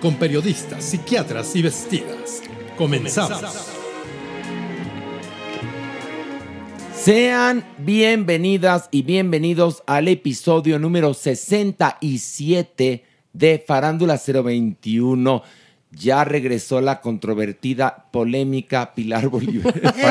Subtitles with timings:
[0.00, 2.42] con periodistas, psiquiatras y vestidas.
[2.76, 3.72] Comenzamos.
[6.94, 15.42] Sean bienvenidas y bienvenidos al episodio número 67 de Farándula 021.
[15.92, 19.74] Ya regresó la controvertida, polémica Pilar Bolívar.
[19.82, 20.02] Estoy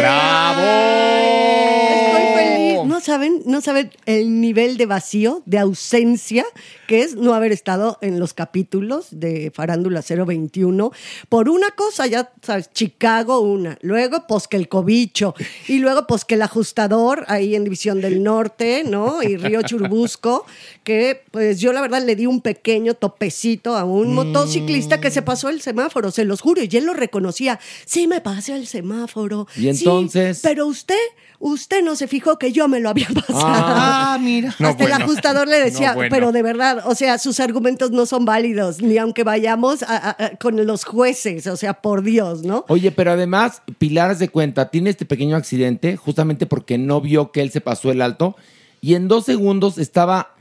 [2.88, 6.46] No saben, no saben el nivel de vacío, de ausencia
[6.88, 10.92] que es no haber estado en los capítulos de Farándula 021
[11.30, 15.34] por una cosa, ya sabes, Chicago una, luego pues que el cobicho
[15.68, 19.24] y luego pues que el ajustador ahí en División del Norte, ¿no?
[19.24, 20.46] Y Río Churbusco,
[20.84, 25.22] que pues yo la verdad le di un pequeño topecito a un motociclista que se
[25.22, 27.60] pasó el semáforo, se los juro, y él lo reconocía.
[27.86, 29.48] Sí, me pasé el semáforo.
[29.56, 30.96] Y Sí, entonces- pero usted,
[31.40, 33.40] usted no se fijó que yo me lo había pasado.
[33.46, 34.54] Ah, mira.
[34.60, 36.10] Hasta el ajustador le decía, No, bueno.
[36.12, 40.26] pero de verdad, o sea, sus argumentos no son válidos, ni aunque vayamos a- a-
[40.26, 42.66] a- con los jueces, o sea, por Dios, ¿no?
[42.68, 47.42] Oye, pero además, Pilar se cuenta, tiene este pequeño accidente justamente porque no vio que
[47.42, 48.36] él se pasó el alto
[48.82, 50.35] y en dos segundos estaba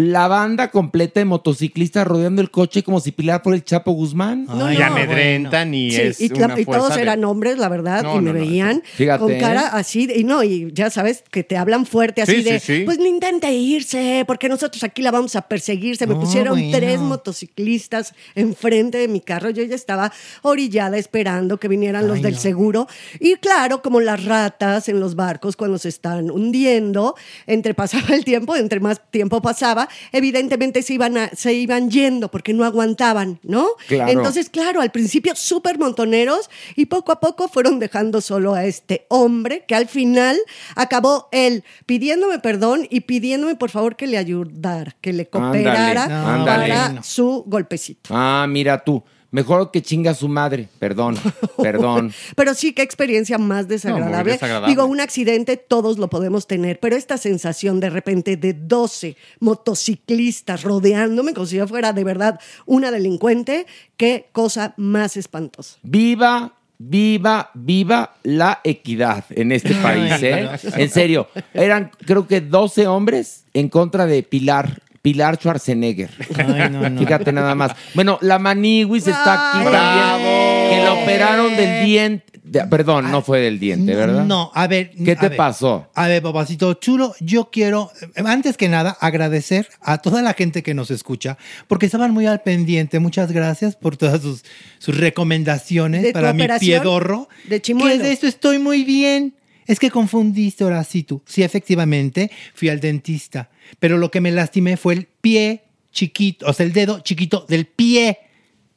[0.00, 4.46] la banda completa de motociclistas rodeando el coche como si Pilar por el Chapo Guzmán.
[4.46, 8.02] No, no, amedrentan y Sí, es y, la- y todos de- eran hombres, la verdad,
[8.02, 8.44] No, y me no, no.
[8.44, 9.38] veían Fíjate, con ¿eh?
[9.38, 12.60] cara así, de- y no, y ya sabes que te hablan fuerte, así Sí, de,
[12.60, 12.82] sí, sí.
[12.84, 15.96] pues no intente irse, porque nosotros aquí la vamos a perseguir.
[15.96, 16.76] Se me No, pusieron bueno.
[16.76, 20.12] tres motociclistas enfrente de mi carro, yo ya estaba
[20.42, 22.40] orillada esperando que vinieran los del no.
[22.40, 22.86] seguro,
[23.18, 27.14] y claro, como las ratas en los barcos cuando se están hundiendo,
[27.46, 32.30] entre pasaba el tiempo, entre más tiempo pasaba, evidentemente se iban, a- se iban yendo
[32.30, 33.68] porque no aguantaban, ¿no?
[33.88, 34.10] Claro.
[34.12, 39.06] Entonces, claro, al principio súper montoneros y poco a poco fueron dejando solo a este
[39.08, 40.36] hombre que al final
[40.76, 46.44] acabó él pidiéndome perdón y pidiéndome por favor que le ayudara, que le cooperara Ándale,
[46.44, 47.02] para ándale.
[47.06, 48.10] su golpecito.
[48.12, 50.68] Ah, mira tú, mejor que chinga a su madre.
[50.78, 51.16] Perdón,
[51.62, 52.12] perdón.
[52.36, 54.32] Pero sí, qué experiencia más desagradable.
[54.32, 54.68] desagradable.
[54.68, 60.62] Digo, un accidente todos lo podemos tener, pero esta sensación de repente de 12 motociclistas
[60.62, 65.78] rodeándome como si yo fuera de verdad una delincuente, qué cosa más espantosa.
[65.82, 70.48] Viva, viva, viva la equidad en este país, ¿eh?
[70.76, 74.82] En serio, eran creo que 12 hombres en contra de Pilar.
[75.02, 76.10] Pilar Schwarzenegger.
[76.36, 77.00] Ay, no, no.
[77.00, 77.72] Fíjate nada más.
[77.94, 80.68] Bueno, la Maniwis está aquí también.
[80.70, 82.24] Que la operaron del diente.
[82.44, 84.24] de- perdón, no fue del diente, ¿verdad?
[84.24, 84.90] No, a ver.
[85.04, 85.36] ¿Qué a te ver.
[85.38, 85.88] pasó?
[85.94, 90.62] A ver, papacito chulo, yo quiero, eh, antes que nada, agradecer a toda la gente
[90.62, 92.98] que nos escucha, porque estaban muy al pendiente.
[92.98, 94.44] Muchas gracias por todas sus,
[94.78, 97.28] sus recomendaciones para mi piedorro.
[97.48, 97.96] de chimuelo.
[97.96, 99.34] Que de esto estoy muy bien.
[99.70, 101.22] Es que confundiste, ahora sí tú.
[101.26, 103.50] Sí, efectivamente, fui al dentista.
[103.78, 105.62] Pero lo que me lastimé fue el pie
[105.92, 108.18] chiquito, o sea, el dedo chiquito del pie.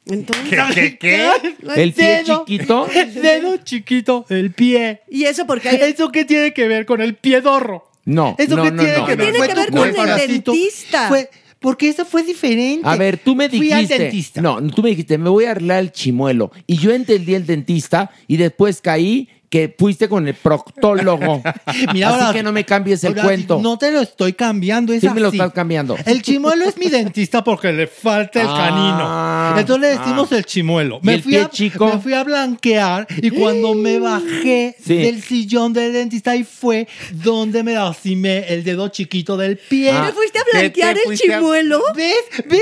[0.06, 0.98] Entonces, ¿Qué?
[0.98, 1.30] qué,
[1.76, 2.88] ¿El pie dedo- chiquito?
[2.94, 5.00] El dedo chiquito del pie.
[5.10, 5.76] Y eso porque hay...
[5.92, 7.90] ¿Eso qué tiene que ver con el piedorro?
[8.04, 9.24] No, ¿Eso no, qué no, tiene no, que no.
[9.24, 9.32] ver?
[9.32, 11.08] Tiene que ver con el dentista.
[11.08, 12.86] Fue, porque eso fue diferente.
[12.86, 13.94] A ver, tú me Fui dijiste.
[13.94, 14.42] al dentista.
[14.42, 16.52] No, tú me dijiste, me voy a arreglar el chimuelo.
[16.66, 21.40] Y yo entendí el dentista y después caí que fuiste con el proctólogo.
[21.92, 23.60] Mira, Así ahora- que no me cambies el ahora cuento.
[23.62, 25.96] No te lo estoy cambiando, es Sí me lo estás cambiando.
[26.06, 29.60] El chimuelo es mi dentista porque le falta el Ah, canino.
[29.60, 30.36] Entonces le decimos ah.
[30.38, 30.98] el chimuelo.
[31.04, 31.86] ¿Y el fui pie a, chico?
[31.86, 34.96] me fui a blanquear y cuando me bajé Sí.
[34.96, 39.92] del sillón del dentista ahí fue donde me lastimé el dedo chiquito del pie.
[39.92, 40.06] Ah.
[40.08, 41.80] ¿Te fuiste a ¿Te- blanquear te el a- chimuelo?
[41.94, 42.16] ¿Ves?
[42.50, 42.60] ¿Ves?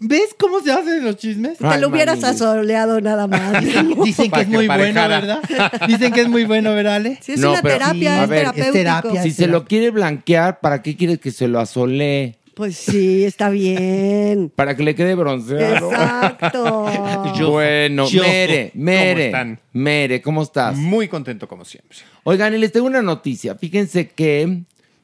[0.00, 1.58] ¿Ves cómo se hacen los chismes?
[1.58, 3.62] Te lo hubieras asoleado nada más.
[4.04, 5.08] Dicen que es muy bueno.
[5.08, 5.40] ¿verdad?
[5.88, 7.18] Dicen que es muy bueno, ¿verdad, Ale?
[7.20, 8.22] Sí, es No, una pero- terapia, Sí.
[8.22, 8.72] es ver, es terapéutico.
[8.72, 9.22] terapia.
[9.24, 12.36] Si se lo quiere blanquear, ¿para qué quiere que se lo asolee?
[12.54, 14.50] Pues sí, está bien.
[14.56, 15.90] Para que le quede bronceado.
[15.92, 16.86] Exacto.
[17.38, 19.60] Yo- Bueno, Yo- Mere, Mere, ¿Cómo están?
[19.72, 20.76] Mere, ¿cómo estás?
[20.76, 21.98] Muy contento como siempre.
[22.24, 23.54] Oigan, y les tengo una noticia.
[23.56, 24.62] Fíjense que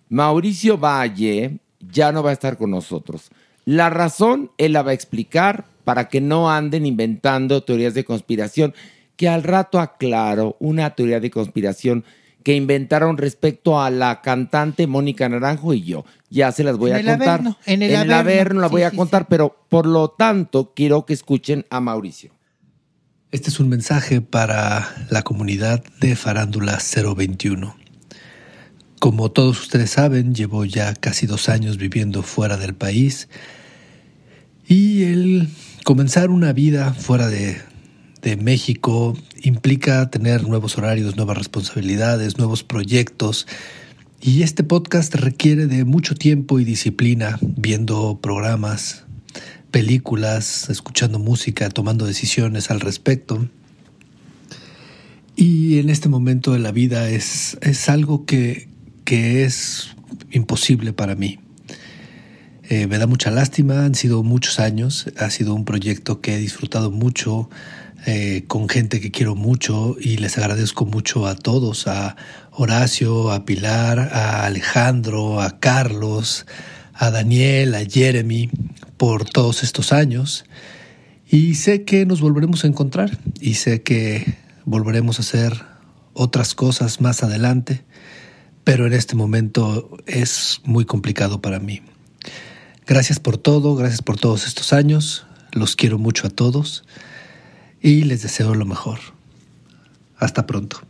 [0.08, 3.30] Mauricio Valle ya no va a estar con nosotros.
[3.64, 8.74] La razón él la va a explicar para que no anden inventando teorías de conspiración,
[9.16, 12.04] que al rato aclaro una teoría de conspiración
[12.42, 16.04] que inventaron respecto a la cantante Mónica Naranjo y yo.
[16.28, 17.28] Ya se las voy En a el contar.
[17.28, 18.14] Averno, en el Averno.
[18.16, 21.80] Averno la Sí, voy a sí, contar, pero por lo tanto quiero que escuchen a
[21.80, 22.32] Mauricio.
[23.32, 26.78] Este es un mensaje para la comunidad de Farándula
[27.16, 27.74] 021.
[29.00, 33.28] Como todos ustedes saben, llevo ya casi dos años viviendo fuera del país
[34.66, 35.48] y el
[35.84, 37.60] comenzar una vida fuera de,
[38.22, 43.46] de México implica tener nuevos horarios, nuevas responsabilidades, nuevos proyectos
[44.26, 49.04] y este podcast requiere de mucho tiempo y disciplina viendo programas,
[49.70, 53.46] películas, escuchando música, tomando decisiones al respecto.
[55.36, 58.66] Y en este momento de la vida es, es algo que,
[59.04, 59.94] que es
[60.30, 61.38] imposible para mí.
[62.70, 66.38] Eh, me da mucha lástima, han sido muchos años, ha sido un proyecto que he
[66.38, 67.50] disfrutado mucho,
[68.06, 72.16] eh, con gente que quiero mucho y les agradezco mucho a todos, a
[72.52, 76.46] Horacio, a Pilar, a Alejandro, a Carlos,
[76.94, 78.48] a Daniel, a Jeremy,
[78.96, 80.46] por todos estos años.
[81.26, 85.64] Y sé que nos volveremos a encontrar y sé que volveremos a hacer
[86.14, 87.84] otras cosas más adelante,
[88.64, 91.82] pero en este momento es muy complicado para mí.
[92.86, 96.84] Gracias por todo, gracias por todos estos años, los quiero mucho a todos
[97.80, 98.98] y les deseo lo mejor.
[100.18, 100.80] Hasta pronto.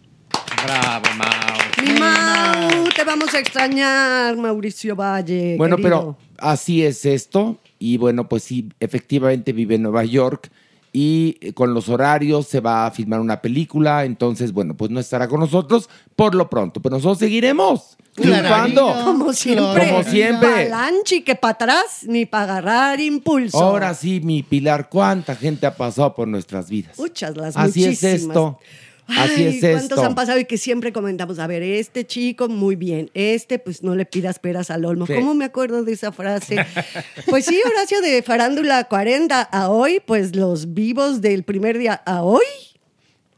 [0.64, 1.86] Bravo, Mau.
[1.86, 5.56] Mi Mau, te vamos a extrañar, Mauricio Valle.
[5.56, 5.90] Bueno, querido.
[5.90, 7.60] pero así es esto.
[7.78, 10.50] Y bueno, pues sí, efectivamente vive en Nueva York
[10.96, 14.04] y eh, con los horarios se va a filmar una película.
[14.04, 16.80] Entonces, bueno, pues no estará con nosotros por lo pronto.
[16.80, 18.94] Pero nosotros seguiremos triunfando.
[19.04, 19.90] Como siempre.
[19.90, 20.68] Como siempre.
[20.70, 23.58] Palanchi, que para atrás ni para agarrar impulso.
[23.58, 26.96] Ahora sí, mi Pilar, cuánta gente ha pasado por nuestras vidas.
[26.96, 28.20] Muchas, las Así es muchísimas.
[28.28, 28.58] esto.
[29.06, 30.04] Así Ay, es ¿Cuántos esto.
[30.04, 31.38] han pasado y que siempre comentamos?
[31.38, 33.10] A ver, este chico, muy bien.
[33.14, 35.06] Este, pues no le pidas peras al olmo.
[35.06, 35.14] Sí.
[35.14, 36.56] ¿Cómo me acuerdo de esa frase?
[37.28, 42.22] pues sí, Horacio, de Farándula 40 a hoy, pues los vivos del primer día a
[42.22, 42.44] hoy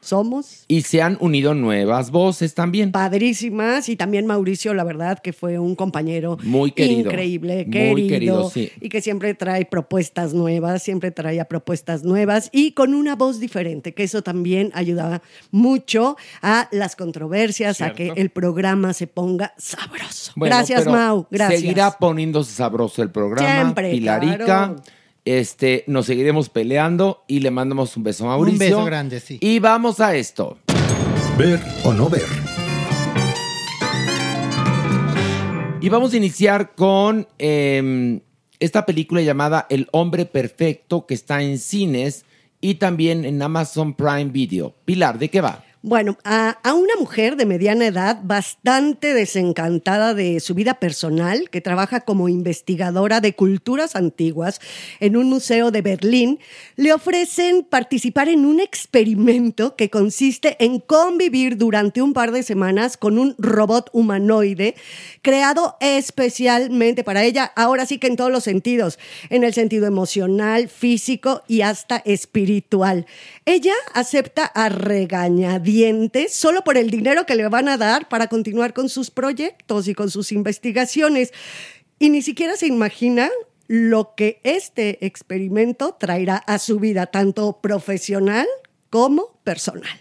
[0.08, 2.92] somos Y se han unido nuevas voces también.
[2.92, 7.00] padrísimas y también Mauricio, la verdad, que fue un compañero Muy querido.
[7.10, 8.70] increíble, Muy querido, querido, sí.
[8.80, 13.94] y que siempre trae propuestas nuevas, siempre traía propuestas nuevas y con una voz diferente,
[13.94, 20.32] que eso también ayuda mucho a las controversias, a que el programa se ponga sabroso.
[20.36, 21.60] Bueno, gracias, Mau, gracias.
[21.60, 23.62] Seguirá poniéndose sabroso el programa.
[23.62, 24.44] Siempre, Pilarica.
[24.44, 24.76] claro.
[25.26, 28.52] Este, nos seguiremos peleando y le mandamos un beso a Mauricio.
[28.54, 29.38] Un beso grande, sí.
[29.40, 30.56] Y vamos a esto.
[31.36, 32.22] Ver o no ver.
[35.80, 38.20] Y vamos a iniciar con eh,
[38.60, 42.24] esta película llamada El hombre perfecto que está en cines
[42.60, 44.76] y también en Amazon Prime Video.
[44.84, 45.65] Pilar, ¿de qué va?
[45.88, 51.60] Bueno, a, a una mujer de mediana edad bastante desencantada de su vida personal, que
[51.60, 54.60] trabaja como investigadora de culturas antiguas
[54.98, 56.40] en un museo de Berlín,
[56.74, 62.96] le ofrecen participar en un experimento que consiste en convivir durante un par de semanas
[62.96, 64.74] con un robot humanoide
[65.22, 68.98] creado especialmente para ella, ahora sí que en todos los sentidos,
[69.30, 73.06] en el sentido emocional, físico y hasta espiritual.
[73.44, 75.75] Ella acepta a regañadientes
[76.30, 79.94] solo por el dinero que le van a dar para continuar con sus proyectos y
[79.94, 81.32] con sus investigaciones.
[81.98, 83.30] Y ni siquiera se imagina
[83.68, 88.46] lo que este experimento traerá a su vida, tanto profesional
[88.90, 89.98] como personal.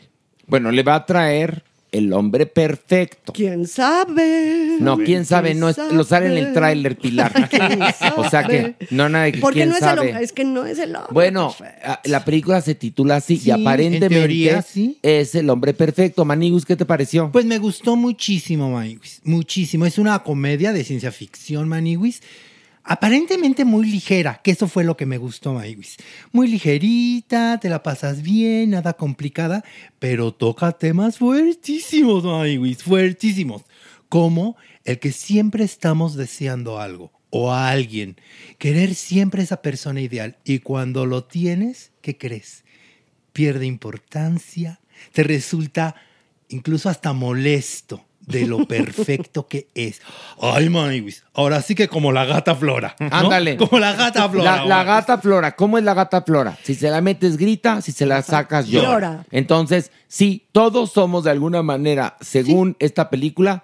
[0.47, 1.64] Bueno, le va a traer
[1.97, 3.33] el hombre perfecto.
[3.33, 4.77] ¿Quién sabe?
[4.79, 7.31] No, quién sabe, no es- lo sale en el tráiler Pilar.
[7.49, 7.79] ¿Quién
[8.17, 10.01] O sea que no nada de que Porque quién no es sabe.
[10.01, 11.11] el hombre, es que no es el hombre.
[11.11, 11.55] Bueno,
[12.05, 14.97] la película se titula así Sí, y aparentemente en teoría, sí.
[15.01, 16.25] es el hombre perfecto.
[16.25, 17.31] Manigus, ¿qué te pareció?
[17.31, 19.21] Pues me gustó muchísimo, Maniwis.
[19.23, 19.85] Muchísimo.
[19.85, 22.21] Es una comedia de ciencia ficción, Maniwis.
[22.85, 25.97] Aparentemente muy ligera, que eso fue lo que me gustó, Maniwis.
[26.31, 29.63] Muy ligerita, te la pasas bien, nada complicada,
[29.99, 33.63] pero toca temas fuertísimos, Maniwis, fuertísimos.
[34.07, 38.17] Como el que siempre estamos deseando algo o a alguien.
[38.59, 40.37] Querer siempre esa persona ideal.
[40.45, 42.65] Y cuando lo tienes, ¿qué crees?
[43.35, 44.79] pierde importancia,
[45.11, 45.93] te resulta
[46.47, 50.01] incluso hasta molesto de lo perfecto que es.
[50.39, 52.95] Ay, Maniwis, ahora sí que como la gata Flora.
[52.99, 53.09] ¿no?
[53.11, 53.57] Ándale.
[53.57, 54.57] Como la gata Flora.
[54.57, 56.57] La, la gata Flora, ¿cómo es la gata Flora?
[56.63, 58.87] Si se la metes, grita, si se la sacas, llora.
[58.87, 59.25] Llora.
[59.31, 63.63] Entonces, sí, todos somos de alguna manera, según esta película,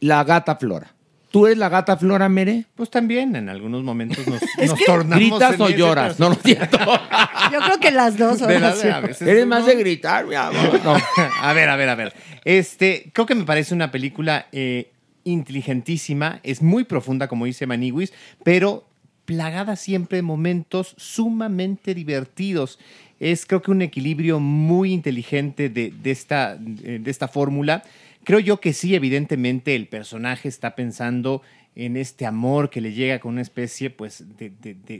[0.00, 0.94] la gata Flora.
[1.32, 2.66] ¿Tú eres la gata Flora, Mere?
[2.76, 5.18] Pues también en algunos momentos nos, nos que- tornamos.
[5.18, 6.20] ¿Gritas en o ese lloras?
[6.20, 6.78] No, lo siento.
[7.52, 8.94] Yo creo que las dos De la- Horacio.
[8.94, 10.80] a veces Eres uno- más de gritar, mi amor.
[10.84, 10.94] No.
[11.40, 12.14] a ver, a ver, a ver.
[12.44, 14.92] Este, creo que me parece una película eh,
[15.24, 18.12] inteligentísima, es muy profunda, como dice Maniwis,
[18.44, 18.86] pero
[19.24, 22.78] plagada siempre de momentos sumamente divertidos.
[23.22, 27.84] Es creo que un equilibrio muy inteligente de, de esta, de esta fórmula.
[28.24, 31.40] Creo yo que sí, evidentemente, el personaje está pensando
[31.76, 34.50] en este amor que le llega con una especie pues, de-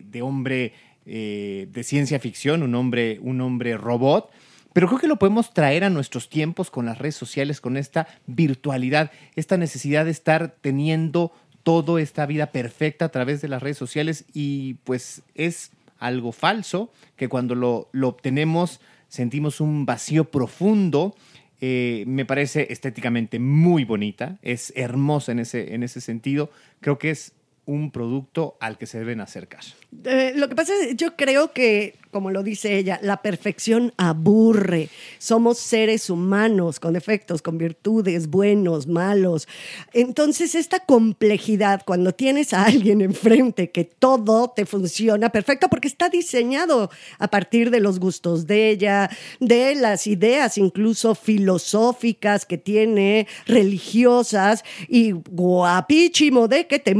[0.09, 0.73] de hombre
[1.05, 4.31] eh, de ciencia ficción, un hombre, un hombre robot.
[4.73, 8.07] Pero creo que lo podemos traer a nuestros tiempos con las redes sociales, con esta
[8.29, 11.33] virtualidad, esta necesidad de estar teniendo
[11.65, 15.73] toda esta vida perfecta a través de las redes sociales y pues es
[16.07, 21.15] algo falso, que cuando lo, lo obtenemos sentimos un vacío profundo.
[21.61, 26.51] Eh, me parece estéticamente muy bonita, es hermosa en ese, en ese sentido.
[26.81, 29.63] Creo que es un producto al que se deben acercar.
[30.05, 34.89] Eh, lo que pasa es, yo creo que, como lo dice ella, la perfección aburre.
[35.19, 39.47] Somos seres humanos con defectos, con virtudes, buenos, malos.
[39.93, 46.09] Entonces, esta complejidad, cuando tienes a alguien enfrente que todo te funciona perfecto, porque está
[46.09, 53.29] diseñado a partir de los gustos de ella, de las ideas incluso filosóficas que tiene,
[53.47, 56.95] religiosas, y guapísimo de que te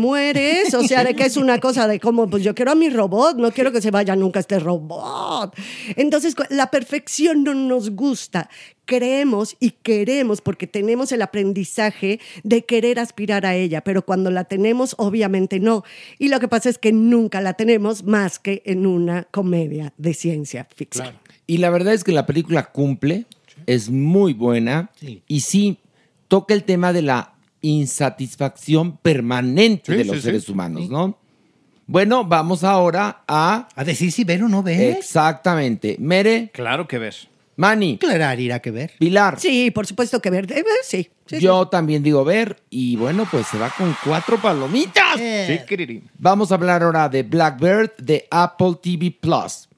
[0.75, 3.37] o sea, de que es una cosa de como, pues yo quiero a mi robot,
[3.37, 5.55] no quiero que se vaya nunca este robot.
[5.97, 8.49] Entonces, la perfección no nos gusta.
[8.85, 14.45] Creemos y queremos porque tenemos el aprendizaje de querer aspirar a ella, pero cuando la
[14.45, 15.85] tenemos, obviamente no.
[16.19, 20.15] Y lo que pasa es que nunca la tenemos más que en una comedia de
[20.15, 21.15] ciencia ficción.
[21.47, 23.27] Y la verdad es que la película cumple,
[23.67, 24.91] es muy buena
[25.29, 25.79] y sí
[26.29, 27.32] toca el tema de la
[27.63, 30.27] insatisfacción permanente Sí, de los sí, sí.
[30.27, 31.19] seres humanos, ¿no?
[31.87, 33.69] Bueno, vamos ahora a...
[33.75, 34.97] A decir si ver o no ver.
[34.99, 35.97] Exactamente.
[35.99, 36.51] Mere.
[36.53, 37.15] Claro que ver.
[37.57, 37.99] Mani.
[37.99, 38.93] Claro, irá que ver.
[38.99, 39.39] Pilar.
[39.39, 40.51] Sí, por supuesto que ver.
[40.53, 41.11] eh, sí.
[41.27, 45.17] sí, Yo también digo ver y bueno, pues se va con cuatro palomitas.
[45.17, 46.03] Sí, querido.
[46.19, 49.69] Vamos a hablar ahora de Blackbird de Apple TV Plus.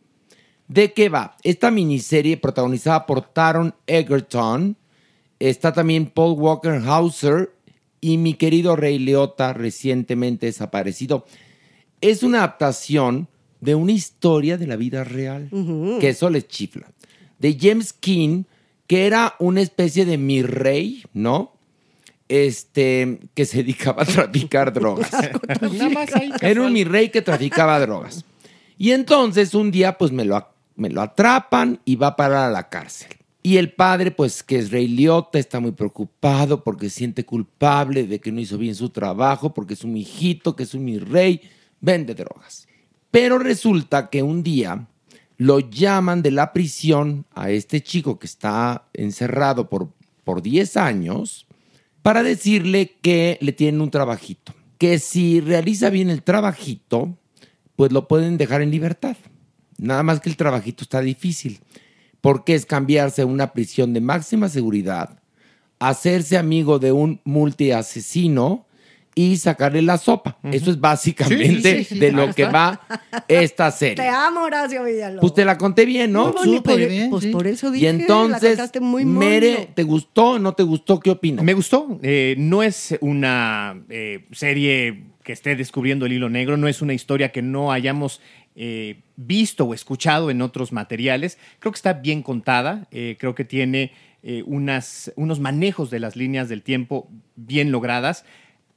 [0.68, 1.36] ¿De qué va?
[1.42, 4.76] Esta miniserie protagonizada por Taron Egerton,
[5.38, 7.53] está también Paul Walker Hauser
[8.04, 11.24] y mi querido Rey Leota, recientemente desaparecido.
[12.02, 13.28] Es una adaptación
[13.62, 15.48] de una historia de la vida real,
[16.00, 16.92] que eso les chifla.
[17.38, 18.44] De James King,
[18.86, 21.54] que era una especie de mi rey, ¿no?
[22.28, 25.10] Este, que se dedicaba a traficar drogas.
[26.42, 28.26] Era un mi rey que traficaba drogas.
[28.76, 30.46] Y entonces un día pues me lo,
[30.76, 33.16] me lo atrapan y va a parar a la cárcel.
[33.46, 38.18] Y el padre pues que es rey Liotta está muy preocupado porque siente culpable de
[38.18, 41.42] que no hizo bien su trabajo, porque es un hijito, que es un mi rey,
[41.78, 42.66] vende drogas.
[43.10, 44.88] Pero resulta que un día
[45.36, 49.92] lo llaman de la prisión a este chico que está encerrado por,
[50.24, 51.46] por 10 años
[52.00, 54.54] para decirle que le tienen un trabajito.
[54.78, 57.18] Que si realiza bien el trabajito,
[57.76, 59.18] pues lo pueden dejar en libertad.
[59.76, 61.60] Nada más que el trabajito está difícil,
[62.24, 65.20] porque es cambiarse a una prisión de máxima seguridad,
[65.78, 68.66] hacerse amigo de un multiasesino
[69.14, 70.38] y sacarle la sopa.
[70.42, 72.80] Eso es básicamente Sí, sí, sí, de lo que va
[73.28, 74.08] esta Te serie.
[74.08, 75.20] amo, Horacio Villalobos.
[75.20, 76.32] Pues te la conté bien, ¿no?
[76.32, 79.04] Muy bonito, por- pues por eso dije, Y entonces, la muy.
[79.04, 80.98] Mere, ¿te gustó o no te gustó?
[81.00, 81.44] ¿Qué opinas?
[81.44, 81.98] Me gustó.
[82.02, 86.92] Eh, no es una eh, serie que esté descubriendo el hilo negro, no es una
[86.94, 88.20] historia que no hayamos
[88.56, 91.38] eh, visto o escuchado en otros materiales.
[91.58, 93.92] Creo que está bien contada, eh, creo que tiene
[94.22, 98.24] eh, unas, unos manejos de las líneas del tiempo bien logradas.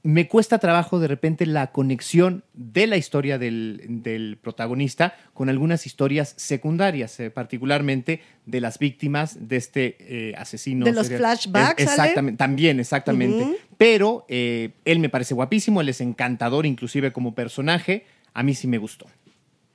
[0.04, 5.86] Me cuesta trabajo de repente la conexión de la historia del, del protagonista con algunas
[5.86, 10.86] historias secundarias, particularmente de las víctimas de este asesino.
[10.86, 11.90] ¿De los serial- flashbacks, Es-?
[11.90, 13.58] Exactamente, también, exactamente.
[13.78, 18.06] Pero él me parece guapísimo, él es encantador inclusive como personaje.
[18.34, 19.08] A mí sí me gustó.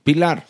[0.05, 0.47] Pilar.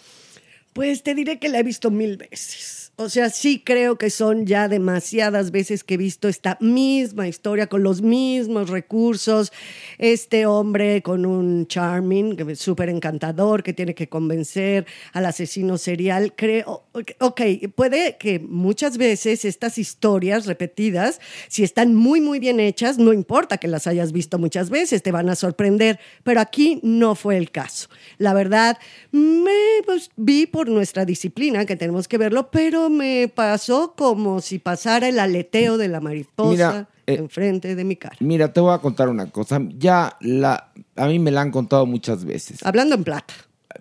[0.72, 2.91] Pues te diré que la he visto mil veces.
[3.02, 7.66] O sea, sí creo que son ya demasiadas veces que he visto esta misma historia
[7.66, 9.52] con los mismos recursos.
[9.98, 16.34] Este hombre con un charming, súper encantador, que tiene que convencer al asesino serial.
[16.36, 16.84] Creo,
[17.18, 17.40] ok,
[17.74, 23.58] puede que muchas veces estas historias repetidas, si están muy, muy bien hechas, no importa
[23.58, 25.98] que las hayas visto muchas veces, te van a sorprender.
[26.22, 27.88] Pero aquí no fue el caso.
[28.18, 28.78] La verdad,
[29.10, 34.58] me pues, vi por nuestra disciplina, que tenemos que verlo, pero me pasó como si
[34.58, 38.16] pasara el aleteo de la mariposa Mira, eh, enfrente de mi cara.
[38.20, 39.60] Mira, te voy a contar una cosa.
[39.78, 42.64] Ya la, a mí me la han contado muchas veces.
[42.64, 43.34] Hablando en plata.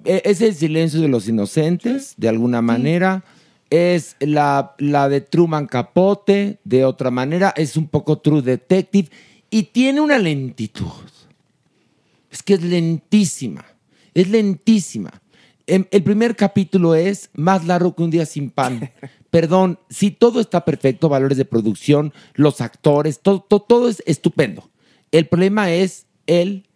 [0.04, 3.24] E- Es el silencio de los inocentes, de alguna manera.
[3.70, 7.54] Es la, la de Truman Capote, de otra manera.
[7.56, 9.10] Es un poco True Detective.
[9.50, 10.88] Y tiene una lentitud.
[12.32, 13.66] Es que es lentísima.
[14.14, 15.21] Es lentísima.
[15.72, 18.92] Em- El primer capítulo es más largo que un día sin pan.
[19.30, 24.70] Perdón, si todo está perfecto, valores de producción, los actores, todo, todo, todo es estupendo.
[25.14, 26.68] El problema es el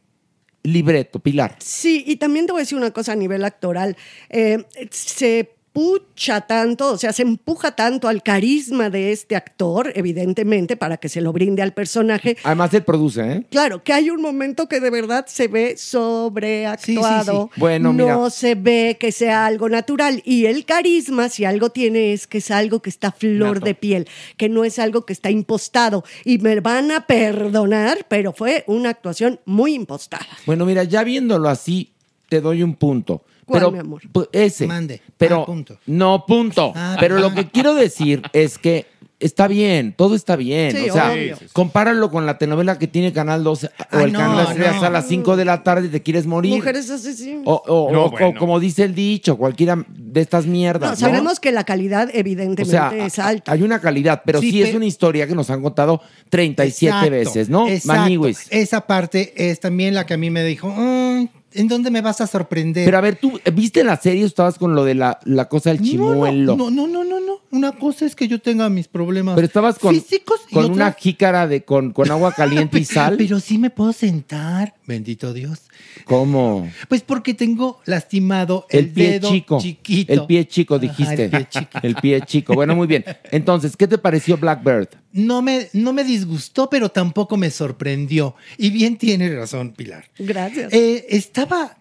[0.64, 1.58] libreto, Pilar.
[1.60, 3.98] Sí, y también te voy a decir una cosa a nivel actoral.
[4.30, 10.78] Eh, se pucha tanto, o sea, se empuja tanto al carisma de este actor, evidentemente,
[10.78, 12.38] para que se lo brinde al personaje.
[12.44, 13.46] Además, él produce, ¿eh?
[13.52, 17.42] Claro, que hay un momento que de verdad se ve sobreactuado.
[17.42, 17.60] Sí, sí, sí.
[17.60, 18.30] Bueno, no mira.
[18.30, 20.22] se ve que sea algo natural.
[20.24, 23.66] Y el carisma, si algo tiene, es que es algo que está flor Nato.
[23.66, 26.06] de piel, que no es algo que está impostado.
[26.24, 30.26] Y me van a perdonar, pero fue una actuación muy impostada.
[30.46, 31.92] Bueno, mira, ya viéndolo así,
[32.30, 33.26] te doy un punto.
[33.46, 34.02] ¿Cuál, pero, mi amor?
[34.32, 34.68] Ese.
[34.68, 35.02] Mande.
[35.18, 35.78] Pero, Ah, punto.
[35.86, 36.74] no, punto.
[36.76, 37.36] Ah, pero lo ah.
[37.36, 38.88] que quiero decir es que
[39.18, 40.72] está bien, todo está bien.
[40.76, 41.38] Sí, o sea, obvio.
[41.54, 44.84] compáralo con la telenovela que tiene Canal 12 o Ah, el no, Canal 3 no.
[44.84, 46.54] a las 5 de la tarde y te quieres morir.
[46.56, 47.44] Mujeres asesinas.
[47.46, 48.28] O, o- No, o- bueno.
[48.30, 51.00] o como dice el dicho, cualquiera de estas mierdas.
[51.02, 51.14] No, ¿no?
[51.14, 53.52] sabemos que la calidad, O evidentemente, sea, es a- alta.
[53.54, 57.12] hay una calidad, pero sí, Sí, es una historia que nos han contado 37 Exacto,
[57.12, 57.68] veces, ¿no?
[57.70, 58.02] exacto.
[58.02, 58.48] Maniwis.
[58.50, 62.22] Esa parte es también la que a mí me dijo, "Mm, ¿en dónde me vas
[62.22, 62.86] a sorprender?
[62.86, 65.82] Pero a ver, ¿tú viste la serie estabas con lo de la, la cosa del
[65.82, 66.56] chimuelo?
[66.56, 67.36] No, no, no, no, no.
[67.52, 70.74] Una cosa es que yo tenga mis problemas Pero estabas con, físicos y con otra-
[70.76, 73.16] una jícara de con, con agua caliente y sal.
[73.18, 75.62] Pero sí me puedo sentar, bendito Dios.
[76.06, 76.70] ¿Cómo?
[76.88, 79.60] Pues porque tengo lastimado el, El pie dedo chico.
[79.62, 80.14] chiquito.
[80.14, 81.24] El pie chico, Ajá, dijiste.
[81.26, 81.80] el pie chiquito.
[81.84, 82.54] El pie chico.
[82.54, 83.04] Bueno, muy bien.
[83.32, 84.90] Entonces, ¿qué te pareció Blackbird?
[85.14, 88.36] No me, no me disgustó, pero tampoco me sorprendió.
[88.58, 90.06] Y bien tiene razón, Pilar.
[90.20, 90.72] Gracias.
[90.74, 91.78] Eh, estaba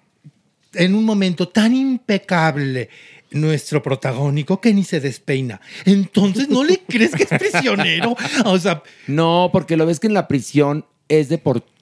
[0.75, 2.88] en un momento tan impecable
[3.31, 5.61] nuestro protagónico que ni se despeina.
[5.85, 8.17] Entonces, ¿no le crees que es prisionero?
[8.45, 11.69] O sea, No, porque lo ves que en la prisión es deportivo.
[11.69, 11.74] Es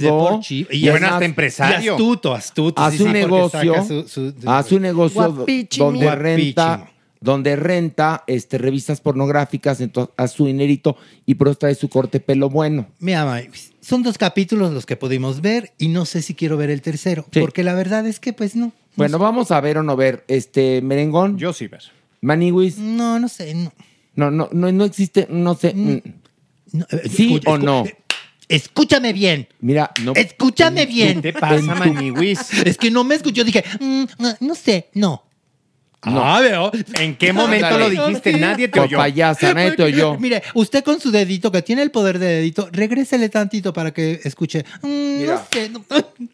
[0.00, 0.68] deportivo.
[0.70, 1.92] Y Y bueno, hasta y empresario.
[1.92, 2.82] astuto, astuto.
[2.82, 5.46] hace sí, un sí, negocio, su- su- un negocio
[5.78, 11.74] donde renta, donde renta este, revistas pornográficas, entonces a su dinerito y por eso trae
[11.74, 12.86] su corte pelo bueno.
[12.98, 13.40] Me ama.
[13.80, 17.24] Son dos capítulos los que pudimos ver y no sé si quiero ver el tercero.
[17.32, 17.40] Sí.
[17.40, 18.72] Porque la verdad es que, pues, no.
[18.96, 21.38] Bueno, vamos a ver o no ver este merengón.
[21.38, 21.82] Yo sí ver.
[22.20, 22.78] Maniwis.
[22.78, 23.54] No, no sé.
[23.54, 23.72] No,
[24.14, 25.72] No, no, no, no existe, no sé.
[25.74, 26.00] mm,
[26.72, 27.84] No, eh, ¿Sí escucha, o no?
[28.48, 29.48] Escúchame bien.
[29.60, 30.12] Mira, no.
[30.14, 31.20] Escúchame bien.
[31.20, 32.52] ¿Qué te pasa, Maniwis?
[32.64, 33.42] Es que no me escuchó.
[33.44, 35.22] Dije, mm, no, no sé, no.
[36.04, 36.22] No.
[36.24, 36.70] Ah, veo.
[37.00, 37.94] ¿En qué momento Ándale.
[37.96, 38.32] lo dijiste?
[38.38, 38.96] Nadie te oyó.
[38.98, 40.16] payasa, nadie te oyó.
[40.20, 44.20] Mire, usted con su dedito, que tiene el poder de dedito, regrésele tantito para que
[44.22, 44.64] escuche.
[44.82, 45.34] Mm, Mira.
[45.34, 45.68] no sé.
[45.70, 45.84] no-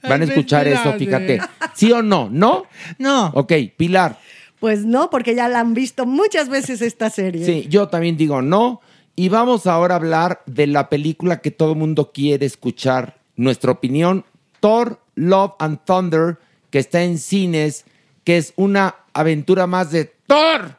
[0.06, 1.40] Van a escuchar eso, fíjate.
[1.74, 2.28] ¿Sí o no?
[2.30, 2.64] ¿No?
[2.98, 3.28] No.
[3.34, 4.18] Ok, Pilar.
[4.60, 7.46] Pues no, porque ya la han visto muchas veces esta serie.
[7.46, 8.82] Sí, yo también digo no.
[9.14, 13.18] Y vamos ahora a hablar de la película que todo el mundo quiere escuchar.
[13.36, 14.24] Nuestra opinión,
[14.60, 16.38] Thor, Love and Thunder,
[16.70, 17.84] que está en cines,
[18.24, 20.76] que es una aventura más de Thor.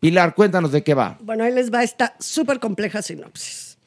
[0.00, 1.18] Pilar, cuéntanos de qué va.
[1.20, 3.78] Bueno, ahí les va esta súper compleja sinopsis.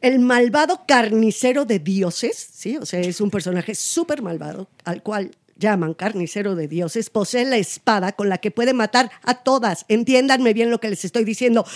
[0.00, 2.76] El malvado carnicero de dioses, ¿sí?
[2.76, 7.58] O sea, es un personaje súper malvado, al cual llaman carnicero de dioses, posee la
[7.58, 11.66] espada con la que puede matar a todas, entiéndanme bien lo que les estoy diciendo,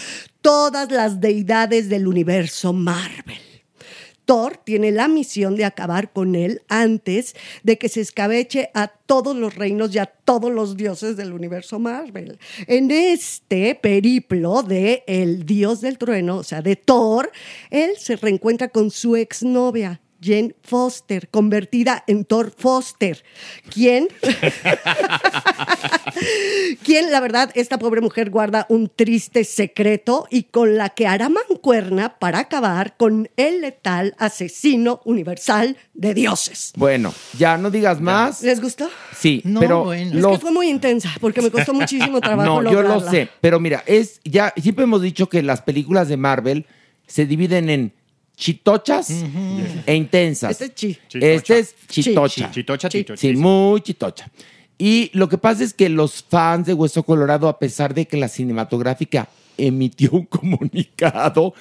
[0.40, 3.40] todas las deidades del universo Marvel.
[4.24, 9.36] Thor tiene la misión de acabar con él antes de que se escabeche a todos
[9.36, 12.38] los reinos y a todos los dioses del universo Marvel.
[12.66, 17.32] En este periplo de el dios del trueno, o sea, de Thor,
[17.70, 20.00] él se reencuentra con su exnovia.
[20.22, 23.22] Jane Foster, convertida en Thor Foster,
[23.70, 24.08] quien,
[26.82, 31.28] quien, la verdad, esta pobre mujer guarda un triste secreto y con la que hará
[31.28, 36.72] mancuerna para acabar con el letal asesino universal de dioses.
[36.76, 38.42] Bueno, ya no digas más.
[38.42, 38.88] ¿Les gustó?
[39.16, 40.16] Sí, No, pero bueno.
[40.16, 43.28] Es los- que fue muy intensa porque me costó muchísimo trabajo No, yo lo sé,
[43.40, 46.66] pero mira, es ya siempre hemos dicho que las películas de Marvel
[47.06, 47.92] se dividen en
[48.42, 49.08] chitochas
[49.86, 50.50] e intensas.
[50.50, 50.98] Este es chi.
[51.14, 52.50] Este es chitocha.
[52.50, 53.20] Chitocha, chitocha.
[53.20, 54.28] Sí, muy chitocha.
[54.76, 58.16] Y lo que pasa es que los fans de Hueso Colorado, a pesar de que
[58.16, 61.54] la cinematográfica emitió un comunicado,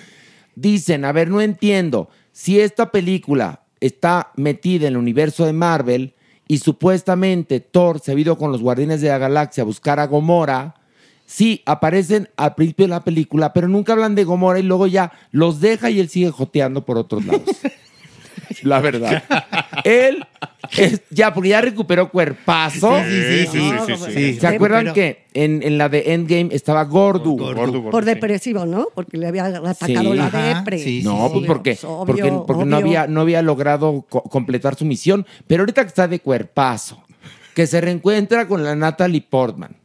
[0.56, 6.16] dicen, a ver, no entiendo, si esta película está metida en el universo de Marvel
[6.48, 10.08] y supuestamente Thor se ha ido con los Guardianes de la Galaxia a buscar a
[10.08, 10.81] Gomora,
[11.32, 15.12] sí, aparecen al principio de la película, pero nunca hablan de Gomora y luego ya
[15.32, 17.44] los deja y él sigue joteando por otros lados.
[18.64, 19.24] La verdad.
[19.86, 20.24] Él
[20.78, 23.00] es- ya, porque ya recuperó cuerpazo.
[23.06, 24.40] Sí, sí, sí, sí, No, sí, sí.
[24.40, 27.38] ¿Se acuerdan Pero- que en, en la de Endgame estaba Gordu?
[27.38, 27.56] Gordu.
[27.60, 28.88] Gordo, gordo, Por depresivo, ¿no?
[28.94, 30.18] Porque le había atacado Sí.
[30.18, 30.78] la Ajá, depre.
[30.80, 31.48] sí, No, sí, pues sí.
[31.48, 35.26] porque, Obvio, porque, porque no, había, no había logrado co- completar su misión.
[35.48, 37.02] Pero ahorita que está de cuerpazo,
[37.56, 39.76] que se reencuentra con la Natalie Portman,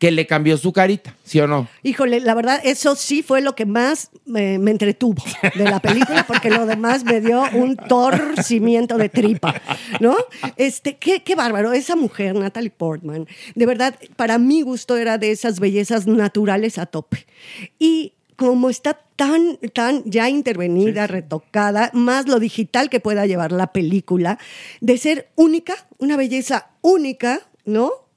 [0.00, 1.68] que le cambió su carita, ¿sí o no?
[1.82, 5.22] Híjole, la verdad, eso sí fue lo que más me, me entretuvo
[5.54, 9.60] de la película, porque lo demás me dio un torcimiento de tripa,
[10.00, 10.16] ¿no?
[10.56, 15.32] Este, qué, qué bárbaro, esa mujer, Natalie Portman, de verdad, para mi gusto era de
[15.32, 17.26] esas bellezas naturales a tope.
[17.78, 23.70] Y como está tan, tan ya intervenida, retocada, más lo digital que pueda llevar la
[23.70, 24.38] película,
[24.80, 28.08] de ser única, una belleza única, ¿no?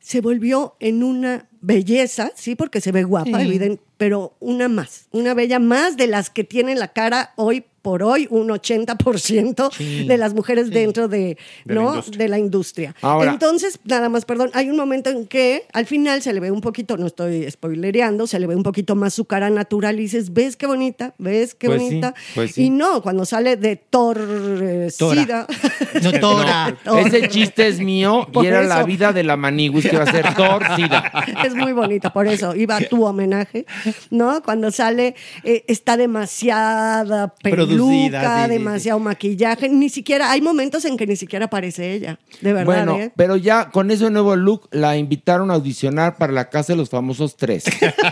[0.00, 3.46] Se volvió en una belleza, sí, porque se ve guapa, Sí.
[3.46, 8.02] evidente, pero una más, una bella más de las que tienen la cara hoy por
[8.02, 10.04] hoy, un 80% Sí.
[10.06, 11.88] de las mujeres dentro de, De la ¿no?
[11.90, 12.18] industria.
[12.18, 12.94] de la industria.
[13.02, 16.50] Ahora- Entonces, nada más, perdón, hay un momento en que al final se le ve
[16.50, 20.02] un poquito, no estoy spoilereando, se le ve un poquito más su cara natural y
[20.02, 21.14] dices, ¿ves qué bonita?
[21.18, 22.14] ¿Ves qué Pues sí, bonita?
[22.34, 22.64] pues sí.
[22.64, 25.46] Y no, cuando sale de torcida.
[26.02, 26.76] No, Tora.
[27.06, 30.34] Ese chiste es mío y era la vida de la Maniwis que iba a ser
[30.34, 31.10] torcida.
[31.44, 33.64] Es muy bonito, por eso iba a tu homenaje,
[34.10, 34.42] ¿no?
[34.42, 35.14] Cuando sale,
[35.44, 41.06] eh, está demasiada Producida, peluca, sí, sí, demasiado maquillaje, ni siquiera, hay momentos en que
[41.06, 43.12] ni siquiera aparece ella, de verdad, Bueno, ¿eh?
[43.16, 46.90] pero ya con ese nuevo look la invitaron a audicionar para la Casa de los
[46.90, 47.64] Famosos 3.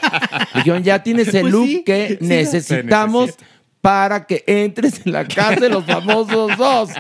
[0.54, 3.34] Dijeron, ya tienes el Pues look sí, que sí, necesitamos
[3.80, 6.90] para que entres en la Casa de los Famosos 2.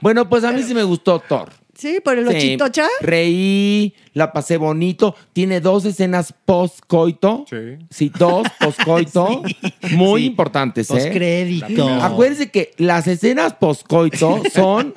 [0.00, 1.50] Bueno, pues a mí sí me gustó Thor.
[1.80, 2.86] Sí, por el Sí, ochitocha.
[3.00, 5.14] Reí, la pasé bonito.
[5.32, 7.46] Tiene dos escenas post-coito.
[7.90, 8.12] Sí.
[8.18, 9.42] dos post-coito.
[9.92, 10.26] Muy Sí.
[10.26, 10.94] importantes, ¿eh?
[10.94, 11.88] Postcrédito.
[11.88, 14.92] Acuérdense que las escenas post-coito son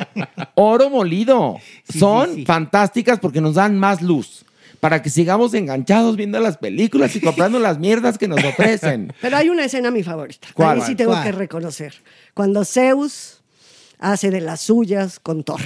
[0.55, 1.57] oro molido.
[1.89, 2.45] Sí, son sí, sí.
[2.45, 4.43] fantásticas porque nos dan más luz.
[4.81, 9.13] Para que sigamos enganchados viendo las películas y comprando las mierdas que nos ofrecen.
[9.21, 10.49] Pero hay una escena mi favorita.
[10.53, 10.81] ¿Cuál?
[10.81, 11.23] Ahí sí tengo ¿Cuál?
[11.23, 11.93] que reconocer.
[12.33, 13.41] Cuando Zeus
[13.99, 15.61] hace de las suyas con Thor.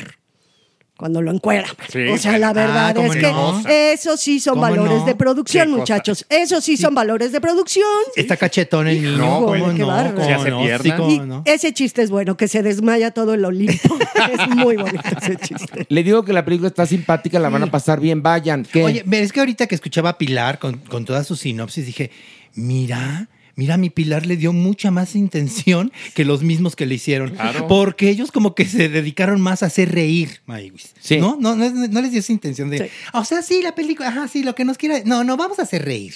[0.98, 1.68] Cuando lo encuera.
[1.92, 2.08] Sí.
[2.08, 3.62] O sea, la Ah, verdad ¿cómo es que no?
[3.68, 5.06] eso sí son ¿Cómo valores no?
[5.06, 6.26] de producción, muchachos.
[6.28, 7.86] Eso sí, son valores de producción.
[8.16, 9.18] Está cachetón el niño.
[9.18, 9.84] No, ¿Cómo güey, qué.
[9.84, 10.80] ¿Cómo Se hace.
[10.84, 11.44] Sí, cómo Y no.
[11.46, 13.96] ese chiste es bueno, que se desmaya todo el Olimpo.
[14.34, 15.86] es muy bonito ese chiste.
[15.88, 18.64] Le digo que la película está simpática, la van a pasar bien, vayan.
[18.66, 18.84] ¿Qué?
[18.84, 22.10] Oye, es que ahorita que escuchaba a Pilar con, con toda su sinopsis, dije,
[22.56, 27.32] mira, mira, mi Pilar le dio mucha más intención que los mismos que le hicieron.
[27.32, 27.68] Claro.
[27.68, 30.94] Porque ellos como que se dedicaron más a hacer reír, Maywis.
[31.02, 31.18] Sí.
[31.18, 31.36] ¿No?
[31.38, 32.84] No, no, es- no les dio esa intención de, Sí.
[33.14, 35.02] o sea, sí, la película, ajá, sí, lo que nos quiera.
[35.04, 36.14] No, no, vamos a hacer reír.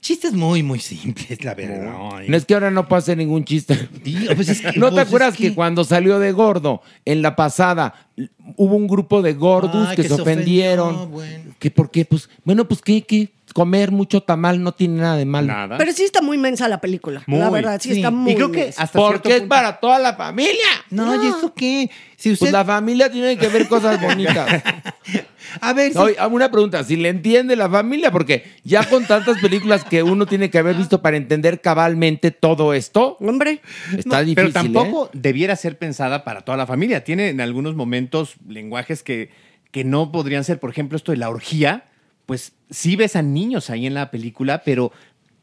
[0.00, 1.94] Chistes muy, muy simples, la verdad.
[2.28, 3.74] No es que ahora no hacer ningún chiste.
[4.02, 5.48] Tío, pues es que- ¿No te es acuerdas que...
[5.48, 8.08] que- cuando salió de gordo en la pasada
[8.56, 10.94] hubo un grupo de gordos Ay, que, que se se ofendieron?
[10.94, 11.54] ofendió, bueno.
[11.58, 15.46] Que porque pues bueno, pues que que comer mucho tamal no tiene nada de malo.
[15.46, 15.78] Nada.
[15.78, 17.22] Pero sí está muy mensa la película.
[17.28, 17.96] La verdad, sí, Sí.
[17.96, 20.52] está Y muy creo que hasta Porque es punto- para toda la familia.
[20.90, 21.88] No, ¿y eso qué?
[22.16, 22.46] Si usted...
[22.46, 24.62] Pues la familia tiene que ver cosas bonitas.
[25.60, 29.04] A ver, si- Oye, hago una pregunta, si le entiende la familia, porque ya con
[29.06, 33.60] tantas películas que uno tiene que haber visto para entender cabalmente todo esto, Hombre,
[33.96, 34.34] está No, difícil.
[34.34, 34.52] Pero ¿eh?
[34.52, 37.04] tampoco debiera ser pensada para toda la familia.
[37.04, 39.30] Tiene en algunos momentos lenguajes que,
[39.70, 41.84] que no podrían ser, por ejemplo, esto de la orgía.
[42.26, 44.92] Pues sí ves a niños ahí en la película, pero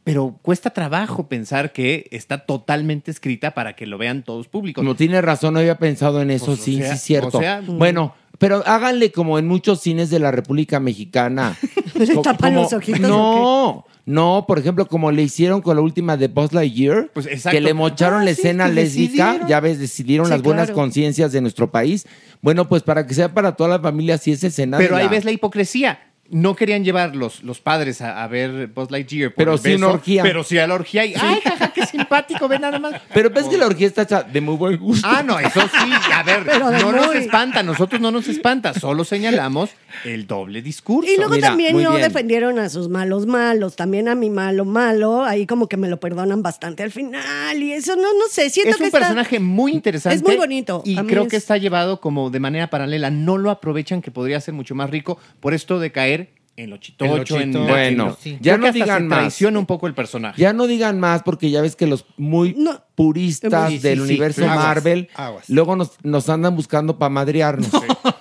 [0.04, 4.84] pero cuesta trabajo pensar que está totalmente escrita para que lo vean todos públicos.
[4.84, 7.38] No tiene razón, no había pensado en eso, Pues, o sí, sea, sí, cierto.
[7.38, 11.56] o sea- bueno, pero háganle como en muchos cines de la República Mexicana.
[11.94, 15.84] ¿Le Co- tapan como- los ojitos No, no, por ejemplo, como le hicieron con la
[15.84, 17.56] última de Buzz Lightyear, Pues, exacto.
[17.56, 20.66] que le mocharon Ah, la sí, escena que lésbica, ya ves, decidieron Sí, las buenas
[20.70, 20.82] claro.
[20.82, 22.08] conciencias de nuestro país.
[22.42, 25.06] Bueno, pues para que sea para toda la familia, sí es escena Pero de ahí
[25.08, 26.00] la- ves la hipocresía.
[26.32, 29.74] No querían llevar los, los padres a, a ver Buzz Lightyear por Pero el sí
[29.74, 30.24] una beso, orgía.
[30.24, 31.06] Pero sí a la orgía.
[31.06, 32.48] Y, ¡Ay, jaja, qué simpático!
[32.48, 33.02] Ve nada más.
[33.14, 35.08] Pero ves que la orgía está de muy buen gusto.
[35.10, 35.92] Ah, no, eso sí.
[36.14, 37.64] A ver, no nos espanta.
[37.64, 38.74] Nosotros no nos espanta.
[38.74, 39.70] Solo señalamos
[40.06, 41.12] el doble discurso.
[41.12, 42.02] Y luego Mira, también no bien.
[42.02, 46.00] defendieron a sus malos malos, también a mi malo malo, ahí como que me lo
[46.00, 49.40] perdonan bastante al final y eso no no sé, siento es que un está- personaje
[49.40, 50.16] muy interesante.
[50.16, 50.82] Es muy bonito.
[50.86, 53.10] Y creo es- que está llevado como de manera paralela.
[53.10, 56.30] No lo aprovechan, que podría ser mucho más rico por esto de caer
[56.64, 57.40] en lo chitocho.
[57.40, 57.52] En.
[57.52, 58.38] Bueno, en lo- sí.
[58.38, 59.20] Creo ya que no hasta digan se más.
[59.20, 60.42] traiciona un poco el personaje.
[60.42, 62.82] Ya no digan más porque ya ves que los muy No.
[62.96, 64.04] puristas Sí, sí, del sí.
[64.04, 65.50] universo Aguas, Marvel aguas.
[65.50, 67.70] luego nos, nos andan buscando para madrearnos.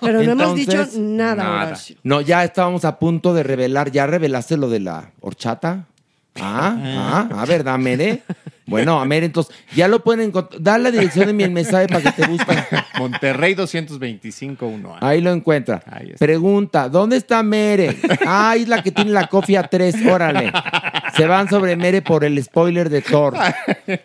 [0.00, 1.66] pero no hemos dicho nada, nada.
[1.66, 1.96] Horacio.
[2.02, 3.90] No, ya estábamos a punto de revelar.
[3.92, 5.86] ¿Ya revelaste lo de la horchata?
[6.40, 8.22] Ah, ah, a ver, Mere.
[8.66, 10.62] Bueno, a Mere, entonces, ya lo pueden encontrar.
[10.62, 12.58] Da la dirección de mi mensaje para que te busquen.
[12.98, 14.98] Monterrey 225-1.
[15.00, 15.82] Ahí lo encuentra.
[15.86, 16.18] Ahí está.
[16.24, 17.96] Pregunta, ¿dónde está Mere?
[18.26, 20.52] Ah, es la que tiene la cofia 3, órale.
[21.16, 23.34] Se van sobre Mere por el spoiler de Thor.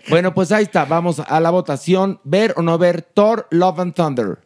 [0.10, 2.20] Bueno, pues ahí está, vamos a la votación.
[2.24, 4.40] ¿Ver o no ver Thor, Love and Thunder?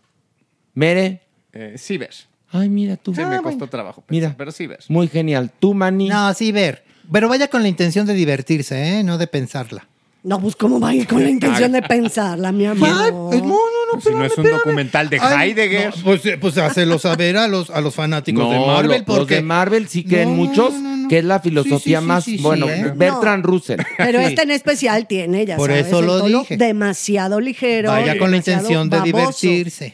[0.73, 1.21] Mere.
[1.53, 2.27] Eh, sí ves.
[2.51, 3.13] Ay, mira tú.
[3.13, 3.43] Sí, Ah, me bueno.
[3.43, 4.03] costó trabajo.
[4.09, 4.33] Mira.
[4.37, 4.89] Pero sí ves.
[4.89, 5.51] Muy genial.
[5.59, 6.09] Tú, Mani.
[6.09, 6.83] No, sí, ver.
[7.11, 9.03] Pero vaya con la intención de divertirse, ¿eh?
[9.03, 9.87] No de pensarla.
[10.21, 12.89] No, pues cómo va a ir con la intención de pensarla, mi amor.
[12.91, 15.95] Ay, no, no, no, Si no es un documental de Ay, Heidegger.
[15.95, 19.03] no, pues, eh, pues hácelo saber a los, a los fanáticos No, de lo- Marvel.
[19.07, 21.07] los porque de Marvel sí creen No, muchos no, no.
[21.07, 22.91] que es la filosofía Sí, sí, más, sí, sí, bueno, ¿eh?
[22.93, 23.79] Bertrand Russell.
[23.97, 24.25] Pero Sí.
[24.25, 26.57] este en especial tiene, ya Por sabes, eso lo dije.
[26.57, 27.89] demasiado ligero.
[27.89, 29.05] vaya con la intención de baboso.
[29.39, 29.93] divertirse.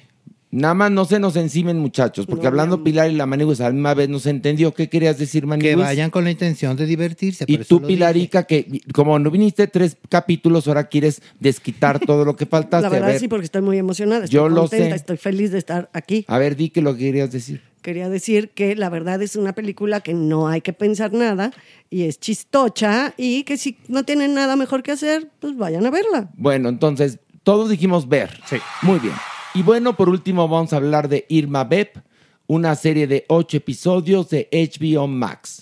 [0.56, 2.82] Nada más no se nos encimen, muchachos, porque No, hablando.
[2.82, 4.74] Pilar y la Maniguis a la misma vez no se entendió.
[4.74, 5.72] ¿Qué querías decir, Maniguis?
[5.72, 7.44] Que vayan con la intención de divertirse.
[7.46, 12.46] Y tú, Pilarica, que como no viniste tres capítulos, ahora quieres desquitar todo lo que
[12.46, 12.84] faltaste.
[12.84, 14.24] La a verdad ver, sí, porque estoy muy emocionada.
[14.24, 14.96] Estoy Yo lo contenta, sé.
[14.96, 16.24] Estoy feliz de estar aquí.
[16.30, 17.62] a ver, di que lo que querías decir.
[17.82, 21.52] Quería decir que la verdad es una película que no hay que pensar nada
[21.90, 25.92] y es chistocha y que si no tienen nada mejor que hacer, pues vayan a
[25.92, 26.30] verla.
[26.38, 28.40] Bueno, entonces, todos dijimos ver.
[28.50, 28.56] Sí.
[28.82, 29.14] Muy bien.
[29.56, 32.04] Y bueno, por último vamos a hablar de Irma Beb,
[32.46, 35.62] una serie de ocho episodios de HBO Max.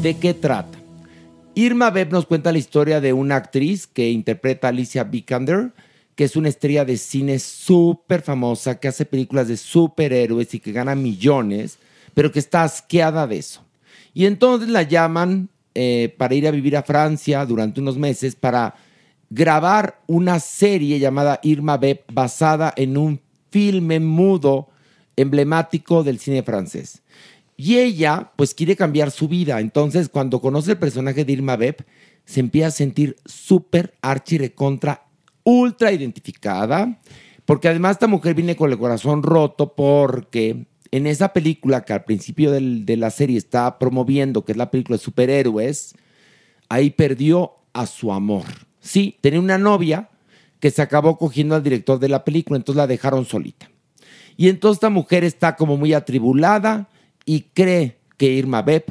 [0.00, 0.78] ¿De qué trata?
[1.56, 5.72] Irma Beb nos cuenta la historia de una actriz que interpreta a Alicia Vikander,
[6.14, 10.70] que es una estrella de cine súper famosa, que hace películas de superhéroes y que
[10.70, 11.80] gana millones,
[12.14, 13.64] pero que está asqueada de eso.
[14.14, 18.76] Y entonces la llaman eh, para ir a vivir a Francia durante unos meses para
[19.30, 23.20] grabar una serie llamada Irma Beb basada en un
[23.52, 24.68] filme mudo
[25.14, 27.02] emblemático del cine francés.
[27.56, 29.60] Y ella, pues, quiere cambiar su vida.
[29.60, 31.84] Entonces, cuando conoce el personaje de Irma Beb,
[32.24, 35.04] se empieza a sentir súper archi recontra,
[35.44, 36.98] ultra identificada.
[37.44, 42.04] Porque además esta mujer viene con el corazón roto porque en esa película que al
[42.04, 45.94] principio del- de la serie está promoviendo, que es la película de superhéroes,
[46.68, 48.44] ahí perdió a su amor.
[48.80, 50.08] Sí, tenía una novia
[50.62, 53.68] que se acabó cogiendo al director de la película, entonces la dejaron solita.
[54.36, 56.88] Y entonces esta mujer está como muy atribulada
[57.24, 58.84] y cree que Irma Beb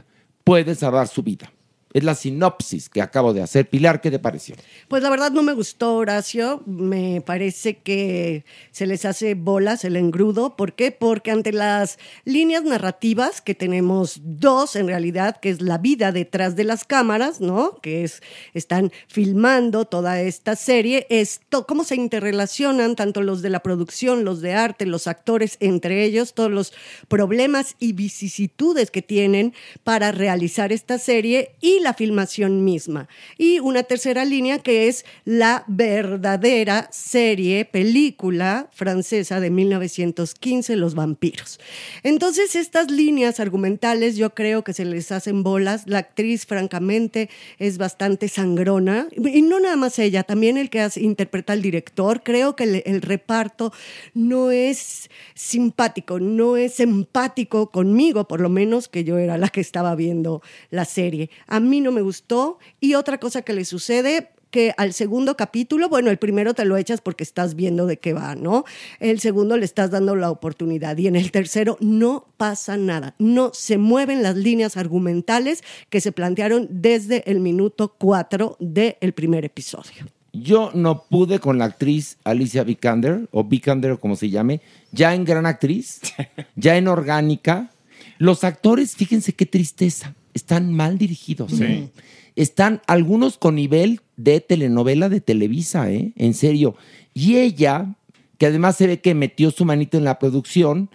[0.43, 1.49] puede salvar su vida.
[1.93, 3.69] Es la sinopsis que acabo de hacer.
[3.69, 4.55] Pilar, ¿qué te pareció?
[4.87, 6.63] Pues la verdad no me gustó, Horacio.
[6.65, 10.55] Me parece que se les hace bolas el engrudo.
[10.55, 10.91] ¿Por qué?
[10.91, 16.55] Porque ante las líneas narrativas, que tenemos dos en realidad, que es la vida detrás
[16.55, 17.75] de las cámaras, ¿no?
[17.81, 18.21] Que es,
[18.53, 24.23] están filmando toda esta serie, es to- cómo se interrelacionan tanto los de la producción,
[24.23, 26.73] los de arte, los actores, entre ellos, todos los
[27.09, 33.07] problemas y vicisitudes que tienen para realizar esta serie y la filmación misma.
[33.37, 41.59] Y una tercera línea que es la verdadera serie, película francesa de 1915, Los vampiros.
[42.03, 45.83] Entonces, estas líneas argumentales yo creo que se les hacen bolas.
[45.87, 49.07] La actriz, francamente, es bastante sangrona.
[49.15, 52.23] Y no nada más ella, también el que interpreta al director.
[52.23, 53.71] Creo que el, el reparto
[54.13, 59.61] no es simpático, no es empático conmigo, por lo menos que yo era la que
[59.61, 61.29] estaba viendo la serie.
[61.47, 62.59] A mí no me gustó.
[62.81, 66.77] Y otra cosa que le sucede, que al segundo capítulo, bueno, el primero te lo
[66.77, 68.65] echas porque estás viendo de qué va, ¿no?
[68.99, 73.51] El segundo le estás dando la oportunidad y en el tercero no pasa nada, no
[73.53, 80.05] se mueven las líneas argumentales que se plantearon desde el minuto cuatro del primer episodio.
[80.33, 85.13] Yo no pude con la actriz Alicia Vikander, o Vikander, o como se llame, ya
[85.13, 85.99] en gran actriz,
[86.55, 87.69] ya en orgánica.
[88.17, 91.59] Los actores, fíjense qué tristeza, están mal dirigidos.
[91.61, 91.89] ¿eh?
[92.35, 96.13] Están algunos con nivel de telenovela de Televisa, ¿eh?
[96.15, 96.75] En serio.
[97.13, 97.95] Y ella,
[98.37, 100.89] que además se ve que metió su manito en la producción,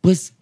[0.00, 0.34] pues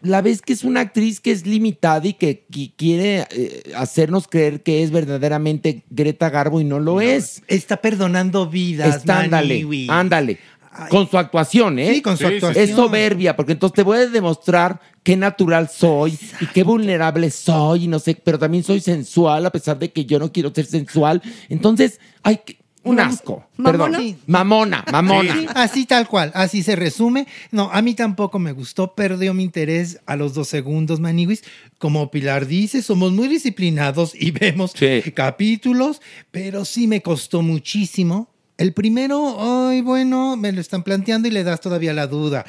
[0.00, 4.28] la ves que es una actriz que es limitada y que, qui- quiere eh, hacernos
[4.28, 7.42] creer que es verdaderamente Greta Garbo y no lo es.
[7.48, 10.38] Está perdonando vidas, Está, ándale, ándale.
[10.90, 11.94] Con su actuación, ¿eh?
[11.94, 12.64] Sí, con su Sí, actuación.
[12.64, 17.84] Es soberbia, porque entonces te voy a demostrar qué natural soy y qué vulnerable soy
[17.84, 20.66] y no sé, pero también soy sensual a pesar de que yo no quiero ser
[20.66, 21.22] sensual.
[21.48, 23.46] Entonces, hay que- un asco.
[23.56, 23.92] Perdón.
[23.92, 24.16] ¿Mamona?
[24.26, 25.32] Mamona, mamona.
[25.34, 27.26] Sí, así tal cual, así se resume.
[27.50, 31.44] No, a mí tampoco me gustó, perdió mi interés a los dos segundos, Maniwis.
[31.78, 34.74] Como Pilar dice, somos muy disciplinados y vemos
[35.14, 38.28] capítulos, pero sí me costó muchísimo.
[38.56, 42.44] El primero, ay, bueno, me lo están planteando y le das todavía la duda.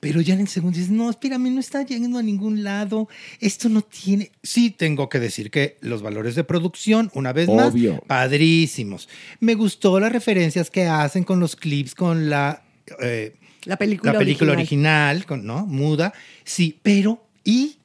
[0.00, 3.08] Pero ya en el segundo dices, no, espérame, no está llegando a ningún lado.
[3.40, 4.30] Esto no tiene.
[4.42, 7.74] Sí, tengo que decir que los valores de producción, una vez más,
[8.06, 9.08] padrísimos.
[9.40, 12.62] Me gustó las referencias que hacen con los clips, con la,
[13.02, 15.16] eh, La película la película original.
[15.18, 15.66] original, con, ¿no?
[15.66, 16.14] Muda.
[16.44, 17.76] Sí, pero ¿y?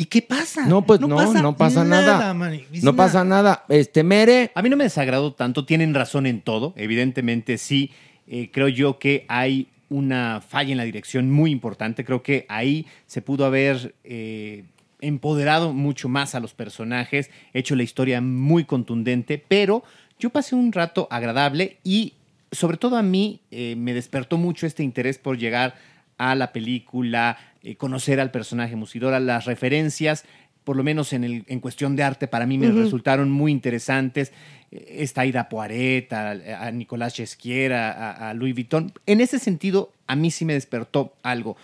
[0.00, 0.64] ¿Y qué pasa?
[0.64, 2.32] No, pues no, no pasa, nada.
[2.32, 3.66] Manny, no pasa nada.
[3.68, 4.50] Este, Mere.
[4.54, 7.90] A mí no me desagradó tanto, tienen razón en todo, evidentemente sí.
[8.26, 12.02] Eh, creo yo que hay una falla en la dirección muy importante.
[12.06, 14.64] Creo que ahí se pudo haber eh,
[15.02, 19.84] empoderado mucho más a los personajes, hecho la historia muy contundente, pero
[20.18, 22.14] yo pasé un rato agradable y
[22.52, 25.74] sobre todo a mí eh, me despertó mucho este interés por llegar
[26.22, 30.26] a la película, eh, conocer al personaje Musidora, las referencias,
[30.64, 34.30] por lo menos en, el, en cuestión de arte, para mí me resultaron muy interesantes.
[34.70, 36.32] Eh, Esta Ida Poiret, a,
[36.66, 38.92] a Nicolás Chesquiera, a, a Louis Vuitton.
[39.06, 41.56] En ese sentido, a mí sí me despertó algo.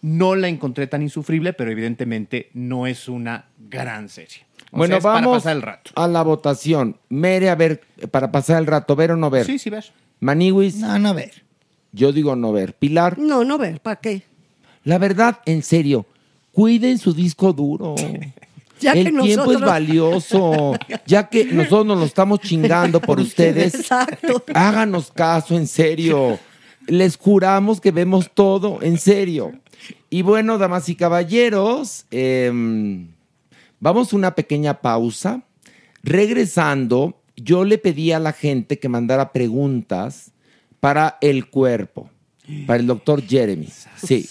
[0.00, 4.46] No la encontré tan insufrible, pero evidentemente no es una gran serie.
[4.70, 5.90] O bueno, sea, es para vamos pasar el rato.
[5.96, 6.96] a la votación.
[7.10, 9.44] Mere, a ver, para pasar el rato, ¿ver o no ver?
[9.44, 9.84] Sí, sí, ver.
[10.20, 10.76] Maniwis.
[10.76, 11.44] No, no ver.
[11.92, 12.74] Yo digo no ver.
[12.74, 13.18] Pilar.
[13.18, 14.22] No, no ver, ¿para qué?
[14.84, 16.06] La verdad, en serio,
[16.52, 17.94] cuiden su disco duro.
[18.80, 20.74] Ya el que tiempo es valioso.
[21.04, 23.74] Ya que nosotros nos lo estamos chingando por ustedes.
[23.74, 24.44] Exacto.
[24.54, 26.38] Háganos caso, en serio.
[26.86, 29.52] Les juramos que vemos todo, en serio.
[30.10, 33.08] Y bueno, damas y caballeros, em,
[33.80, 35.42] vamos a una pequeña pausa.
[36.02, 40.30] Regresando, yo le pedí a la gente que mandara preguntas
[40.80, 42.10] para el cuerpo,
[42.66, 43.68] para el doctor Jeremy.
[43.96, 44.28] Sí.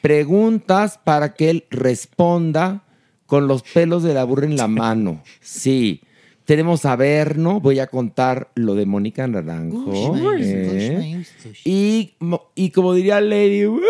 [0.00, 2.82] Preguntas para que él responda
[3.26, 5.22] con los pelos de la burra en la mano.
[5.40, 6.02] Sí.
[6.44, 9.92] Tenemos a Verno, voy a contar lo de Mónica Naranjo.
[10.36, 11.24] ¿eh?
[11.64, 12.12] Y,
[12.54, 13.80] y como diría Lady, ¡uh!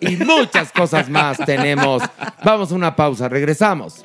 [0.00, 2.04] y muchas cosas más tenemos.
[2.44, 4.04] Vamos a una pausa, regresamos.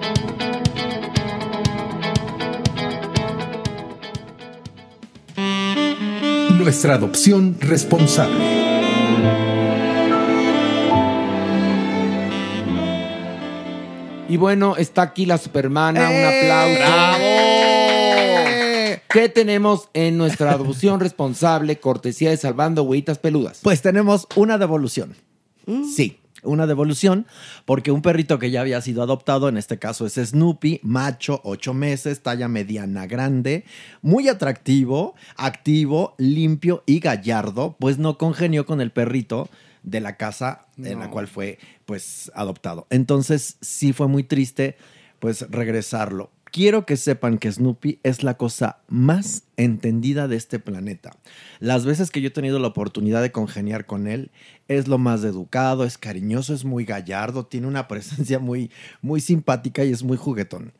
[6.61, 8.37] Nuestra adopción responsable.
[14.29, 16.43] Y bueno, está aquí la supermana, un ¡Eh!
[16.43, 16.79] aplauso.
[16.85, 17.23] ¡Bravo!
[19.09, 23.61] ¿Qué tenemos en nuestra adopción responsable, cortesía de Salvando Huevitas Peludas?
[23.63, 25.15] Pues tenemos una devolución.
[25.95, 27.25] Sí, una devolución,
[27.65, 31.73] porque un perrito que ya había sido adoptado, en este caso es Snoopy, macho, ocho
[31.73, 33.65] meses, talla mediana grande,
[34.01, 39.49] muy atractivo, activo, limpio y gallardo, pues no congenió con el perrito
[39.83, 42.87] de la casa en la cual fue pues adoptado.
[42.89, 44.77] Entonces sí fue muy triste
[45.19, 46.31] pues regresarlo.
[46.51, 51.11] Quiero que sepan que Snoopy es la cosa más entendida de este planeta.
[51.61, 54.31] Las veces que yo he tenido la oportunidad de congeniar con él,
[54.67, 58.69] es lo más educado, es cariñoso, es muy gallardo, tiene una presencia muy,
[59.01, 60.73] muy simpática y es muy juguetón.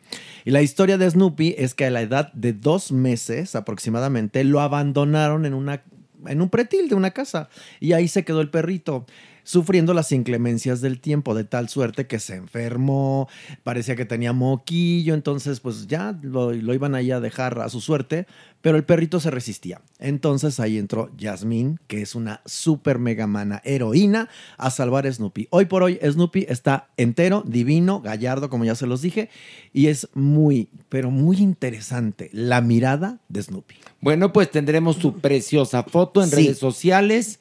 [0.43, 4.59] Y la historia de Snoopy es que a la edad de dos meses aproximadamente lo
[4.59, 5.83] abandonaron en una
[6.27, 7.49] en un pretil de una casa
[7.79, 9.07] y ahí se quedó el perrito
[9.43, 13.27] sufriendo las inclemencias del tiempo de tal suerte que se enfermó,
[13.63, 17.81] parecía que tenía moquillo, entonces pues ya lo, lo iban ahí a dejar a su
[17.81, 18.27] suerte,
[18.61, 19.81] pero el perrito se resistía.
[19.99, 25.47] Entonces ahí entró Jasmine, que es una super mega mana heroína, a salvar a Snoopy.
[25.49, 29.29] Hoy por hoy Snoopy está entero, divino, gallardo, como ya se los dije,
[29.73, 33.75] y es muy, pero muy interesante la mirada de Snoopy.
[33.99, 36.35] Bueno, pues tendremos su preciosa foto en Sí.
[36.35, 37.39] redes sociales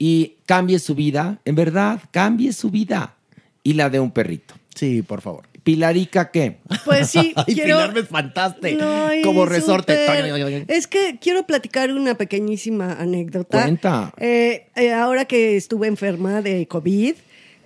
[0.00, 3.16] y cambie su vida, en verdad, cambie su vida
[3.62, 4.54] y la de un perrito.
[4.74, 5.44] Sí, por favor.
[5.62, 6.56] Pilarica, ¿qué?
[6.86, 7.76] Pues sí, Ay, quiero...
[7.76, 8.78] Pilar, me espantaste.
[8.80, 10.64] Ay, Como resorte.
[10.68, 13.60] Es que quiero platicar una pequeñísima anécdota.
[13.60, 14.14] Cuenta.
[14.16, 17.14] Eh, eh, ahora que estuve enferma de COVID,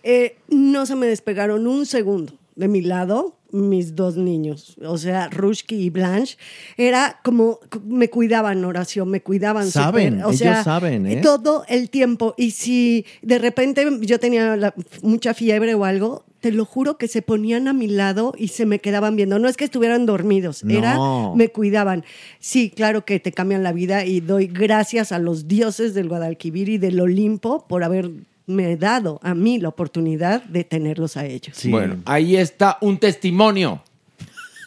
[0.02, 5.28] eh, no se me despegaron un segundo de mi lado mis dos niños, o sea,
[5.28, 6.36] Rushki y Blanche,
[6.76, 9.70] era como me cuidaban, Horacio, me cuidaban.
[9.70, 11.20] Saben, o ellos sea, saben, ¿eh?
[11.22, 12.34] Todo el tiempo.
[12.36, 17.08] Y si de repente yo tenía la- mucha fiebre o algo, te lo juro que
[17.08, 19.38] se ponían a mi lado y se me quedaban viendo.
[19.38, 20.74] No es que estuvieran dormidos, No.
[20.76, 20.98] era
[21.36, 22.04] me cuidaban.
[22.40, 26.68] Sí, claro que te cambian la vida y doy gracias a los dioses del Guadalquivir
[26.68, 27.82] y del Olimpo por
[28.46, 31.58] haberme dado a mí la oportunidad de tenerlos a ellos.
[31.64, 33.82] Bueno, ahí está un testimonio.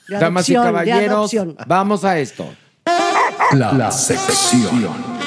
[0.07, 1.32] Damas y caballeros,
[1.65, 2.45] vamos a esto.
[3.51, 5.26] La, sección.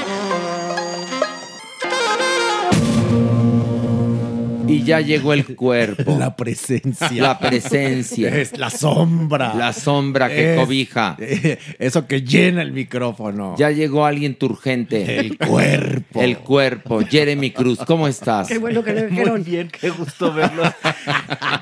[4.73, 6.17] Y ya llegó el cuerpo.
[6.19, 7.23] La presencia.
[7.23, 8.29] La presencia.
[8.37, 9.55] Es la sombra.
[9.55, 11.17] La sombra que Es- cobija.
[11.19, 13.55] eh, Eso que llena el micrófono.
[13.59, 15.19] Ya llegó alguien turgente.
[15.21, 16.21] El cuerpo.
[16.23, 17.01] El cuerpo.
[17.09, 18.49] Jeremy Cruz, ¿cómo estás?
[18.49, 19.41] Qué bueno que lo dijeron.
[19.41, 20.63] Muy bien, qué gusto verlo.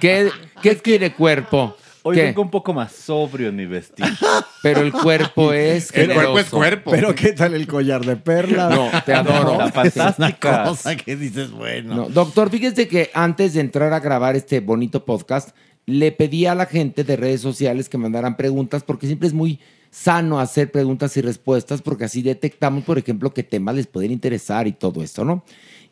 [0.01, 0.29] ¿Qué,
[0.63, 1.77] qué quiere cuerpo?
[2.03, 2.23] Hoy ¿Qué?
[2.23, 4.09] vengo un poco más sobrio en mi vestido.
[4.63, 6.91] Pero el cuerpo es El cuerpo es cuerpo.
[6.91, 8.75] Pero ¿qué tal el collar de perlas?
[8.75, 9.53] No, te adoro.
[9.57, 10.65] Una fantástica.
[10.65, 11.95] cosa que dices, bueno.
[11.95, 15.51] No, doctor, fíjese que antes de entrar a grabar este bonito podcast,
[15.87, 19.59] le pedí a la gente de redes sociales que mandaran preguntas, porque siempre es muy
[19.91, 24.67] sano hacer preguntas y respuestas, porque así detectamos, por ejemplo, qué temas les pueden interesar
[24.67, 25.45] y todo esto, ¿no?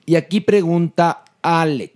[0.05, 1.96] Y aquí pregunta Alec.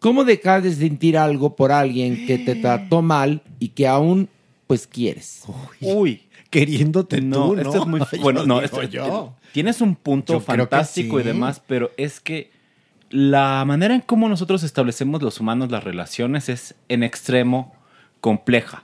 [0.00, 4.28] ¿Cómo dejar de sentir algo por alguien que te trató mal y que aún,
[4.66, 5.44] pues, quieres?
[5.80, 6.22] Uy.
[6.50, 7.62] Queriéndote No, tú, ¿no?
[7.62, 8.44] esto es muy Yo bueno.
[8.44, 9.34] No, digo esto- yo.
[9.52, 11.28] tienes un punto Yo fantástico y sí.
[11.28, 12.50] demás, pero es que
[13.10, 17.72] la manera en cómo nosotros establecemos los humanos las relaciones es en extremo
[18.20, 18.82] compleja.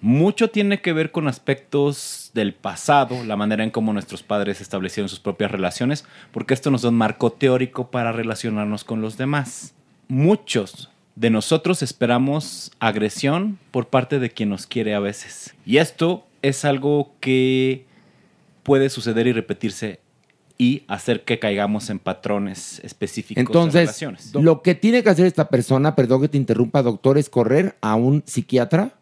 [0.00, 5.08] Mucho tiene que ver con aspectos del pasado, la manera en cómo nuestros padres establecieron
[5.08, 9.74] sus propias relaciones, porque esto nos da un marco teórico para relacionarnos con los demás.
[10.08, 15.54] Muchos de nosotros esperamos agresión por parte de quien nos quiere a veces.
[15.64, 17.86] Y esto es algo que
[18.62, 20.00] puede suceder y repetirse
[20.56, 24.34] y hacer que caigamos en patrones específicos de Entonces, relaciones.
[24.34, 27.96] lo que tiene que hacer esta persona, perdón que te interrumpa, doctor, es correr a
[27.96, 28.94] un psiquiatra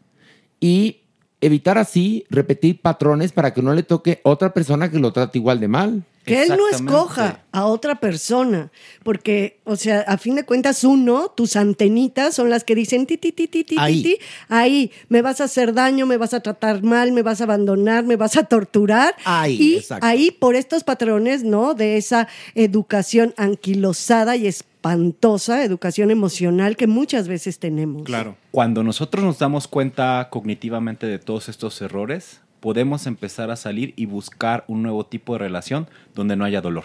[0.60, 1.02] y
[1.40, 5.60] evitar así repetir patrones para que no le toque otra persona que lo trate igual
[5.60, 6.04] de mal.
[6.24, 8.70] Que él no escoja a otra persona,
[9.02, 13.18] porque, o sea, a fin de cuentas, uno, tus antenitas son las que dicen ti,
[13.18, 14.02] ti, ti, ti, ti, ti, Ahí.
[14.02, 14.18] ti,
[14.48, 18.04] ahí, me vas a hacer daño, me vas a tratar mal, me vas a abandonar,
[18.04, 19.16] me vas a torturar.
[19.24, 20.06] Ahí, y exacto.
[20.06, 21.74] ahí, por estos patrones, ¿no?
[21.74, 28.04] De esa educación anquilosada y espantosa, educación emocional que muchas veces tenemos.
[28.04, 28.36] Claro.
[28.50, 34.06] Cuando nosotros nos damos cuenta cognitivamente de todos estos errores, podemos empezar a salir y
[34.06, 36.84] buscar un nuevo tipo de relación donde no haya dolor.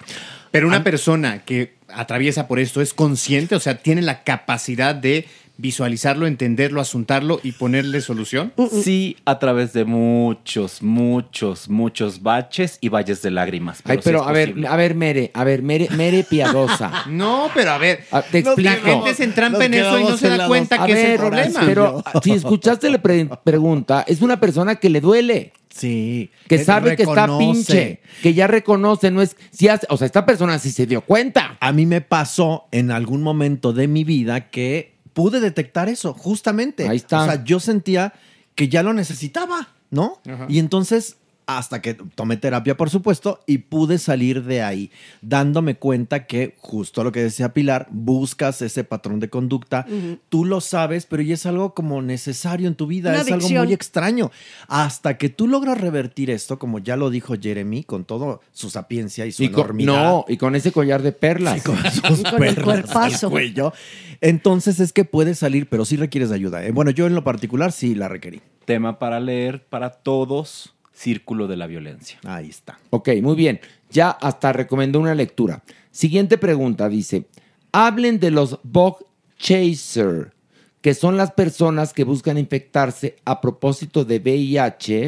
[0.50, 5.28] Pero una persona que atraviesa por esto es consciente, o sea, tiene la capacidad de
[5.58, 8.54] visualizarlo, entenderlo, asuntarlo y ponerle solución?
[8.72, 13.82] Sí, a través de muchos, muchos, muchos baches y valles de lágrimas.
[13.86, 17.06] Ay, sí pero a ver, a ver, Mere, a ver, Mere, Mere piadosa.
[17.08, 18.86] No, pero a ver, Ah, te la explico.
[18.86, 21.60] gente se entrampa en eso y no se da cuenta que es el problema.
[21.66, 25.54] Pero si escuchaste la pre- pregunta, es una persona que le duele.
[25.70, 26.32] Sí.
[26.48, 28.00] Que que sabe que está pinche.
[28.24, 29.36] Que ya reconoce, no es.
[29.52, 31.56] Si hace- o sea, esta persona sí se dio cuenta.
[31.60, 36.88] A mí me pasó en algún momento de mi vida que pude detectar eso, justamente.
[36.88, 37.24] Ahí está.
[37.24, 38.14] O sea, yo sentía
[38.54, 40.22] que ya lo necesitaba, ¿no?
[40.30, 40.46] Ajá.
[40.48, 44.92] Y entonces, hasta que tomé terapia, por supuesto, y pude salir de ahí,
[45.22, 49.88] dándome cuenta que, justo lo que decía Pilar, buscas ese patrón de conducta,
[50.28, 53.48] tú lo sabes, pero ya es algo como necesario en tu vida, Una es algo
[53.50, 54.30] muy extraño.
[54.68, 59.26] Hasta que tú logras revertir esto, como ya lo dijo Jeremy, con todo su sapiencia
[59.26, 60.04] y su Y con, enormidad.
[60.04, 61.64] no, y con ese collar de perlas.
[61.64, 63.72] con sus perlas al cuello.
[64.20, 66.66] Entonces es que puedes salir, pero sí requieres ayuda.
[66.66, 66.72] ¿eh?
[66.72, 68.42] Bueno, yo en lo particular sí la requerí.
[68.66, 72.18] Tema para leer para todos, Círculo de la Violencia.
[72.26, 72.80] Ahí está.
[72.90, 73.60] Ok, muy bien.
[73.92, 75.62] Ya hasta recomendó una lectura.
[75.92, 77.26] Siguiente pregunta, dice,
[77.72, 79.06] hablen de los bug
[79.38, 80.34] chaser,
[80.82, 85.06] que son las personas que buscan infectarse a propósito de VIH.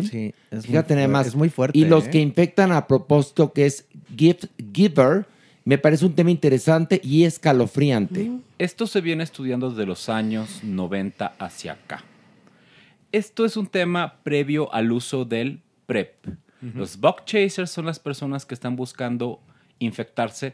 [0.51, 1.27] es Fíjate muy nada fu- más.
[1.27, 2.09] es muy fuerte, Y los ¿eh?
[2.11, 3.85] que infectan a propósito que es
[4.15, 5.25] gift giver,
[5.65, 8.31] me parece un tema interesante y escalofriante.
[8.59, 12.03] Esto se viene estudiando desde los años 90 hacia acá.
[13.11, 16.27] Esto es un tema previo al uso del PrEP.
[16.75, 19.39] Los bug chasers son las personas que están buscando
[19.79, 20.53] infectarse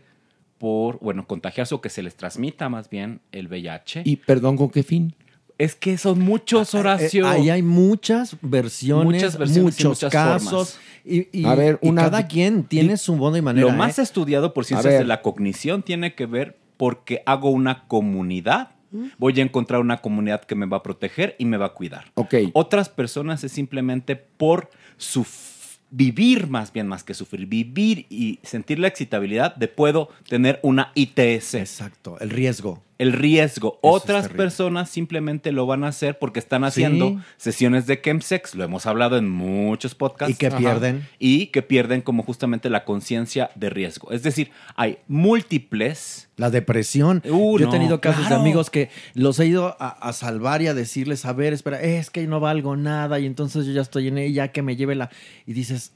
[0.57, 4.03] por, bueno, contagiarse o que se les transmita más bien el VIH.
[4.05, 5.13] Y perdón, ¿con qué fin?
[5.57, 7.25] Es que son muchos, Horacio.
[7.25, 10.49] Eh, ahí hay muchas versiones, Muchas versiones y muchos muchas casos.
[10.49, 10.79] formas.
[11.05, 13.65] Y, y- A ver, y cada quien tiene su modo y manera.
[13.67, 14.01] Lo más ¿eh?
[14.03, 18.74] estudiado por ciencias de la cognición tiene que ver porque hago una comunidad.
[19.17, 22.11] Voy a encontrar una comunidad que me va a proteger y me va a cuidar.
[22.15, 22.35] Ok.
[22.53, 28.79] Otras personas es simplemente por suf- vivir más bien más que sufrir, vivir y sentir
[28.79, 31.53] la excitabilidad de puedo tener una ITS.
[31.55, 32.81] Exacto, el riesgo.
[32.97, 33.79] El riesgo.
[33.83, 37.17] Eso Otras personas simplemente lo van a hacer porque están haciendo Sí.
[37.35, 40.33] sesiones de chemsex, lo hemos hablado en muchos podcasts.
[40.33, 40.57] Y que Ajá.
[40.57, 41.05] pierden.
[41.19, 44.11] Y que pierden como justamente la conciencia de riesgo.
[44.11, 47.21] Es decir, hay múltiples La depresión.
[47.29, 48.35] Uh, Yo he tenido casos claro.
[48.35, 51.81] de amigos que los he ido a, a salvar y a decirles, a ver, espera,
[51.81, 54.95] es que no valgo nada y entonces yo ya estoy en ella, que me lleve
[54.95, 55.09] la...
[55.45, 55.93] Y dices,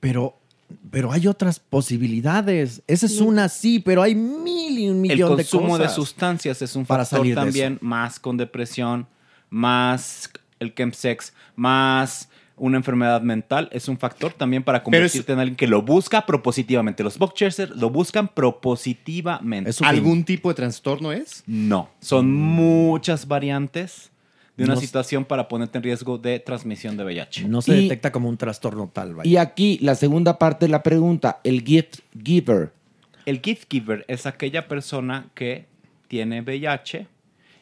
[0.00, 0.38] pero,
[0.90, 2.82] pero hay otras posibilidades.
[2.86, 5.94] Esa es una, sí, pero hay mil y un millón el de consumo de, cosas.
[5.94, 9.06] sustancias es un para factor salir también más con depresión,
[9.50, 15.32] más el chemsex, más una enfermedad mental es un factor también para Pero es- convertirte
[15.32, 17.02] en alguien que lo busca propositivamente.
[17.02, 19.72] Los boxchasers lo buscan propositivamente.
[19.82, 21.42] ¿Algún tipo de trastorno es?
[21.46, 24.10] No, son muchas variantes
[24.56, 27.48] de una No- situación para ponerte en riesgo de transmisión de VIH.
[27.48, 29.28] No se Y- detecta como un trastorno tal, vaya.
[29.28, 32.72] Y aquí la segunda parte de la pregunta, el gift giver.
[33.26, 35.66] El gift giver es aquella persona que
[36.08, 37.08] tiene VIH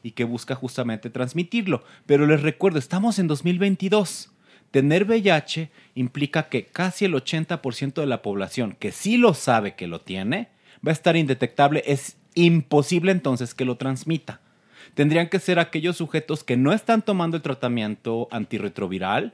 [0.02, 1.82] y que busca justamente transmitirlo.
[2.06, 4.30] Pero les recuerdo, estamos en 2022.
[4.70, 9.86] Tener VIH implica que casi el 80% de la población que sí lo sabe que
[9.86, 10.48] lo tiene
[10.86, 11.82] va a estar indetectable.
[11.86, 14.40] Es imposible entonces que lo transmita.
[14.94, 19.32] Tendrían que ser aquellos sujetos que no están tomando el tratamiento antirretroviral,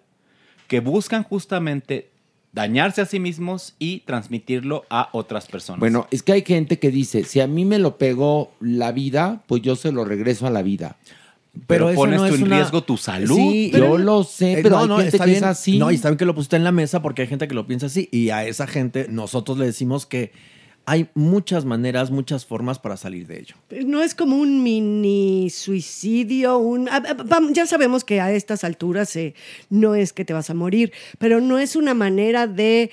[0.67, 2.11] que buscan justamente
[2.53, 5.81] dañarse a sí mismos y transmitirlo a otras personas.
[5.81, 9.43] Bueno, es que hay gente que dice, si a mí me lo pegó la vida,
[9.47, 10.97] pues yo se lo regreso a la vida.
[11.67, 13.37] Pero pones no tú es en una- riesgo tu salud.
[13.37, 15.43] Sí, Yo lo sé, Eh, pero no, hay no, gente está que bien.
[15.45, 15.79] es así.
[15.79, 17.67] No, y está bien que lo pusiste en la mesa porque hay gente que lo
[17.67, 18.09] piensa así.
[18.13, 20.33] Y a esa gente nosotros le decimos que
[20.89, 23.57] hay muchas maneras, muchas formas para salir de ello.
[23.85, 26.89] No es como un mini suicidio, un
[27.53, 29.35] ya sabemos que a estas alturas eh,
[29.69, 32.91] no es que te vas a morir, pero no es una manera de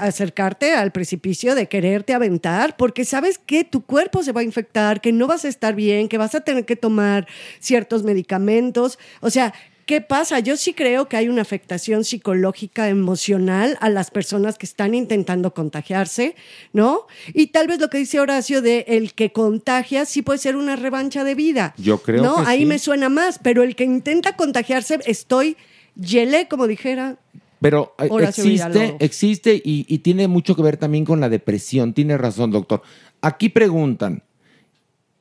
[0.00, 5.00] acercarte al precipicio, de quererte aventar, porque sabes que tu cuerpo se va a infectar,
[5.00, 7.28] que no vas a estar bien, que vas a tener que tomar
[7.60, 9.54] ciertos medicamentos, o sea,
[9.88, 10.38] ¿Qué pasa?
[10.40, 15.54] Yo sí creo que hay una afectación psicológica, emocional a las personas que están intentando
[15.54, 16.36] contagiarse,
[16.74, 17.06] ¿no?
[17.32, 20.76] Y tal vez lo que dice Horacio de el que contagia sí puede ser una
[20.76, 21.72] revancha de vida.
[21.78, 22.36] Yo creo ¿no?
[22.36, 22.66] que Ahí sí.
[22.66, 25.56] me suena más, pero el que intenta contagiarse, estoy
[25.98, 27.16] gelé, como dijera.
[27.62, 29.00] Pero eh, Horacio existe, Villalobos.
[29.00, 31.94] existe y, y tiene mucho que ver también con la depresión.
[31.94, 32.82] Tiene razón, doctor.
[33.22, 34.22] Aquí preguntan,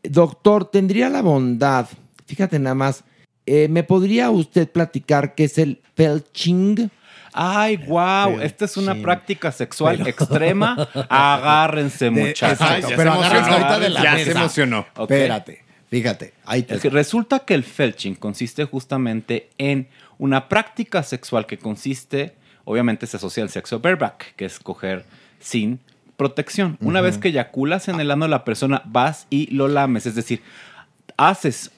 [0.03, 1.87] doctor, ¿tendría la bondad,
[2.25, 3.05] fíjate nada más,
[3.47, 6.91] eh, ¿me podría usted platicar qué es el felching?
[7.33, 10.87] Ay, wow, esta es una práctica sexual extrema.
[11.09, 12.67] Agárrense, muchachos.
[12.95, 14.25] pero agárrense ahorita de la ya mesa.
[14.25, 14.87] se emocionó.
[14.95, 15.11] Ok.
[15.11, 15.63] Espérate.
[15.89, 19.87] Fíjate, ahí te Es que resulta que el felching consiste justamente en
[20.17, 22.35] una práctica sexual que consiste,
[22.65, 25.05] obviamente se asocia al sexo bareback, que es coger
[25.39, 25.79] sin
[26.17, 26.77] protección.
[26.81, 30.15] Una vez que eyaculas en el ano de la persona, vas y lo lames, es
[30.15, 30.41] decir,
[31.15, 31.71] haces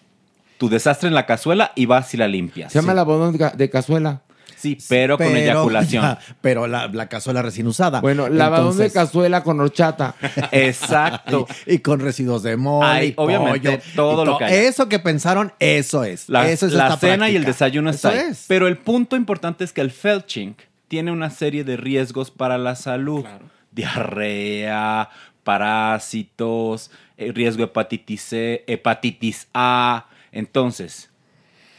[0.59, 2.71] tu desastre en la cazuela y vas y la limpias.
[2.71, 4.21] Se llama la bodón de ca- de cazuela.
[4.55, 6.03] Sí, pero, con eyaculación.
[6.03, 8.01] ya, pero la, la cazuela recién usada.
[8.01, 10.15] Bueno, lavadón de cazuela con horchata.
[10.51, 11.47] Exacto.
[11.65, 14.43] Y, y con residuos de mole, Hay, y obviamente, pollo, todo y lo to- que
[14.43, 14.55] haya.
[14.63, 16.27] Eso que pensaron, eso es.
[16.27, 17.65] La, eso es la esta cena y el práctica.
[17.65, 18.31] desayuno está Eso ahí.
[18.31, 18.45] es.
[18.49, 20.55] Pero el punto importante es que el felching
[20.89, 23.23] tiene una serie de riesgos para la salud.
[23.71, 25.09] Diarrea,
[25.45, 30.07] parásitos, eh, riesgo de hepatitis C, hepatitis A.
[30.31, 31.09] Entonces,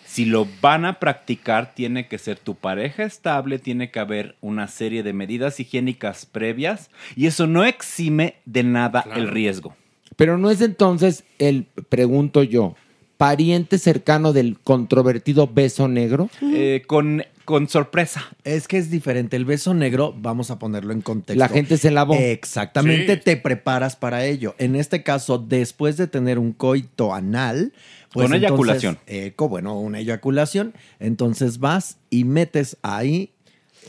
[0.04, 4.66] si lo van a practicar, tiene que ser tu pareja estable, tiene que haber una
[4.66, 9.76] serie de medidas higiénicas previas y eso no exime de nada el riesgo.
[10.16, 12.74] Pero no es entonces el, pregunto yo,
[13.16, 16.28] pariente cercano del controvertido beso negro.
[16.42, 18.24] Eh, con, con sorpresa.
[18.44, 19.36] Es que es diferente.
[19.36, 21.38] El beso negro, vamos a ponerlo en contexto.
[21.38, 22.14] La gente se lavó.
[22.14, 23.20] Exactamente, Sí.
[23.24, 24.54] te preparas para ello.
[24.58, 27.72] En este caso, después de tener un coito anal.
[28.12, 28.98] Pues Con entonces, eyaculación.
[29.06, 30.74] eh, bueno, una eyaculación.
[30.98, 33.30] Entonces vas y metes ahí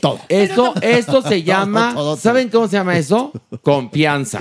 [0.02, 0.18] todo.
[0.28, 2.16] Esto, esto se llama, Todo, todo, todo.
[2.16, 3.30] ¿saben cómo se llama eso?
[3.62, 4.40] Confianza.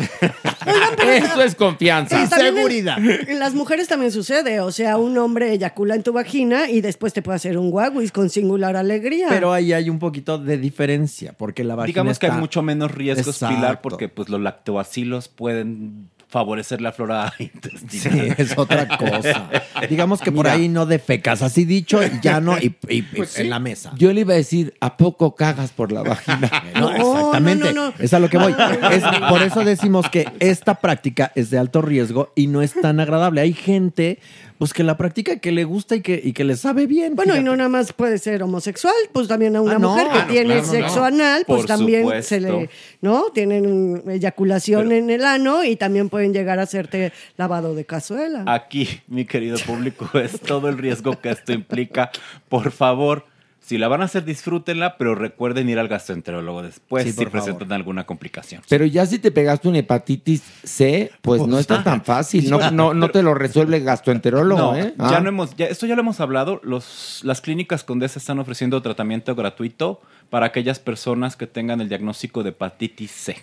[1.06, 2.24] Eso es confianza.
[2.26, 4.60] Sí, también En, en las mujeres también sucede.
[4.60, 8.12] O sea, un hombre eyacula en tu vagina y después te puede hacer un guaguis
[8.12, 9.28] con singular alegría.
[9.30, 12.92] Pero ahí hay un poquito de diferencia, porque la vagina Digamos que hay mucho menos
[12.92, 13.82] riesgos, Pilar, Exacto.
[13.84, 18.36] porque pues los lactobacilos pueden favorecer la flora Sí, intestinal.
[18.38, 19.50] es otra cosa.
[19.90, 22.70] Digamos que por ahí no defecas, así dicho, ya no, y,
[23.16, 23.50] Pues en sí.
[23.50, 23.92] la mesa.
[23.98, 26.50] Yo le iba a decir, ¿a poco cagas por la vagina?
[26.76, 27.74] No, exactamente.
[27.74, 27.94] no, no.
[28.00, 28.56] Es a lo que voy.
[28.92, 33.00] Es- por eso decimos que esta práctica es de alto riesgo y no es tan
[33.00, 33.42] agradable.
[33.42, 34.20] Hay gente
[34.62, 37.16] pues que la practica que le gusta y que, y que le sabe bien.
[37.16, 39.90] Bueno, y no nada más puede ser homosexual, pues también a una Ah, no.
[39.90, 41.06] mujer que Ah, no, tiene claro, sexo no.
[41.06, 42.30] anal, pues Por también supuesto.
[42.30, 42.70] se le,
[43.02, 43.24] ¿no?
[43.34, 48.44] Tienen eyaculación en el ano y también pueden llegar a hacerte lavado de cazuela.
[48.46, 52.12] Aquí, mi querido público, es todo el riesgo que esto implica.
[52.48, 53.26] Por favor,
[53.72, 57.32] si la van a hacer, disfrútenla, pero recuerden ir al gastroenterólogo después Sí, si favor.
[57.32, 58.62] presentan alguna complicación.
[58.68, 62.50] Pero ya si te pegaste una hepatitis C, pues no está tan fácil.
[62.50, 64.94] No, no, no te lo resuelve el gastroenterólogo, No, ¿eh?
[64.98, 65.20] ya Ah.
[65.22, 66.60] no hemos, ya, esto ya lo hemos hablado.
[66.64, 72.44] Los, las clínicas Condesa están ofreciendo tratamiento gratuito para aquellas personas que tengan el diagnóstico
[72.44, 73.38] de hepatitis C.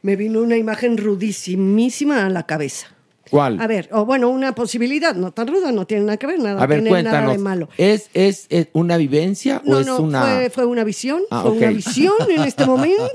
[0.00, 2.86] Me vino una imagen rudísimísima a la cabeza.
[3.30, 3.60] ¿Cuál?
[3.60, 6.62] A ver, o bueno, una posibilidad, no tan ruda, no tiene nada que ver, nada,
[6.62, 7.32] A ver, tiene nada cuéntanos.
[7.32, 7.68] de malo.
[7.78, 10.22] ¿Es, es, es una vivencia o No, es no, una...?
[10.22, 13.06] fue, fue una visión, Ah, fue una visión en este momento.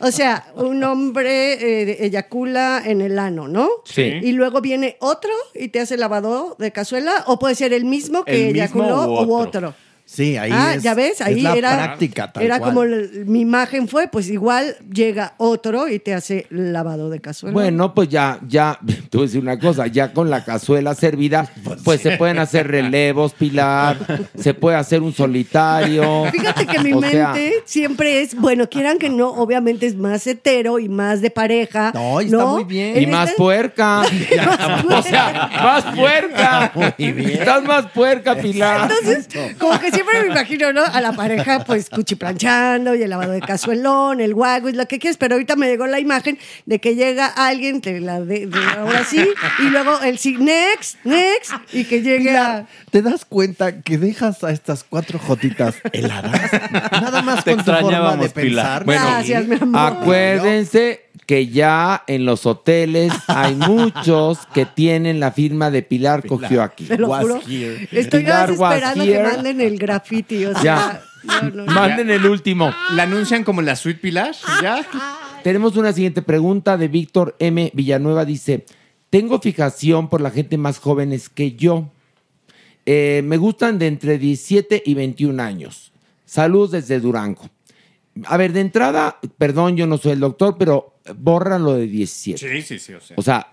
[0.00, 1.54] O sea, un hombre
[1.92, 3.68] eh, eyacula en el ano, ¿no?
[3.84, 4.02] Sí.
[4.22, 8.24] Y luego viene otro y te hace lavado de cazuela, o puede ser el mismo
[8.24, 9.74] que El mismo eyaculó u u otro.
[10.08, 12.74] Sí, ahí ah, es, ya ves, es ahí la era, práctica tal era cual.
[12.74, 12.86] como
[13.26, 17.52] mi imagen fue, pues igual llega otro y te hace lavado de cazuela.
[17.52, 18.70] Bueno, pues ya, ya,
[19.12, 21.50] a decir una cosa, ya con la cazuela servida,
[21.84, 23.98] pues se pueden hacer relevos, Pilar,
[24.38, 26.26] se puede hacer un solitario.
[26.30, 30.24] Fíjate que mi O sea, mente siempre es, bueno, quieran que no, obviamente es más
[30.28, 31.90] hetero y más de pareja.
[31.92, 32.96] No, está muy bien.
[32.96, 34.02] Y En más este- puerca.
[34.02, 36.72] o sea, más puerca.
[36.76, 37.30] Muy bien.
[37.40, 38.88] Estás más puerca, Pilar.
[38.88, 39.28] Entonces,
[39.58, 40.84] como que siempre me imagino, ¿no?
[40.84, 44.98] A la pareja, pues, cuchiplanchando y el lavado de cazuelón, el guago y lo que
[44.98, 45.16] quieras.
[45.16, 49.04] Pero ahorita me llegó la imagen de que llega alguien, te la de, de ahora
[49.04, 49.26] sí,
[49.58, 52.66] y luego el sí, next, next, y que llegue a...
[52.90, 56.52] ¿Te das cuenta que dejas a estas cuatro jotitas heladas?
[56.92, 58.84] Nada más Te con tu forma de extrañábamos, Pilar.
[58.84, 58.84] pensar.
[58.84, 59.92] Bueno, Gracias, mi amor.
[59.92, 66.62] Acuérdense que ya en los hoteles hay muchos que tienen la firma de Pilar, cogió
[66.62, 66.84] aquí.
[66.84, 67.40] Te lo juro.
[67.90, 69.22] Estoy Pilar esperando que here.
[69.28, 70.44] manden el graffiti.
[70.46, 71.02] O sea, Ya.
[71.24, 71.72] no, no, no.
[71.72, 72.72] Manden el último.
[72.92, 74.34] ¿La anuncian como la Sweet Pilar?
[74.62, 74.86] ¿Ya?
[75.42, 77.70] Tenemos una siguiente pregunta de Víctor M.
[77.74, 78.24] Villanueva.
[78.24, 78.64] Dice,
[79.10, 81.90] tengo fijación por la gente más jóvenes que yo.
[82.84, 85.92] Eh, me gustan de entre 17 y 21 años.
[86.24, 87.48] Saludos desde Durango.
[88.26, 92.38] A ver, de entrada, perdón, yo no soy el doctor, pero borran lo de 17.
[92.38, 92.94] Sí, sí, sí.
[92.94, 93.16] O sea.
[93.18, 93.48] O sea,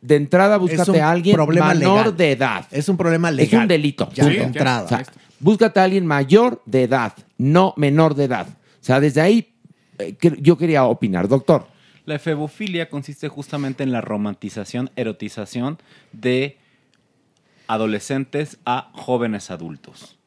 [0.00, 2.16] de entrada búscate a alguien problema menor legal.
[2.16, 2.66] de edad.
[2.70, 3.62] Es un problema Es legal.
[3.62, 4.08] un delito.
[4.14, 4.84] Ya, de entrada.
[4.84, 5.04] O sea,
[5.38, 8.48] búscate a alguien mayor de edad, no menor de edad.
[8.48, 9.52] O sea, desde ahí
[9.98, 11.66] eh, yo quería opinar, doctor.
[12.06, 15.78] La efebofilia consiste justamente en la romantización, erotización
[16.12, 16.56] de
[17.66, 20.18] adolescentes a jóvenes adultos.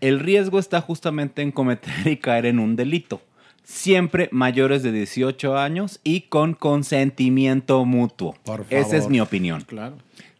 [0.00, 3.20] El riesgo está justamente en cometer y caer en un delito.
[3.62, 8.34] Siempre mayores de 18 años y con consentimiento mutuo.
[8.44, 9.10] Por Esa es favor.
[9.10, 9.62] mi opinión.
[9.66, 9.96] Claro.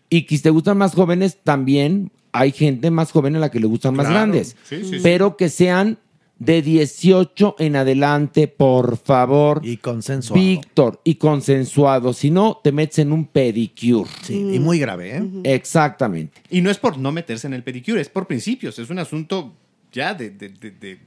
[0.08, 3.60] Y que si te gustan más jóvenes, también hay gente más joven a la que
[3.60, 4.20] le gustan más Claro.
[4.20, 4.56] grandes.
[4.64, 4.98] Sí, sí, sí.
[5.02, 5.98] Pero que sean
[6.40, 9.60] de 18 en adelante, por favor.
[9.62, 10.42] Y consensuado.
[10.42, 12.12] Víctor, y consensuado.
[12.12, 14.10] Si no, te metes en un pedicure.
[14.22, 15.22] Sí, y muy grave, ¿eh?
[15.44, 16.40] Exactamente.
[16.50, 18.78] Y no es por no meterse en el pedicure, es por principios.
[18.78, 19.52] Es un asunto
[19.92, 20.98] ya de, de- de- de-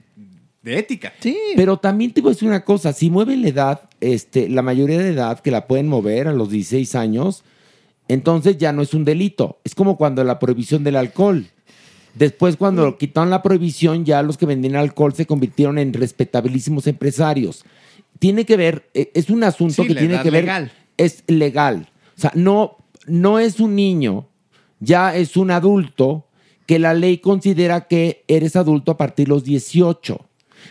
[0.64, 1.14] de ética.
[1.20, 1.38] Sí.
[1.55, 4.97] Pero también te voy a decir una cosa, si mueven la edad, este, la mayoría
[4.97, 7.43] de edad que la pueden mover a los 16 años,
[8.07, 9.59] entonces ya no es un delito.
[9.64, 11.45] Es como cuando la prohibición del alcohol.
[12.16, 17.66] Después, cuando quitaron la prohibición, ya los que vendían alcohol se convirtieron en respetabilísimos empresarios.
[18.20, 20.72] Tiene que ver, eh, es un asunto Sí, que tiene que ver, legal.
[20.97, 21.89] es legal.
[22.16, 24.28] O sea, no, no es un niño,
[24.80, 26.28] ya es un adulto
[26.68, 30.20] que la ley considera que eres adulto a partir de los 18.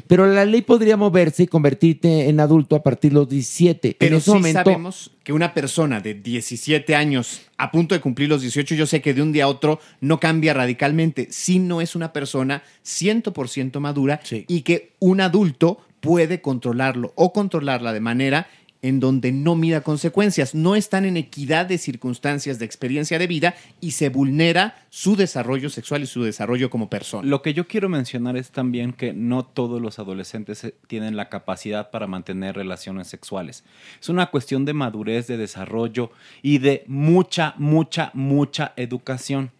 [0.06, 3.96] Pero la ley podría moverse y convertirte en adulto a partir de los 17.
[3.98, 8.00] Pero en ese sí momento, sabemos que una persona de 17 años a punto de
[8.00, 11.60] cumplir los 18, yo sé que de un día a otro no cambia radicalmente, si
[11.60, 18.00] no es una persona 100% madura y que un adulto puede controlarlo o controlarla de
[18.00, 18.48] manera
[18.82, 23.54] en donde no mida consecuencias, no están en equidad de circunstancias de experiencia de vida
[23.80, 27.26] y se vulnera su desarrollo sexual y su desarrollo como persona.
[27.26, 31.28] Lo que yo quiero mencionar es también que no todos los adolescentes eh, tienen la
[31.28, 33.62] capacidad para mantener relaciones sexuales.
[34.00, 36.10] Es una cuestión de madurez, de desarrollo
[36.42, 39.52] y de mucha, mucha, mucha educación.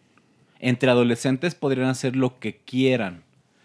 [0.58, 3.22] Entre adolescentes podrían hacer lo que quieran,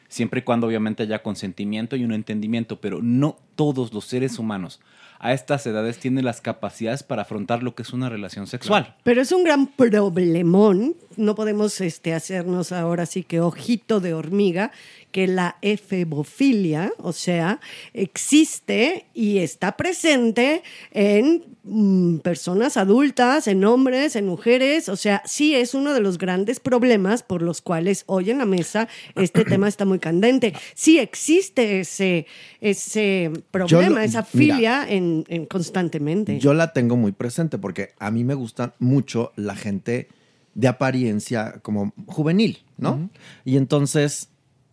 [0.07, 4.79] siempre y cuando obviamente haya consentimiento y un entendimiento, pero no todos los seres humanos
[5.19, 8.95] a estas edades tienen las capacidades para afrontar lo que es una relación sexual.
[9.03, 10.95] Pero es un gran problemón.
[11.15, 14.71] No podemos este, hacernos ahora sí que ojito de hormiga,
[15.11, 17.59] que la efebofilia, o sea,
[17.93, 24.89] existe y está presente en mm, personas adultas, en hombres, en mujeres.
[24.89, 28.45] O sea, sí es uno de los grandes problemas por los cuales hoy en la
[28.45, 30.53] mesa este tema está muy candente.
[30.75, 32.27] Sí existe ese,
[32.61, 34.55] ese problema, lo- esa mira.
[34.55, 36.39] filia en, en constantemente.
[36.39, 40.07] Yo la tengo muy presente porque a mí me gusta mucho la gente
[40.53, 43.09] de apariencia como juvenil, ¿no?
[43.45, 44.29] Y entonces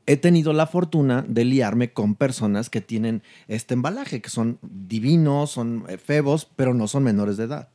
[0.06, 5.50] he tenido la fortuna de liarme con personas que tienen este embalaje, que son divinos,
[5.50, 7.68] son eh, febos, pero no son menores de edad.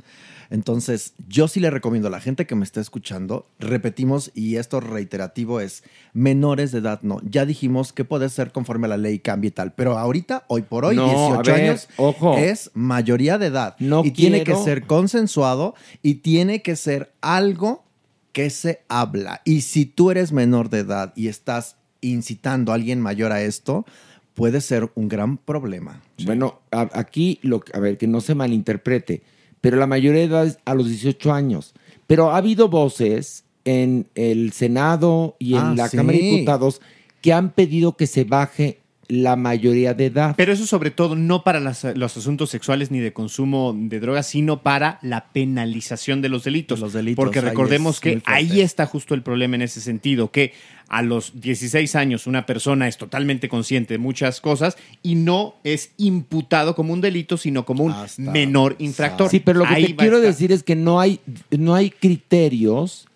[0.51, 4.79] Entonces, yo sí le recomiendo a la gente que me está escuchando, repetimos, y esto
[4.79, 7.21] reiterativo es, menores de edad no.
[7.23, 10.63] Ya dijimos que puede ser conforme a la ley cambie y tal, pero ahorita, hoy
[10.63, 12.35] por hoy, No, a 18 ver, años, ojo.
[12.35, 13.75] es mayoría de edad.
[13.79, 17.83] No y tiene que ser consensuado y tiene que ser algo
[18.31, 19.41] que se habla.
[19.45, 23.85] Y si tú eres menor de edad y estás incitando a alguien mayor a esto,
[24.33, 26.01] puede ser un gran problema.
[26.25, 29.21] Bueno, a- aquí, lo, a ver, que no se malinterprete,
[29.61, 31.73] pero la mayoría de edad es a los 18 años.
[32.07, 35.97] Pero ha habido voces en el Senado y en Ah, la sí.
[35.97, 36.81] Cámara de Diputados
[37.21, 38.79] que han pedido que se baje
[39.09, 40.35] la mayoría de edad.
[40.37, 44.27] Pero eso sobre todo no para las- los asuntos sexuales ni de consumo de drogas,
[44.27, 46.79] sino para la penalización de los delitos.
[46.79, 50.53] Los delitos, Porque recordemos es que ahí está justo el problema en ese sentido, que
[50.89, 55.91] a los 16 años una persona es totalmente consciente de muchas cosas y no es
[55.97, 59.29] imputado como un delito, sino como un menor infractor.
[59.31, 63.07] Sí, pero lo que Ahí te quiero decir es que no hay, no hay criterios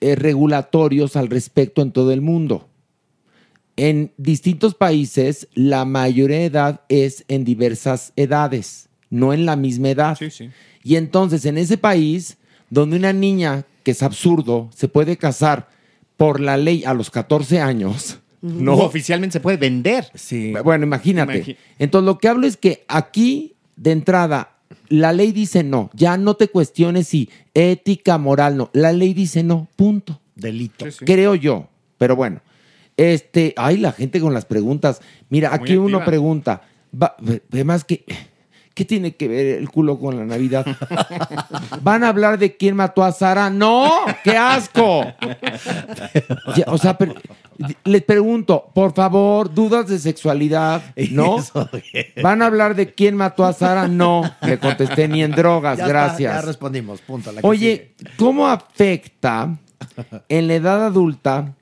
[0.00, 2.68] eh, regulatorios al respecto en todo el mundo.
[3.76, 9.90] En distintos países, la mayoría de edad es en diversas edades, no en la misma
[9.90, 10.18] edad.
[10.82, 12.36] Y entonces, en ese país,
[12.68, 15.68] donde una niña, que es absurdo, se puede casar
[16.16, 20.10] por la ley a los 14 años, No, oficialmente se puede vender.
[20.14, 20.54] Sí.
[20.64, 21.56] bueno, imagínate.
[21.78, 24.56] Entonces, lo que hablo es que aquí, de entrada,
[24.88, 25.90] la ley dice no.
[25.94, 28.70] Ya no te cuestiones si ética, moral, no.
[28.72, 30.20] La ley dice no, punto.
[30.34, 30.86] Delito.
[31.04, 31.68] Creo yo.
[31.98, 32.40] Pero bueno.
[33.00, 35.00] Este, ay, la gente con las preguntas.
[35.30, 36.60] Mira, Muy aquí uno pregunta.
[37.00, 37.16] Va,
[37.50, 38.04] además que.
[38.74, 40.64] ¿Qué tiene que ver el culo con la Navidad?
[41.82, 43.50] ¿Van a hablar de quién mató a Sara?
[43.50, 43.90] ¡No!
[44.24, 45.04] ¡Qué asco!
[46.56, 47.14] Ya, o sea, pero-
[47.84, 51.36] les pregunto, por favor, dudas de sexualidad, ¿no?
[52.22, 53.86] ¿Van a hablar de quién mató a Sara?
[53.88, 56.34] No, le contesté ni en drogas, Ya está, gracias.
[56.34, 57.32] ya respondimos, punto.
[57.32, 59.58] la Oye, ¿cómo afecta
[60.28, 61.54] en la edad adulta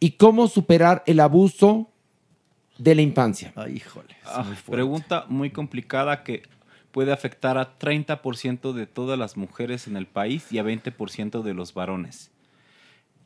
[0.00, 1.90] y cómo superar el abuso
[2.78, 3.52] de la infancia?
[3.56, 4.16] Ay, híjole.
[4.24, 6.42] Ah, pregunta muy complicada que
[6.92, 11.54] puede afectar a 30% de todas las mujeres en el país y a 20% de
[11.54, 12.30] los varones.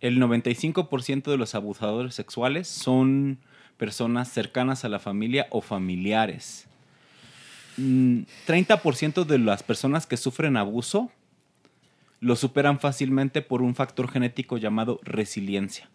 [0.00, 3.38] El 95% de los abusadores sexuales son
[3.76, 6.66] personas cercanas a la familia o familiares.
[7.76, 11.10] Mm, 30% de las personas que sufren abuso
[12.20, 15.88] lo superan fácilmente por un factor genético llamado resiliencia.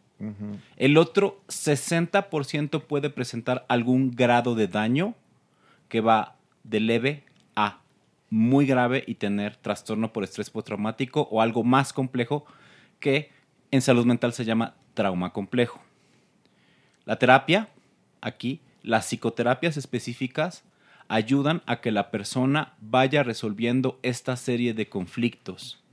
[0.78, 5.14] El otro 60% puede presentar algún grado de daño
[5.90, 7.24] que va de leve
[7.56, 7.80] a
[8.30, 12.46] muy grave y tener trastorno por estrés postraumático o algo más complejo
[13.00, 13.32] que
[13.72, 15.82] en salud mental se llama trauma complejo.
[17.06, 17.70] La terapia,
[18.22, 20.64] aquí, las psicoterapias específicas
[21.08, 25.84] ayudan a que la persona vaya resolviendo esta serie de conflictos.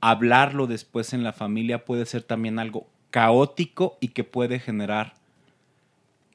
[0.00, 5.14] Hablarlo después en la familia puede ser también algo caótico y que puede generar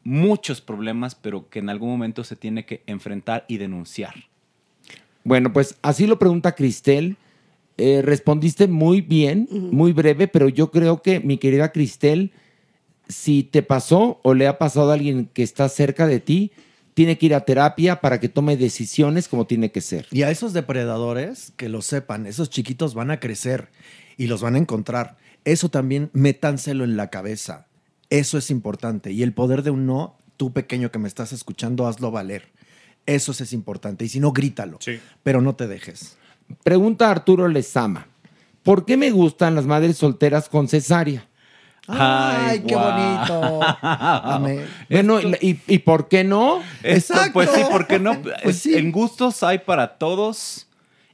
[0.03, 4.13] muchos problemas, pero que en algún momento se tiene que enfrentar y denunciar.
[5.23, 7.15] Bueno, pues así lo pregunta Cristel.
[7.77, 12.31] Eh, respondiste muy bien, muy breve, pero yo creo que mi querida Cristel,
[13.07, 16.51] si te pasó o le ha pasado a alguien que está cerca de ti,
[16.93, 20.07] tiene que ir a terapia para que tome decisiones como tiene que ser.
[20.11, 23.69] Y a esos depredadores, que lo sepan, esos chiquitos van a crecer
[24.17, 25.17] y los van a encontrar.
[25.45, 27.67] Eso también métanselo en la cabeza.
[28.09, 29.11] Eso es importante.
[29.11, 32.51] Y el poder de un no, tú pequeño que me estás escuchando, hazlo valer.
[33.05, 34.05] Eso sí es importante.
[34.05, 34.79] Y si no, grítalo.
[35.23, 36.17] Pero no te dejes.
[36.63, 38.07] Pregunta Arturo Lezama.
[38.61, 41.27] ¿Por qué me gustan las madres solteras con cesárea?
[41.87, 43.59] Ay, qué bonito.
[43.81, 44.67] Amén.
[44.89, 46.61] Bueno, ¿y, y por qué no?
[46.81, 48.21] Esto, pues sí, porque no.
[48.43, 48.75] Pues sí.
[48.75, 50.67] En gustos hay para todos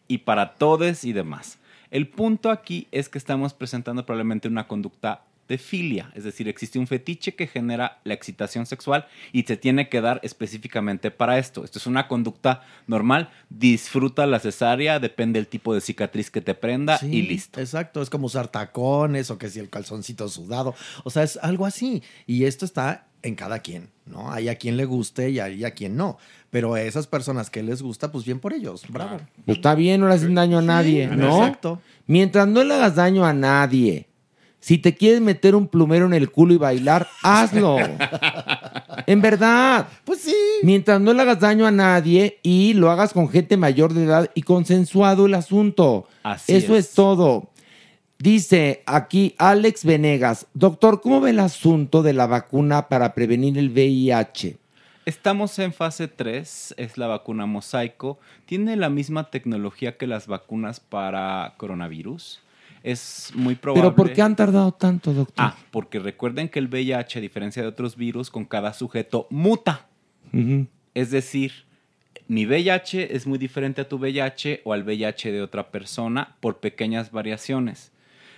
[0.08, 1.58] y para todes y demás.
[1.92, 6.78] El punto aquí es que estamos presentando probablemente una conducta de filia, es decir, existe
[6.78, 11.66] un fetiche que genera la excitación sexual y se tiene que dar específicamente para esto.
[11.66, 16.54] Esto es una conducta normal, disfruta la cesárea, depende del tipo de cicatriz que te
[16.54, 17.60] prenda Sí, y listo.
[17.60, 20.76] Exacto, es como usar tacones o que si el calzoncito sudado.
[21.04, 22.04] O sea, es algo así.
[22.28, 24.32] Y esto está en cada quien, ¿no?
[24.32, 26.20] Hay a quien le guste y hay a quien no.
[26.52, 28.84] Pero a esas personas que les gusta, pues bien por ellos.
[28.88, 29.20] Bravo.
[29.46, 31.44] Pues está bien, no le hacen daño a nadie, ¿no?
[31.44, 31.82] exacto.
[32.06, 34.09] Mientras no le hagas daño a nadie.
[34.60, 37.78] Si te quieres meter un plumero en el culo y bailar, hazlo.
[39.08, 39.88] en verdad.
[40.04, 40.36] Pues sí.
[40.64, 44.30] Mientras no le hagas daño a nadie y lo hagas con gente mayor de edad
[44.36, 46.08] y consensuado el asunto.
[46.24, 46.88] Así Eso es.
[46.88, 47.50] es todo.
[48.18, 53.70] Dice aquí Alex Venegas, doctor, ¿cómo ve el asunto de la vacuna para prevenir el
[53.70, 54.58] VIH?
[55.06, 58.20] Estamos en fase 3, es la vacuna mosaico.
[58.46, 62.42] Tiene la misma tecnología que las vacunas para coronavirus.
[62.84, 63.82] Es muy probable.
[63.82, 65.46] Pero ¿por qué han tardado tanto, doctor?
[65.46, 69.88] Ah, porque recuerden que el VIH, a diferencia de otros virus, con cada sujeto muta.
[70.94, 71.66] Es decir,
[72.28, 76.60] mi VIH es muy diferente a tu VIH o al VIH de otra persona por
[76.60, 77.92] pequeñas variaciones.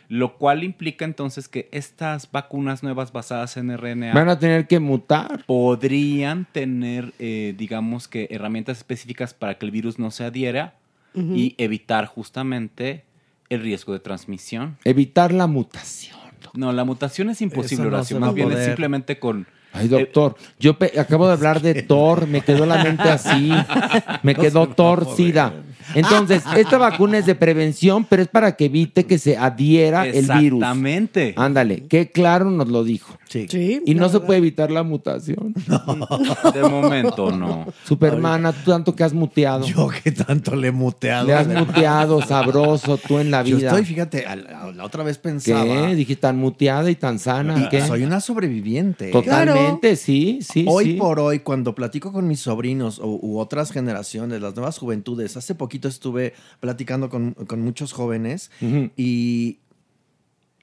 [0.07, 4.79] Lo cual implica entonces que estas vacunas nuevas basadas en RNA Van a tener que
[4.79, 5.45] mutar.
[5.45, 10.75] podrían tener, eh, digamos que, herramientas específicas para que el virus no se adhiera
[11.13, 13.03] y evitar justamente
[13.51, 14.77] el riesgo de transmisión.
[14.83, 16.17] Evitar la mutación.
[16.53, 18.19] No, la mutación es imposible, no Horacio.
[18.19, 19.45] va Más bien es simplemente con...
[19.73, 23.51] Ay, doctor, yo acabo de hablar de Thor, me quedó la mente así,
[24.23, 25.53] me quedó torcida.
[25.95, 30.27] Entonces, esta vacuna es de prevención, pero es para que evite que se adhiera el
[30.27, 30.61] virus.
[30.61, 31.33] Exactamente.
[31.37, 33.17] Ándale, qué claro nos lo dijo.
[33.27, 33.81] Sí.
[33.85, 35.53] Y no se puede evitar la mutación.
[36.53, 37.65] De momento no.
[37.85, 39.65] Supermana, tú tanto que has muteado.
[39.65, 41.27] Yo que tanto le he muteado.
[41.27, 43.69] Le has muteado sabroso tú en la Yo vida.
[43.69, 45.63] estoy, fíjate, a la, la otra vez pensaba.
[45.63, 45.95] ¿Qué?
[45.95, 47.57] Dije tan muteada y tan sana.
[47.61, 47.81] Y ¿Qué?
[47.85, 49.11] soy una sobreviviente.
[49.11, 50.93] Totalmente, sí, sí, Hoy sí.
[50.93, 55.55] por hoy, cuando platico con mis sobrinos u, u otras generaciones, las nuevas juventudes, hace
[55.55, 58.51] poquito estuve platicando con, con muchos jóvenes
[58.97, 59.59] y,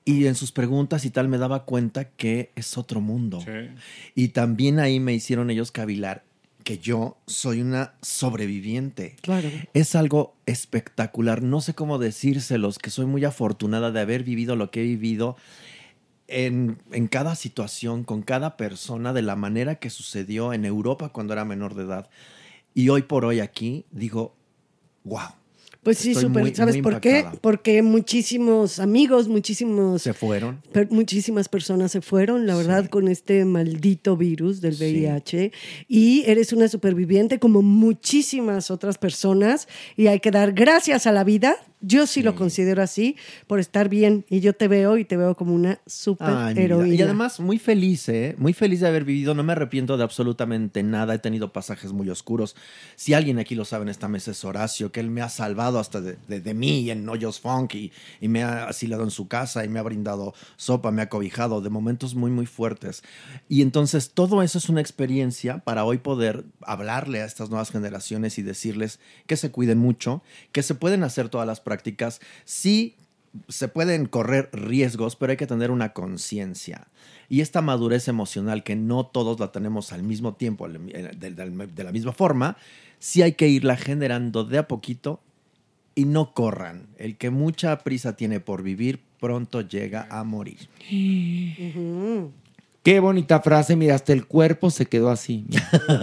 [0.05, 3.45] y en sus preguntas y tal me daba cuenta que es otro mundo.
[4.15, 6.25] Y también ahí me hicieron ellos cavilar
[6.65, 9.17] que yo soy una sobreviviente.
[9.23, 9.49] Claro.
[9.73, 11.43] Es algo espectacular.
[11.43, 15.37] No sé cómo decírselos, que soy muy afortunada de haber vivido lo que he vivido
[16.27, 21.33] en, en cada situación, con cada persona, de la manera que sucedió en Europa cuando
[21.33, 22.11] era menor de edad.
[22.75, 24.37] Y hoy por hoy aquí digo,
[25.05, 25.21] wow.
[25.83, 26.55] Pues sí, súper.
[26.55, 27.25] ¿Sabes muy por qué?
[27.41, 30.03] Porque muchísimos amigos, muchísimos...
[30.03, 30.61] Se fueron.
[30.73, 35.53] per- muchísimas personas se fueron, la verdad, con este maldito virus del VIH.
[35.87, 39.69] Y eres una superviviente como muchísimas otras personas.
[39.97, 41.57] Y hay que dar gracias a la vida.
[41.81, 43.17] Yo sí lo considero así,
[43.47, 44.25] por estar bien.
[44.29, 46.65] Y yo te veo y te veo como una super Ay, mi vida.
[46.65, 46.95] heroína.
[46.97, 48.35] Y además muy feliz, ¿eh?
[48.39, 49.35] Muy feliz de haber vivido.
[49.35, 51.15] No me arrepiento de absolutamente nada.
[51.15, 52.57] He tenido pasajes muy oscuros.
[52.97, 55.79] Si alguien aquí lo sabe en esta mesa es Horacio, que él me ha salvado
[55.79, 59.29] hasta de, de- de mí en Hoyos Funk y, y me ha asilado en su
[59.29, 63.03] casa y me ha brindado sopa, me ha cobijado de momentos muy, muy fuertes.
[63.49, 68.39] Y entonces todo eso es una experiencia para hoy poder hablarle a estas nuevas generaciones
[68.39, 70.23] y decirles que se cuiden mucho,
[70.53, 72.97] que se pueden hacer todas las prácticas, sí
[73.49, 76.89] se pueden correr riesgos, pero hay que tener una conciencia.
[77.29, 81.93] Y esta madurez emocional, que no todos la tenemos al mismo tiempo, eh, de, la
[81.93, 82.57] misma forma,
[82.99, 85.21] sí hay que irla generando de a poquito
[85.95, 86.87] y no corran.
[86.97, 90.69] El que mucha prisa tiene por vivir, pronto llega a morir.
[92.89, 95.45] Qué bonita frase, mira, hasta el cuerpo se quedó así.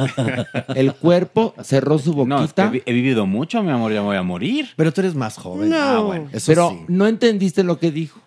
[0.75, 2.37] el cuerpo cerró su boquita.
[2.37, 4.67] No, es que he vi- he vivido mucho, mi amor, ya voy a morir.
[4.75, 5.69] Pero tú eres más joven.
[5.71, 5.75] No.
[5.77, 6.29] Ah, bueno.
[6.31, 6.85] Eso Pero sí.
[6.87, 8.19] no entendiste lo que dijo.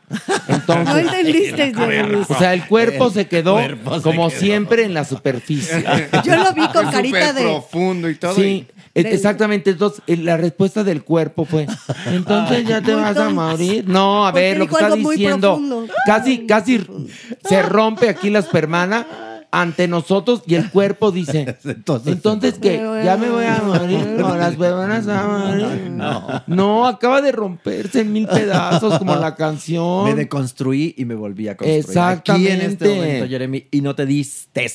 [0.49, 2.25] Entonces, No entendiste, Jeremy.
[2.29, 4.41] O sea, el cuerpo El se quedó cuerpo se como quedó.
[4.41, 5.85] siempre en la superficie.
[6.25, 7.43] Yo lo vi con carita de.
[7.43, 8.35] profundo y todo.
[8.35, 9.71] Sí, e- exactamente.
[9.71, 11.67] Entonces, eh, la respuesta del cuerpo fue:
[12.07, 13.85] Entonces ya te vas a morir.
[13.87, 15.49] No, a Porque ver, lo que está diciendo.
[15.57, 15.87] profundo.
[16.07, 16.87] Casi, casi
[17.49, 19.07] se rompe aquí la espermana
[19.51, 22.77] ante nosotros y el cuerpo dice: Entonces, Entonces, ¿qué?
[23.05, 24.23] ¿Ya me voy a morir?
[24.23, 25.91] ¿O las van a morir?
[25.91, 26.43] No.
[26.47, 30.05] No, acaba de romperse en mil pedazos como la canción.
[30.05, 31.79] Me deconstruí y me volví a construir.
[31.81, 32.53] Exactamente.
[32.53, 34.69] Aquí en este momento, Jeremy, y no te diste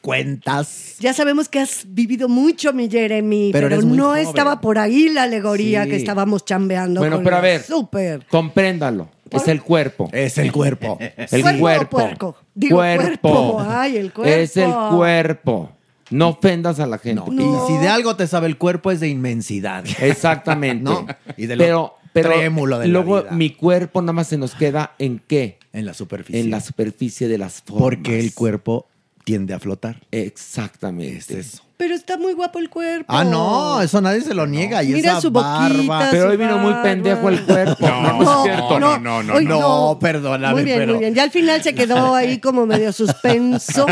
[0.00, 0.96] cuentas.
[1.00, 4.26] Ya sabemos que has vivido mucho, mi Jeremy, Pero pero, eres muy no joven.
[4.26, 5.90] estaba por ahí la alegoría Sí.
[5.90, 7.00] que estábamos chambeando.
[7.00, 7.62] Bueno, con pero a ver.
[7.62, 8.26] Súper.
[8.26, 9.08] Compréndalo.
[9.36, 10.08] Es el cuerpo.
[10.12, 10.98] Es el cuerpo.
[11.00, 11.90] El ¿Cuerpo cuerpo.
[11.96, 12.36] puerco?
[12.54, 13.66] Digo, cuerpo.
[13.68, 14.32] Ay, el cuerpo.
[14.32, 15.72] Es el cuerpo.
[16.10, 17.22] No ofendas a la gente.
[17.32, 19.84] Y si de algo te sabe el cuerpo es de inmensidad.
[20.00, 20.84] Exactamente.
[20.84, 21.06] ¿No?
[21.36, 23.32] Y de lo pero, pero trémulo de la luego vida.
[23.32, 25.58] mi cuerpo nada más se nos queda en qué?
[25.72, 26.40] En la superficie.
[26.40, 27.82] En la superficie de las formas.
[27.82, 28.86] Porque el cuerpo
[29.24, 30.02] tiende a flotar.
[30.10, 31.16] Exactamente.
[31.16, 31.62] Es eso.
[31.84, 33.04] Pero está muy guapo el cuerpo.
[33.14, 34.82] Ah, no, eso nadie se lo niega.
[34.82, 36.08] Y Mira esa su boquita, barba.
[36.10, 37.86] Pero su hoy vino muy pendejo el cuerpo.
[37.86, 38.80] No, no, es cierto.
[38.80, 41.14] no, no, no, Hoy no, perdóname, Muy bien, pero- muy bien.
[41.14, 43.84] Ya al final se quedó ahí como medio suspenso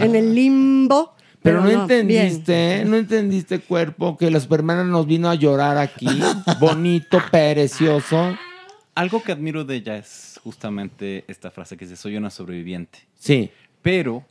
[0.00, 1.12] en el limbo.
[1.42, 6.08] Pero, no, entendiste, no entendiste cuerpo, que la supermana nos vino a llorar aquí,
[6.58, 8.34] bonito, precioso.
[8.94, 13.00] Algo que admiro de ella es justamente esta frase que dice, soy una sobreviviente.
[13.18, 13.50] Sí.
[13.82, 14.24] Pero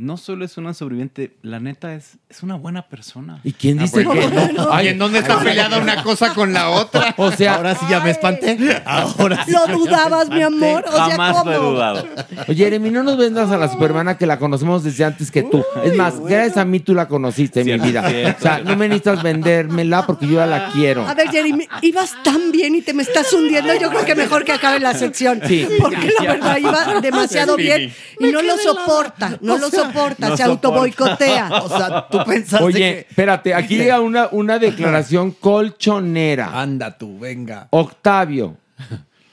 [0.00, 3.40] no solo es una sobreviviente, la neta es, es una buena persona.
[3.44, 4.82] ¿Y quién dice que no?
[4.82, 7.14] ¿Y en dónde está peleada una cosa con la otra?
[7.20, 8.56] O sea, Ahora sí ya me espanté.
[8.86, 10.84] Ahora sí Lo dudabas, mi amor.
[10.88, 11.70] O sea, Jamás lo he ¿cómo?
[11.72, 12.08] dudado.
[12.48, 15.62] Oye, Jeremy, no nos vendas a la supermana que la conocemos desde antes que tú.
[15.84, 18.08] Es más, gracias a mí tú la conociste, Cierto, mi vida.
[18.08, 18.38] cierto.
[18.38, 21.06] O sea, no me necesitas vendérmela porque yo ya la quiero.
[21.06, 23.74] A ver, Jeremy, ibas tan bien y te me estás hundiendo.
[23.74, 25.42] Yo creo que mejor que acabe la sección.
[25.46, 25.68] Sí.
[25.80, 29.38] Porque la verdad iba demasiado bien y no lo soporta.
[29.42, 29.89] No lo soporta.
[30.18, 31.50] No se autoboicotea.
[31.62, 33.06] O sea, tú pensaste Oye, que...
[33.08, 36.60] espérate, aquí llega una, una declaración colchonera.
[36.60, 37.68] Anda tú, venga.
[37.70, 38.56] Octavio,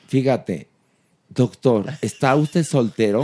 [0.07, 0.67] fíjate,
[1.29, 3.23] doctor, ¿está usted soltero?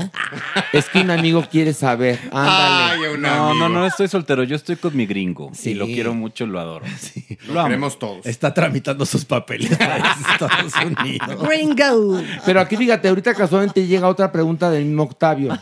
[0.72, 2.20] Es que un amigo quiere saber.
[2.32, 3.06] Ándale.
[3.08, 3.54] Ay, un No, amigo.
[3.56, 5.50] no, no estoy soltero, yo estoy con mi gringo.
[5.54, 5.72] Sí.
[5.72, 6.86] Y lo quiero mucho, lo adoro.
[7.48, 7.70] Lo amo.
[7.70, 8.26] queremos todos.
[8.26, 9.98] Está tramitando sus papeles para
[10.32, 11.48] Estados Unidos.
[11.48, 12.22] Gringo.
[12.46, 15.58] Pero aquí fíjate, ahorita casualmente llega otra pregunta del mismo Octavio.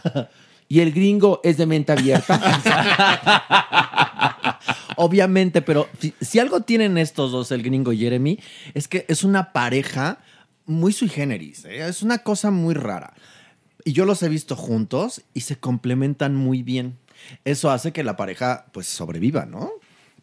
[0.72, 2.40] ¿Y el gringo es de mente abierta?
[4.96, 8.40] Obviamente, pero si, si algo tienen estos dos, el gringo y Jeremy,
[8.74, 10.20] es que es una pareja
[10.66, 11.66] muy sui generis.
[11.66, 11.86] ¿eh?
[11.90, 13.14] Es una cosa muy rara.
[13.84, 16.96] Y yo los he visto juntos y se complementan muy bien.
[17.44, 19.72] Eso hace que la pareja pues sobreviva, ¿no?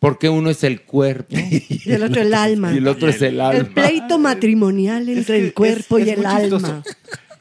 [0.00, 2.72] Porque uno es el cuerpo Y el otro el alma.
[2.72, 3.74] y el otro es el El alma.
[3.74, 6.82] pleito matrimonial entre el cuerpo Es- y es el alma.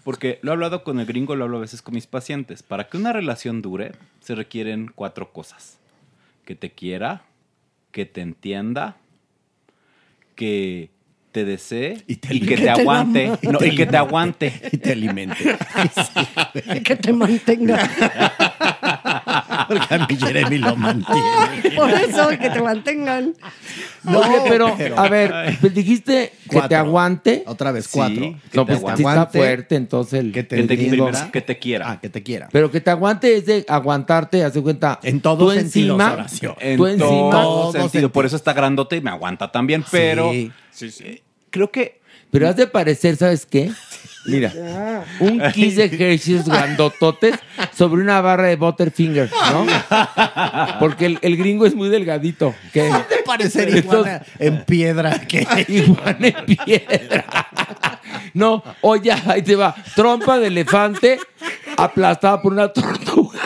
[0.08, 2.64] Porque lo he hablado con el gringo, lo hablo a veces con mis pacientes.
[2.64, 3.92] Para que una relación dure,
[4.22, 5.80] se requieren cuatro cosas.
[6.46, 7.24] Que te quiera,
[7.92, 8.96] que te entienda,
[10.36, 10.92] que
[11.38, 13.32] te desee Y y, te que te Que te aguante.
[13.44, 14.54] No, y que te aguante.
[14.72, 15.36] Y te alimente.
[16.84, 17.78] Que te mantenga.
[19.68, 21.22] Porque a mí Jeremy lo mantiene.
[21.76, 23.34] Por eso, que te mantengan.
[24.06, 27.44] Oye, pero, a ver, pues dijiste que te aguante.
[27.46, 28.22] Otra vez, Sí, cuatro.
[28.22, 29.02] que No, te pues aguante.
[29.02, 31.06] está aguante, fuerte, entonces el que te Que te, el gringo.
[31.08, 31.92] primero, que te quiera.
[31.92, 32.50] Ah, que te quiera.
[32.52, 35.00] Pero que te aguante es de aguantarte, haz de cuenta.
[35.04, 36.56] En todos tú sentidos, encima, Horacio.
[36.60, 37.08] En tú encima.
[37.08, 37.90] todo Todo sentido.
[37.90, 38.12] sentido.
[38.12, 39.84] Por eso está grandote y me aguanta también.
[39.92, 40.52] Pero Sí.
[40.72, 41.22] Sí, sí.
[41.50, 42.00] Creo que
[42.32, 43.72] Pero has de parecer, ¿sabes qué?
[44.28, 44.52] Mira,
[45.22, 47.36] un kiss de Hershey's grandototes
[47.74, 49.66] sobre una barra de Butterfinger, ¿no?
[50.80, 52.54] Porque el, el gringo es muy delgadito.
[52.74, 52.92] ¿Qué?
[53.08, 57.26] te parecería iguana en piedra que Iguana en piedra.
[58.34, 59.74] No, oye, ahí te va.
[59.96, 61.20] Trompa de elefante
[61.78, 63.40] aplastada por una tortuga.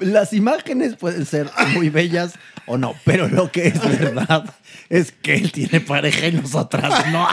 [0.00, 2.34] Las imágenes pueden ser muy bellas
[2.66, 4.44] o no, pero lo que es verdad
[4.88, 7.26] es que él tiene pareja y nosotras no.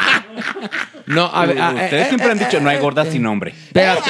[1.08, 1.60] No, a ver.
[1.60, 3.52] a- ustedes eh, siempre eh, han dicho no hay gorda sin nombre.
[3.52, 4.10] Espérate.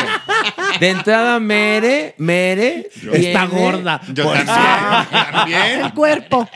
[0.80, 2.90] De entrada, Mere, Mere.
[2.94, 4.02] Está tiene- gorda.
[4.14, 5.32] Yo Por- también.
[5.32, 5.86] también.
[5.86, 6.50] El cuerpo.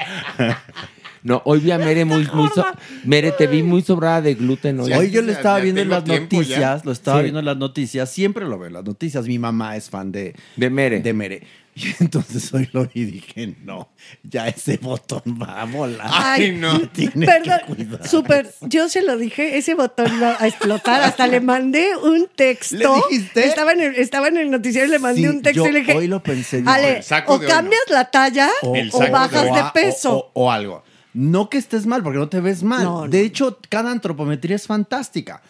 [1.24, 2.66] No, hoy vi a Mere muy, muy so-
[3.06, 4.92] Mere, te vi muy sobrada de gluten hoy.
[4.92, 6.82] Hoy yo lo estaba Ya viendo en tengo las tiempo noticias, ya.
[6.84, 7.24] lo estaba Sí.
[7.24, 9.26] viendo en las noticias, siempre lo veo en las noticias.
[9.26, 11.00] Mi mamá es fan de, de Mere.
[11.00, 11.44] De Mere.
[11.76, 13.90] Y entonces hoy lo vi y dije, no,
[14.22, 16.08] ya ese botón va a volar.
[16.12, 16.62] Ay,
[16.94, 18.08] Tiene Perdón, que cuidar.
[18.08, 21.02] súper, yo se lo dije, ese botón va a explotar.
[21.02, 22.76] Hasta le mandé un texto.
[22.78, 22.86] ¿Le
[23.18, 23.48] dijiste?
[23.48, 25.74] Estaba en el, estaba en el noticiero y le mandé Sí, un texto yo y
[25.74, 26.62] le dije, hoy lo pensé.
[26.62, 27.56] yo, Ale, el saco o de hoy no.
[27.58, 30.12] cambias la talla o bajas de peso.
[30.14, 30.84] O, o- o algo.
[31.16, 32.84] No que estés mal, porque no te ves mal.
[32.84, 33.08] No, no.
[33.08, 35.42] De hecho, cada antropometría es fantástica.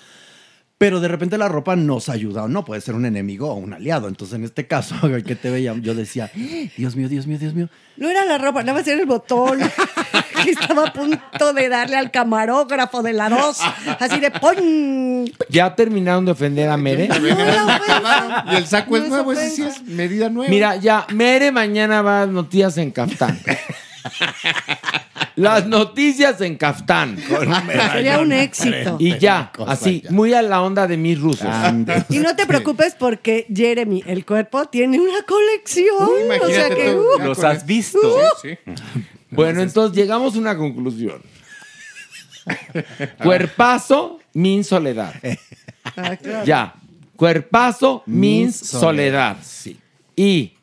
[0.84, 3.73] Pero de repente la ropa nos ayuda o no, puede ser un enemigo o un
[3.73, 4.09] aliado.
[4.09, 6.29] Entonces, en este caso, el que te veía, yo decía,
[6.75, 7.69] Dios mío, Dios mío, Dios mío.
[7.95, 9.59] No era la ropa, nada más era el botón.
[10.43, 13.61] que estaba a punto de darle al camarógrafo de la 2.
[13.97, 15.25] Así de ¡pum!
[15.47, 17.07] ¿Ya terminaron de ofender a Mere?
[18.51, 20.49] Y el saco es nuevo, ese sí es medida nueva.
[20.49, 23.39] Mira, ya, Mere mañana va a noticias en Caftán.
[25.36, 27.17] Las noticias en Caftán.
[27.91, 28.97] Sería un éxito.
[28.99, 31.49] Y ya, así, muy a la onda de mis rusos.
[32.09, 35.95] Y no te preocupes porque Jeremy, el cuerpo, tiene una colección.
[36.41, 36.95] o sea que.
[36.95, 37.99] uh, Los has visto.
[39.36, 41.19] Bueno, entonces llegamos a una conclusión.
[43.23, 45.13] Cuerpazo, min soledad.
[45.97, 46.45] ah, claro.
[46.45, 46.75] Ya.
[47.15, 49.38] Cuerpazo, min Means soledad.
[49.41, 49.79] Sí.
[50.15, 50.53] Y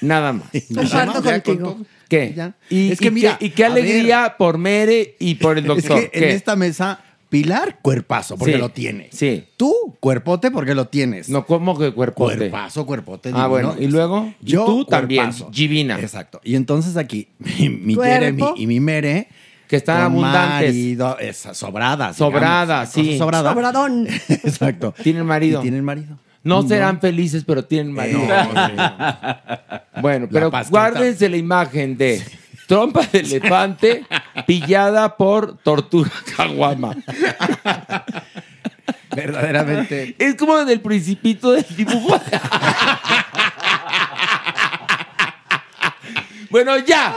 [0.00, 0.48] nada más.
[0.74, 1.78] Comparto con contigo.
[2.08, 2.32] ¿Qué?
[2.36, 2.54] Ya.
[2.70, 5.98] Y, Es que y mira, qué, y qué alegría por Mere y por el doctor.
[5.98, 6.18] Es que ¿Qué?
[6.30, 8.58] en esta mesa, Pilar, cuerpazo, porque Sí.
[8.58, 9.08] lo tiene.
[9.12, 9.44] Sí.
[9.58, 11.28] Tú, cuerpote, porque lo tienes.
[11.28, 12.36] No, ¿cómo que cuerpote?
[12.38, 13.28] Cuerpazo, cuerpote.
[13.28, 13.48] Ah, divino.
[13.50, 13.76] bueno.
[13.78, 14.32] ¿Y luego?
[14.40, 16.00] Yo, tú también, divina.
[16.00, 16.40] Exacto.
[16.42, 17.94] Y entonces aquí, mi, mi.
[17.96, 19.28] Jeremy y mi Mere.
[19.68, 20.70] Que están abundantes.
[20.74, 21.18] marido,
[21.52, 22.16] sobradas.
[22.16, 23.02] Sobradas, digamos, sí.
[23.04, 23.52] cosas sobradas.
[23.52, 24.06] Sobradón.
[24.30, 24.94] Exacto.
[25.02, 25.60] Tienen marido.
[25.60, 26.18] Y tienen marido.
[26.48, 26.68] No No.
[26.68, 28.20] serán felices, pero tienen marido.
[28.20, 30.70] No, Bueno, La pero pastita.
[30.78, 32.24] guárdense la imagen de
[32.66, 34.06] trompa de elefante
[34.46, 36.96] pillada por tortuga caguama.
[39.14, 40.14] Verdaderamente.
[40.18, 42.18] Es como del principito del dibujo.
[46.50, 47.14] bueno, ya,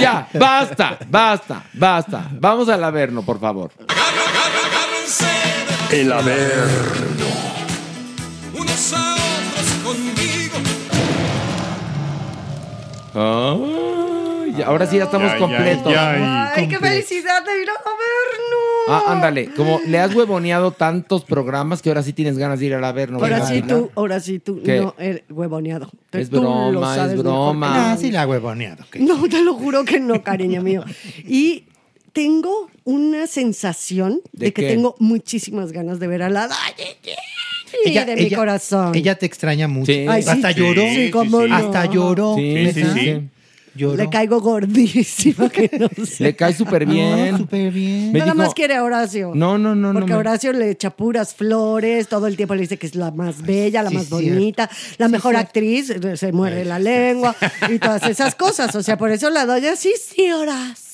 [0.00, 2.28] ya, basta, basta, basta.
[2.32, 3.72] Vamos al averno, por favor.
[5.90, 7.29] El Averno.
[13.14, 15.94] Ay, ahora sí ya estamos Ay, ay, completos.
[15.96, 16.50] ay.
[16.54, 18.60] Ay, qué felicidad de ir a vernos.
[18.88, 22.74] Ah, ándale, como le has huevoneado tantos programas que ahora sí tienes ganas de ir
[22.74, 23.18] al averno.
[23.18, 24.62] Ahora ¿verdad, sí tú, ahora sí tú.
[24.64, 24.80] ¿Qué?
[24.80, 24.94] No,
[25.30, 25.90] huevoneado.
[26.12, 27.92] Es Tú lo broma, sabes es broma.
[27.92, 28.84] Ah, sí la huevoneado.
[28.98, 30.84] No, te lo juro que no, cariño mío.
[31.26, 31.64] Y
[32.12, 34.68] tengo una sensación de, ¿De que qué?
[34.68, 36.48] tengo muchísimas ganas de ver a la
[37.84, 38.94] Ella- de mi ella- corazón.
[38.94, 39.92] Ella te extraña mucho.
[39.92, 40.06] Sí.
[40.08, 40.28] Ay, sí.
[40.30, 40.82] Hasta lloró.
[40.82, 41.54] Sí, cómo no.
[41.56, 42.36] Hasta lloró.
[42.36, 43.20] Sí, sí, sí.
[43.72, 43.96] Lloró.
[43.96, 44.40] Le caigo
[45.52, 46.24] que no sé.
[46.24, 47.34] Le cae súper bien.
[47.34, 48.10] Ah, súper bien.
[48.12, 49.30] Me Nada dijo- más quiere a Horacio.
[49.32, 50.00] No, no, no, no.
[50.00, 53.12] Porque me- Horacio le echa puras flores, todo el tiempo le dice que es la
[53.12, 54.26] más bella, la sí, más cierto.
[54.34, 54.68] bonita,
[54.98, 57.36] la mejor actriz, se muerde la lengua
[57.72, 58.74] y todas esas cosas.
[58.74, 60.89] O sea, por eso la doña, sí, sí, Horacio,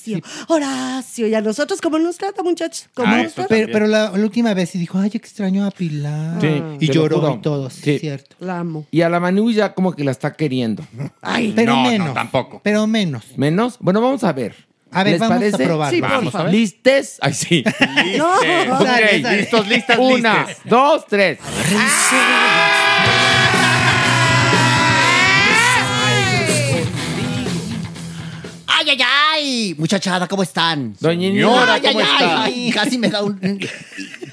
[0.47, 1.27] Horacio.
[1.27, 2.87] Y a nosotros, ¿cómo nos trata, muchachos?
[2.93, 3.49] ¿Cómo Ah, nos eso trata?
[3.49, 6.39] Pero, pero la, la última vez sí dijo, ay, extraño a Pilar.
[6.41, 7.33] Sí, y te lo lloró juro.
[7.35, 7.99] y todo, sí, Sí.
[7.99, 8.35] cierto.
[8.39, 8.85] La amo.
[8.91, 10.83] Y a la Manu ya como que la está queriendo.
[11.21, 12.13] Ay, Pero No, no, menos.
[12.13, 12.61] tampoco.
[12.63, 13.23] Pero menos.
[13.37, 13.77] ¿Menos?
[13.79, 14.67] Bueno, vamos a ver.
[14.91, 15.89] A ver, ¿Les vamos a.
[15.89, 16.53] Sí, por Vamos a ver.
[16.53, 17.17] ¿Listes?
[17.21, 17.63] Ay, sí.
[18.17, 18.41] No, Ok,
[18.85, 19.37] Sale, sale.
[19.37, 20.57] Listos, listas, Una, listes.
[20.65, 21.39] dos, tres.
[28.67, 29.01] ¡Ay, ay,
[29.37, 29.75] ay!
[29.77, 30.95] Muchachada, ¿cómo están?
[30.99, 32.43] Doña Señora, ay, ay, ¿cómo ay, está?
[32.43, 33.39] ay, casi me da un...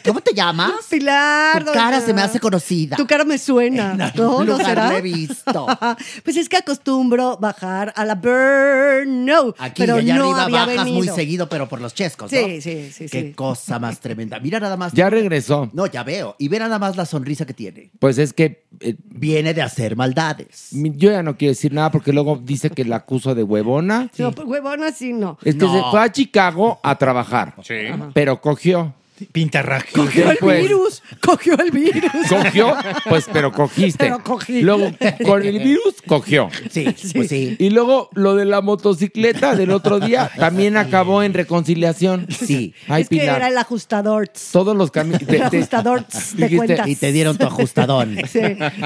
[0.05, 0.72] ¿Cómo te llamas?
[0.90, 1.64] Pilar.
[1.64, 2.07] Tu cara doña.
[2.07, 2.94] se me hace conocida.
[2.96, 3.92] Tu cara me suena.
[3.92, 4.05] En ¿No?
[4.05, 4.90] algún ¿No lugar será?
[4.90, 5.66] lo he visto.
[6.24, 9.24] pues es que acostumbro bajar a la Burn.
[9.24, 10.96] No, Aquí pero y allá no arriba había bajas venido.
[10.98, 12.38] muy seguido, pero por los chescos, ¿no?
[12.38, 13.32] Sí, sí, sí, Qué sí.
[13.32, 14.38] cosa más tremenda.
[14.40, 14.92] Mira nada más.
[14.92, 15.70] Ya regresó.
[15.72, 16.36] No, ya veo.
[16.38, 17.90] Y ve nada más la sonrisa que tiene.
[17.98, 20.68] Pues es que eh, Viene de hacer maldades.
[20.72, 24.11] mi- yo ya no quiero decir nada porque luego dice que la acuso de huevona.
[24.18, 25.38] No, pues, huevona no.
[25.45, 25.73] Es que No.
[25.73, 27.55] se fue a Chicago a trabajar.
[27.62, 27.74] Sí.
[28.12, 28.94] Pero cogió.
[29.32, 29.93] Pintarraje.
[29.93, 32.11] Cogió el virus, cogió el virus.
[32.28, 32.77] Cogió,
[33.09, 33.97] pues, pero cogiste.
[34.05, 34.61] Pero cogí.
[34.62, 34.91] Luego,
[35.24, 36.49] con el virus, cogió.
[36.70, 36.85] Sí,
[37.15, 37.55] pues sí.
[37.61, 42.27] Y luego, lo de la motocicleta del otro día también acabó en reconciliación.
[42.28, 42.74] Sí.
[42.89, 44.28] Ay, es que era el ajustador.
[44.53, 45.23] Todos los caminos.
[45.28, 46.05] El ajustador
[46.35, 46.89] de cuentas.
[46.89, 48.16] Y te dieron tu ajustadón.
[48.35, 48.41] Sí.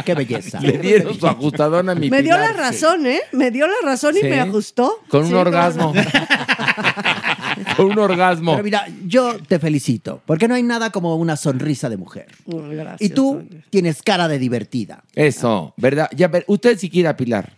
[0.04, 0.60] Qué belleza.
[0.60, 2.54] Le dieron su ajustadón a mi Me dio Pilar.
[2.54, 3.20] la razón, ¿eh?
[3.32, 4.26] Me dio la razón y Sí.
[4.26, 5.00] me ajustó.
[5.08, 5.94] Con un orgasmo.
[7.76, 8.52] Con un orgasmo.
[8.52, 12.26] Pero mira, yo te felicito, porque no hay nada como una sonrisa de mujer.
[12.46, 15.02] Gracias, Y tú tienes cara de divertida.
[15.14, 16.10] Eso, ¿verdad?
[16.14, 17.54] Ya ver, usted si quiere Pilar.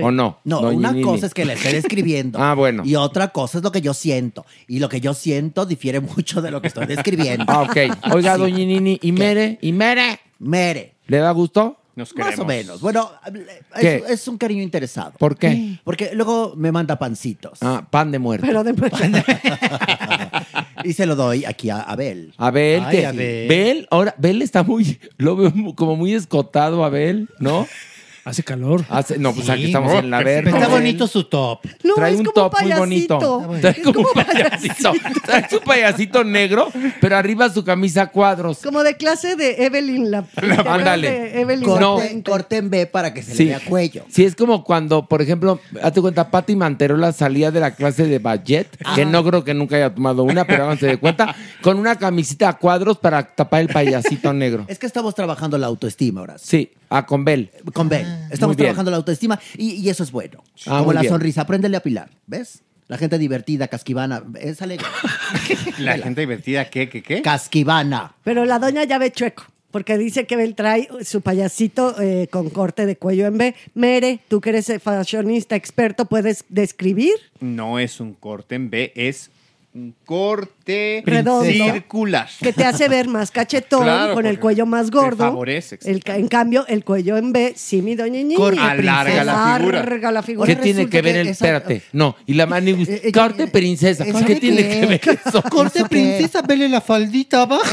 [0.00, 0.38] ¿O no?
[0.44, 1.04] No, Doña una Nini.
[1.04, 2.38] cosa es que le esté describiendo.
[2.42, 2.84] Ah, bueno.
[2.86, 4.46] Y otra cosa es lo que yo siento.
[4.68, 7.44] Y lo que yo siento difiere mucho de lo que estoy describiendo.
[7.48, 7.76] Ah, ok.
[8.14, 8.40] Oiga, Sí.
[8.40, 9.58] doña Nini, ¿y Mere?
[9.60, 10.20] ¿Y Mere?
[10.38, 10.94] Mere.
[11.08, 11.76] ¿Le da gusto?
[11.94, 12.80] Nos Más o menos.
[12.80, 13.10] Bueno,
[13.78, 13.96] ¿Qué?
[13.96, 15.12] es, es un cariño interesado.
[15.18, 15.78] ¿Por qué?
[15.84, 17.58] Porque luego me manda pancitos.
[17.60, 18.46] Ah, pan de muerto.
[18.46, 18.72] Pero de
[20.84, 22.32] Y se lo doy aquí a Abel.
[22.36, 23.48] Abel, Ay, que Abel.
[23.48, 27.66] Bel, ahora, Bel está muy, lo veo como muy escotado, Abel, ¿no?
[28.24, 28.84] Hace calor.
[28.88, 30.50] Hace, no, pues aquí estamos no, en la verga.
[30.52, 31.60] está bonito su top.
[31.82, 33.18] No, Trae es un como top muy payasito.
[33.40, 33.60] bonito.
[33.60, 34.92] Trae como un payasito.
[35.24, 36.68] Trae su payasito negro,
[37.00, 38.58] pero arriba su camisa a cuadros.
[38.58, 40.22] Como de clase de Evelyn la.
[40.34, 41.40] ¿te acuerdas ándale.
[41.40, 42.30] Evelyn Corte, Lapuente?
[42.30, 43.44] corte en B para que se Sí.
[43.44, 44.04] le vea cuello.
[44.08, 48.18] Sí, es como cuando, por ejemplo, hazte cuenta, Patti Manterola salía de la clase de
[48.20, 51.96] ballet, que no creo que nunca haya tomado una, pero háganse de cuenta, con una
[51.96, 54.64] camisita a cuadros para tapar el payasito negro.
[54.68, 56.36] Es que estamos trabajando la autoestima ahora.
[56.38, 57.50] Sí, a con Bel.
[57.72, 58.06] Con Bel.
[58.30, 58.66] Estamos Muy bien.
[58.66, 60.42] trabajando la autoestima y, y eso es bueno.
[60.66, 61.12] Ah, Como la bien.
[61.12, 61.42] sonrisa.
[61.42, 62.10] Apréndele a Pilar.
[62.26, 62.62] ¿Ves?
[62.88, 64.22] La gente divertida, casquivana.
[64.38, 64.86] Es alegre.
[65.78, 67.22] La gente divertida, ¿qué, qué, qué?
[67.22, 68.14] Casquivana.
[68.22, 69.44] Pero la doña ya ve chueco.
[69.70, 73.54] Porque dice que Bel trae su payasito eh, con corte de cuello en B.
[73.72, 77.14] Mere, tú que eres fashionista experto, ¿puedes describir?
[77.40, 79.30] No es un corte en B, es
[79.74, 81.44] un corte Redondo.
[81.50, 82.28] circular.
[82.42, 85.16] Que te hace ver más cachetón, Claro, con el cuello más te gordo.
[85.24, 88.20] favorece, El en cambio, el cuello en B, sí, mi doña.
[88.36, 89.80] Corte Alarga la figura.
[89.80, 90.46] Alarga la figura.
[90.46, 91.28] ¿Qué tiene que ver el...
[91.28, 92.16] esa- Espérate, no.
[92.26, 92.84] Y la mani...
[92.86, 94.04] eh, Corte princesa.
[94.04, 95.42] ¿eso ¿Qué qué tiene que ver eso?
[95.44, 95.96] Corte ¿Eso qué?
[95.96, 97.64] princesa, vele la faldita abajo.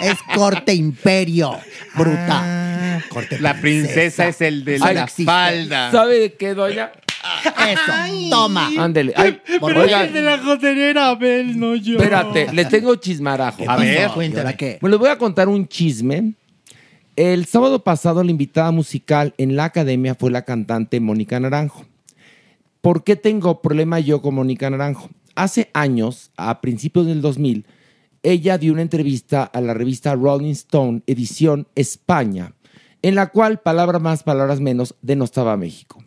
[0.00, 1.58] Es corte imperio.
[1.96, 2.42] Bruta.
[2.44, 3.00] Ah.
[3.08, 5.24] Corte La princesa es el de la existe.
[5.24, 5.90] falda.
[5.90, 6.92] ¿Sabe de qué, doña?
[7.68, 8.30] Eso.
[8.30, 8.70] Toma.
[8.78, 9.12] Ándele.
[9.16, 11.96] Ay, Pero oigan, el de la jotelera, Abel, no yo.
[11.96, 13.64] espérate, les tengo chismarajo.
[13.68, 14.78] A ver, ¿Y ahora qué?
[14.80, 16.34] Bueno, les voy a contar un chisme.
[17.16, 21.84] El sábado pasado la invitada musical en la academia fue la cantante Mónica Naranjo.
[22.80, 25.08] ¿Por qué tengo problema yo con Mónica Naranjo?
[25.36, 27.66] Hace años, a principios del 2000,
[28.22, 32.54] ella dio una entrevista a la revista Rolling Stone, edición España,
[33.02, 36.02] en la cual, palabras más, palabras menos, denostaba a México.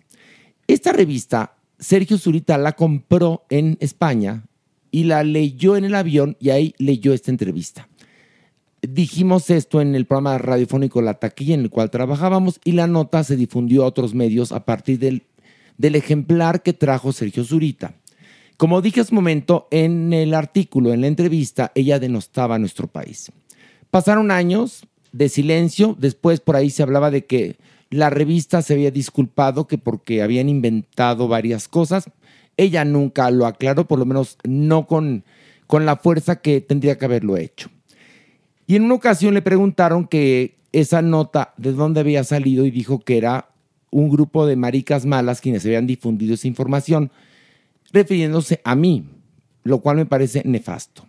[0.68, 4.44] Esta revista, Sergio Zurita la compró en España
[4.92, 7.88] y la leyó en el avión y ahí leyó esta entrevista
[8.82, 13.24] dijimos esto en el programa radiofónico La Taquilla en el cual trabajábamos y la nota
[13.24, 15.24] se difundió a otros medios a partir del,
[15.80, 17.96] ejemplar que trajo Sergio Zurita.
[18.58, 22.88] Como dije hace un momento, en el artículo, en la entrevista, ella denostaba a nuestro
[22.88, 23.32] país.
[23.92, 27.58] Pasaron años de silencio, después por ahí se hablaba de que
[27.90, 32.10] la revista se había disculpado, que porque habían inventado varias cosas.
[32.58, 35.24] Ella nunca lo aclaró, por lo menos no con,
[35.68, 37.70] con la fuerza que tendría que haberlo hecho.
[38.66, 43.00] Y en una ocasión le preguntaron que esa nota de dónde había salido y dijo
[43.00, 43.50] que era
[43.90, 47.12] un grupo de maricas malas quienes habían difundido esa información,
[47.94, 49.06] refiriéndose a mí,
[49.64, 51.06] lo cual me parece nefasto.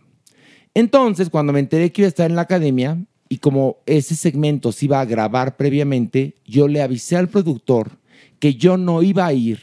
[0.74, 2.98] Entonces, cuando me enteré que iba a estar en la academia
[3.28, 7.98] y como ese segmento se iba a grabar previamente, yo le avisé al productor
[8.38, 9.60] que yo no iba a ir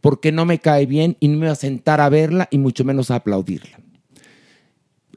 [0.00, 2.84] porque no me cae bien y no me iba a sentar a verla y mucho
[2.84, 3.78] menos a aplaudirla.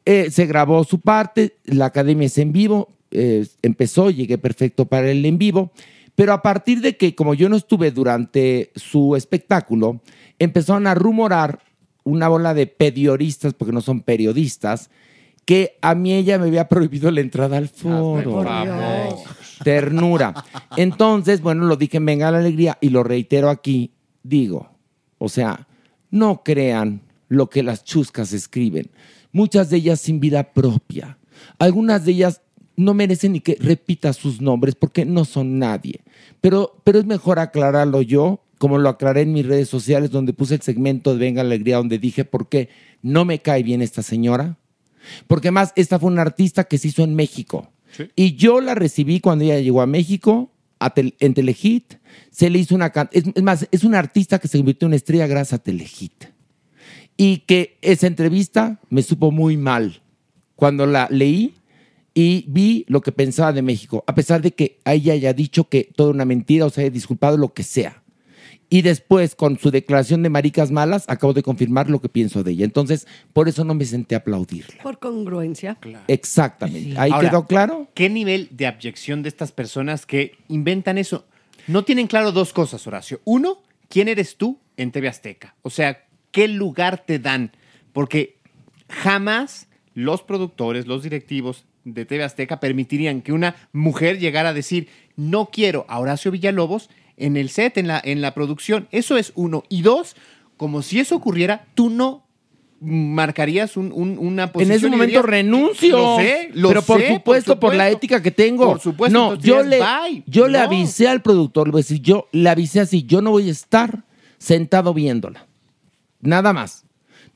[0.05, 5.09] Eh, se grabó su parte, la academia es en vivo, eh, empezó, llegué perfecto para
[5.09, 5.71] el en vivo,
[6.13, 10.01] pero a partir de que como yo no estuve durante su espectáculo,
[10.37, 11.59] empezaron a rumorar
[12.03, 14.91] una bola de pedioristas, porque no son periodistas,
[15.45, 18.43] que a mí ella me había prohibido la entrada al foro.
[19.63, 20.33] Ternura.
[20.75, 23.91] Entonces, bueno, lo dije en Venga la Alegría y lo reitero aquí.
[24.23, 24.71] Digo,
[25.19, 25.67] o sea,
[26.09, 28.89] no crean lo que las chuscas escriben.
[29.31, 31.19] Muchas de ellas sin vida propia.
[31.59, 32.41] Algunas de ellas
[32.75, 36.01] no merecen ni que repita sus nombres porque no son nadie.
[36.41, 40.55] Pero, pero es mejor aclararlo yo, como lo aclaré en mis redes sociales, donde puse
[40.55, 42.69] el segmento de Venga la Alegría, donde dije por qué
[43.01, 44.57] no me cae bien esta señora.
[45.27, 47.71] Porque más, esta fue una artista que se hizo en México.
[48.15, 51.95] Y yo la recibí cuando ella llegó a México, a Tel- en Telehit.
[52.31, 52.91] Se le hizo una...
[53.11, 56.25] Es, es más, es una artista que se convirtió en una estrella gracias a Telehit.
[57.17, 60.01] Y que esa entrevista me supo muy mal
[60.55, 61.53] cuando la leí
[62.13, 65.89] y vi lo que pensaba de México, a pesar de que ella haya dicho que
[65.95, 68.03] toda una mentira o se haya disculpado, lo que sea.
[68.69, 72.51] Y después, con su declaración de maricas malas, acabo de confirmar lo que pienso de
[72.51, 72.65] ella.
[72.65, 74.81] Entonces, por eso no me senté a aplaudirla.
[74.81, 75.77] Por congruencia.
[76.07, 76.97] Exactamente.
[76.97, 77.87] ¿Ahí Ahora, quedó claro?
[77.93, 81.25] ¿Qué nivel de abyección de estas personas que inventan eso?
[81.67, 83.21] No tienen claro dos cosas, Horacio.
[83.23, 85.55] Uno, ¿quién eres tú en TV Azteca?
[85.61, 87.51] O sea, ¿qué lugar te dan?
[87.93, 88.39] Porque
[88.89, 94.89] jamás los productores, los directivos de TV Azteca permitirían que una mujer llegara a decir,
[95.15, 98.87] no quiero a Horacio Villalobos en el set, en la, en la producción.
[98.91, 99.63] Eso es uno.
[99.69, 100.15] Y dos,
[100.57, 102.23] como si eso ocurriera, tú no
[102.81, 104.75] marcarías un- un- una En posición.
[104.77, 105.97] ese y momento dirías, renuncio.
[105.97, 108.65] Lo sé, lo pero por sé, supuesto, por, la ética que tengo.
[108.65, 112.01] Por supuesto, No, yo le, dirías, yo le avisé al productor, le voy a decir,
[112.01, 114.03] yo le avisé así, yo no voy a estar
[114.37, 115.47] sentado viéndola.
[116.21, 116.84] Nada más.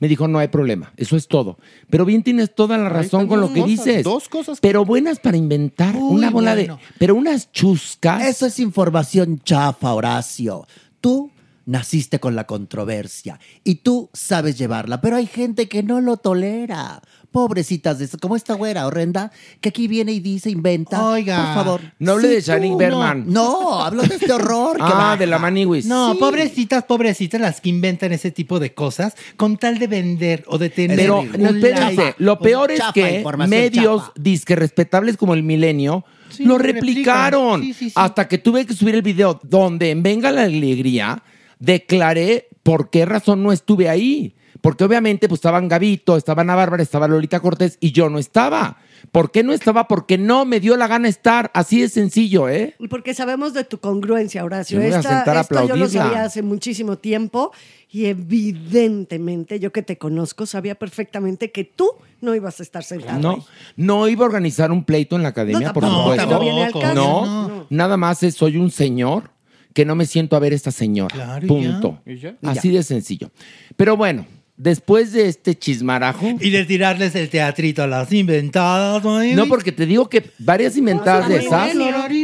[0.00, 1.58] Me dijo, no hay problema, eso es todo.
[1.90, 4.02] Pero bien tienes toda la razón con lo que cosas, dices.
[4.02, 6.76] dos cosas Pero buenas para inventar una bola bueno.
[6.76, 6.82] de...
[6.98, 8.24] Pero unas chuscas.
[8.24, 10.66] Eso es información chafa, Horacio.
[11.02, 11.30] Tú
[11.66, 17.02] naciste con la controversia y tú sabes llevarla, pero hay gente que no lo tolera.
[17.32, 19.30] Pobrecitas de eso, como esta güera horrenda
[19.60, 21.06] que aquí viene y dice, inventa.
[21.06, 21.36] Oiga.
[21.54, 21.80] por favor.
[22.00, 23.24] No hable Sí, de Shanik tú, Berman.
[23.28, 24.76] No, no, hablo de este horror.
[24.76, 25.16] que Ah, baja.
[25.16, 25.86] de la Maniwis.
[25.86, 26.18] No, Sí.
[26.18, 30.70] pobrecitas, pobrecitas las que inventan ese tipo de cosas con tal de vender o de
[30.70, 30.96] tener.
[30.98, 32.14] Pero, un no, espérense, like.
[32.18, 34.12] lo peor es que medios chafa.
[34.16, 37.60] disque respetables como el Milenio Sí, lo replicaron.
[37.60, 37.62] replican.
[37.62, 37.94] Sí, sí, sí.
[37.96, 41.22] Hasta que tuve que subir el video donde en Venga la Alegría
[41.60, 44.34] declaré por qué razón no estuve ahí.
[44.60, 48.76] Porque obviamente pues estaban Gavito, estaba Ana Bárbara, estaba Lolita Cortés y yo no estaba.
[49.12, 49.88] ¿Por qué no estaba?
[49.88, 51.50] Porque no me dio la gana estar.
[51.54, 52.74] Así de sencillo, ¿eh?
[52.78, 54.76] Y porque sabemos de tu congruencia, Horacio.
[54.76, 57.52] Yo me voy a Esta- sentar a esto yo lo sabía hace muchísimo tiempo
[57.90, 61.88] y evidentemente, yo que te conozco, sabía perfectamente que tú
[62.20, 63.22] no ibas a estar sentado ahí.
[63.22, 63.44] No,
[63.76, 66.26] no iba a organizar un pleito en la academia, No, por supuesto.
[66.26, 66.94] no viene al caso.
[66.94, 67.66] No, No.
[67.70, 69.30] nada más es soy un señor
[69.72, 71.14] que no me siento a ver a esta señora.
[71.14, 72.02] Claro, y Punto.
[72.04, 72.12] ya.
[72.12, 72.36] Y ya.
[72.42, 73.30] Así de sencillo.
[73.76, 74.26] Pero bueno,
[74.62, 76.34] después de este chismarajo.
[76.40, 79.22] Y de tirarles el teatrito a las inventadas, ¿no?
[79.34, 81.70] No, porque te digo que varias inventadas de esas,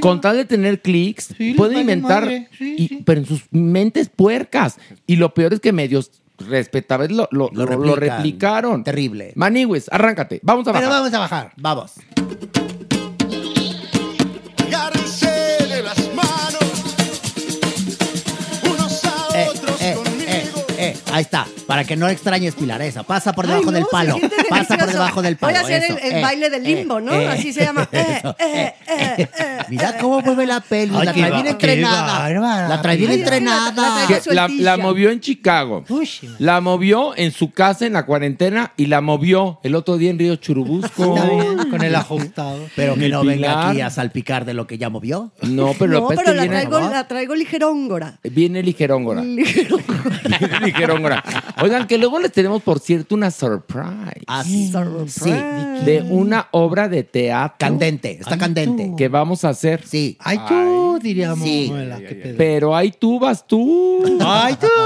[0.01, 2.49] con tal de tener clics, pueden inventar, madre.
[2.61, 4.77] y- pero en sus mentes puercas.
[5.07, 8.85] Y lo peor es que medios respetables lo, lo, lo- lo replicaron.
[8.85, 9.33] Terrible.
[9.37, 10.39] Maniwis, arráncate.
[10.43, 10.85] Vamos a bajar.
[10.89, 11.53] Pero vamos a bajar.
[11.57, 11.93] Vamos.
[21.13, 23.03] Ahí está, para que no extrañes Pilaresa.
[23.03, 24.17] Pasa por Ay, debajo no, del palo.
[24.49, 25.53] Pasa por debajo del palo.
[25.53, 27.13] Voy a hacer eso, el, el eh, baile del eh, limbo, ¿no?
[27.13, 27.89] eh, Así se llama.
[27.97, 30.97] Eh, eh, eh, eh, Mira cómo mueve la pelvis.
[30.99, 32.69] Ay, la trae bien entrenada.
[32.69, 34.07] La trae bien la- la entrenada.
[34.27, 35.85] la, la movió en Chicago.
[36.39, 40.19] La movió en su casa en la cuarentena y la movió el otro día en
[40.19, 41.15] Río Churubusco.
[41.17, 42.59] Está bien, con el ajustado.
[42.77, 43.71] Pero que no venga Pilar.
[43.71, 45.33] aquí a salpicar de lo que ya movió.
[45.43, 48.19] No, pero lo No, pero la que viene, traigo, la traigo ligeróngora.
[48.23, 49.23] viene ligeróngora.
[49.27, 50.96] Viene ligeróngora.
[51.63, 54.23] Oigan, que luego les tenemos, por cierto, una surprise.
[54.27, 54.73] Ah, sí.
[55.07, 55.31] Sí.
[55.31, 57.57] De una obra de teatro.
[57.59, 58.93] Candente, está candente.
[58.97, 59.83] Que vamos a hacer.
[59.87, 60.17] Sí.
[60.21, 61.47] Ay, tú, diríamos.
[61.47, 61.73] Sí.
[61.73, 62.35] Pedo.
[62.37, 64.03] Pero ahí tú vas tú.
[64.25, 64.67] Ay, tú.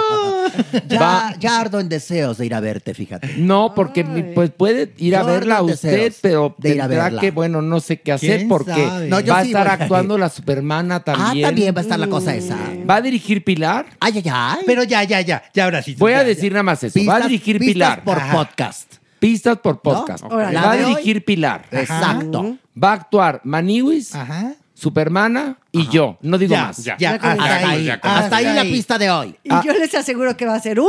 [0.88, 1.34] Ya, Va.
[1.38, 3.34] ya ardo en deseos de ir a verte, fíjate.
[3.38, 6.80] No, porque mi- pues puede ir a Yo verla en usted, deseos pero de ir
[6.82, 7.20] a tendrá verla.
[7.20, 9.08] que, bueno, no sé qué hacer ¿Quién porque sabe?
[9.08, 11.44] No, yo va a sí estar voy a actuando la Supermana también.
[11.44, 12.58] Ah, también va a estar la cosa esa.
[12.88, 13.86] ¿Va a dirigir Pilar?
[14.00, 14.58] Ay, ay, ay.
[14.66, 15.42] Pero ya, ya, ya.
[15.54, 15.94] Ya ahora sí.
[16.00, 16.98] Voy a decir nada más eso.
[17.06, 18.04] va a dirigir pistas Pilar.
[18.04, 18.32] por Ajá.
[18.32, 18.94] podcast.
[19.20, 20.24] Pistas por podcast.
[20.24, 21.66] Va a dirigir Pilar.
[21.70, 22.56] Exacto.
[22.82, 24.54] Va a actuar Maniwis, Ajá.
[24.74, 26.16] Supermana y yo.
[26.22, 26.82] No digo Ya, más.
[26.82, 26.96] ya.
[26.98, 27.88] Ya con hasta ahí.
[27.90, 29.36] Hasta ahí la pista de hoy.
[29.44, 30.88] Y yo les aseguro que va a ser un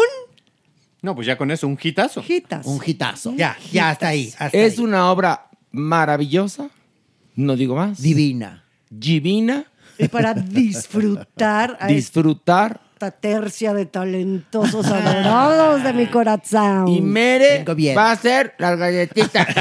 [1.01, 2.23] No, pues ya con eso, un hitazo.
[2.27, 2.65] hitas.
[2.65, 3.33] Un hitazo.
[3.35, 4.33] Ya, ya, hasta ahí.
[4.39, 4.83] hasta Es ahí.
[4.83, 6.69] una obra maravillosa.
[7.35, 8.01] No digo más.
[8.01, 8.63] Divina.
[8.89, 9.65] Divina.
[9.97, 12.79] Y para disfrutar a Disfrutar.
[13.01, 16.87] Esta tercia de talentosos adorados de mi corazón.
[16.87, 17.63] Y Mere
[17.97, 19.47] va a hacer las galletitas.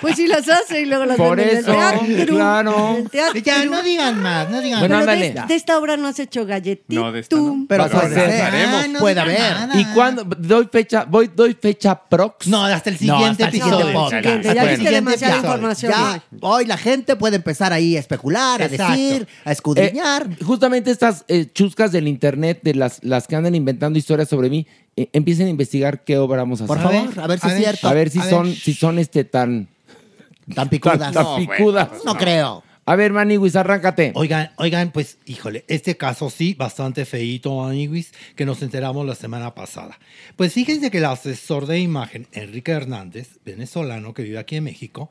[0.00, 2.26] Pues si las hace y luego las Por vende en el eso, teatro.
[2.36, 2.88] claro.
[2.90, 3.40] en el teatro.
[3.40, 5.06] Ya, no digan más, no digan Bueno, más.
[5.06, 6.94] Pero de, de esta obra no has hecho galletita.
[7.00, 7.66] No, de esta no.
[7.68, 8.64] Pero Vas a puede hacer- ser.
[8.68, 9.38] Ah, no puede haber.
[9.40, 9.80] nada.
[9.80, 10.22] ¿Y cuándo?
[10.22, 12.46] Doy fecha, voy, doy fecha prox.
[12.46, 14.10] No, hasta el No, siguiente hasta el siguiente episodio.
[14.44, 14.68] ya Bueno.
[14.76, 15.92] viste demasiada Ya, información.
[15.92, 20.28] ya, hoy la gente puede empezar ahí a especular, a decir, a escudriñar.
[20.30, 24.48] Eh, justamente estas eh, chuscas del internet, de las, las que andan inventando historias sobre
[24.50, 24.66] mí,
[24.96, 26.76] eh, empiecen a investigar qué obra vamos a hacer.
[26.76, 27.62] Por favor, a ver si a es ver.
[27.64, 27.88] cierto.
[27.88, 28.30] A ver si A ver.
[28.30, 29.68] son, si son este tan,
[30.54, 30.98] Tan picudas.
[30.98, 31.88] tan, tan no, picudas.
[32.04, 32.62] no creo.
[32.86, 34.12] A ver, Maniwis, arráncate.
[34.14, 39.54] Oigan, oigan, pues, híjole, este caso sí, bastante feíto, amiguis, que nos enteramos la semana
[39.54, 39.98] pasada.
[40.36, 45.10] Pues fíjense que el asesor de imagen, Enrique Hernández, venezolano que vive aquí en México,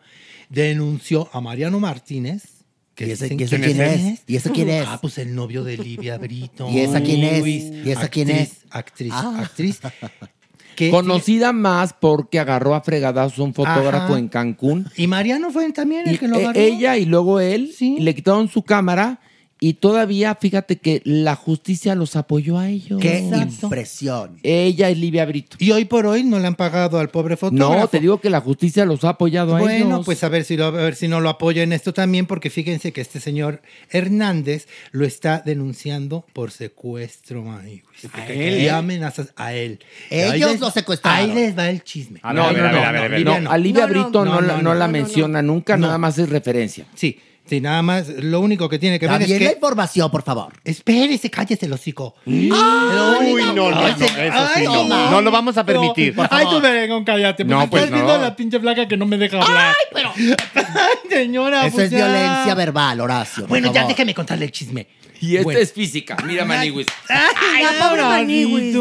[0.49, 2.56] denunció a Mariano Martínez.
[3.05, 4.21] ¿Y ese- y quién es?
[4.27, 4.85] ¿Y ese quién es?
[4.87, 6.69] Ah, pues el novio de Livia Brito.
[6.71, 7.45] ¿Y esa quién es?
[7.45, 8.59] ¿Y esa quién es?
[8.69, 9.35] Actriz, Ah.
[9.39, 9.79] actriz.
[10.75, 14.19] que- Conocida más porque agarró a fregadazos a un fotógrafo Ajá.
[14.19, 14.87] en Cancún.
[14.95, 16.59] Y Mariano fue también el Y, que lo eh, agarró.
[16.59, 17.97] ella y luego él Sí.
[17.99, 19.19] le quitaron su cámara
[19.59, 22.99] Y todavía, fíjate que la justicia los apoyó a ellos.
[23.01, 24.37] ¡Qué impresión!
[24.43, 25.57] Ella es Livia Brito.
[25.59, 27.73] Y hoy por hoy no le han pagado al pobre fotógrafo.
[27.79, 29.87] No, te digo que la justicia los ha apoyado a ellos.
[29.87, 32.27] Bueno, pues a ver si lo, a ver si no lo apoya en esto también,
[32.27, 38.39] porque fíjense que este señor Hernández lo está denunciando por secuestro, ay, güey.
[38.47, 38.61] él?
[38.61, 39.79] Y amenazas a él.
[40.09, 41.29] Ellos les- lo secuestraron.
[41.31, 42.19] Ahí les va el chisme.
[42.23, 45.97] No, no, no, no, no, a Livia Brito no, la- no la menciona nunca, nada
[45.97, 46.85] más es referencia.
[46.93, 48.07] Sí, sí, nada más.
[48.09, 49.39] Lo único que tiene que ver es que.
[49.39, 50.53] la información, por favor.
[50.63, 52.15] Espérese, cállese el hocico.
[52.25, 54.05] Uy, no, no, no, eso
[54.55, 55.11] sí, no.
[55.11, 56.15] No lo vamos a permitir.
[56.29, 57.43] Ay, tú vergón, cállate.
[57.43, 58.23] No, No, pues estás viendo no.
[58.23, 59.73] la pinche flaca que no me deja hablar.
[59.77, 60.11] Ay, pero.
[60.55, 61.65] Ay, señora.
[61.67, 62.07] Eso pues es ya.
[62.07, 63.47] violencia verbal, Horacio.
[63.47, 64.87] Bueno, ya déjeme contarle el chisme.
[65.21, 65.59] Y esta Bueno.
[65.59, 66.17] es física.
[66.25, 66.87] Mira, Maniwis.
[67.09, 68.75] Ay, la pobre Maniwis.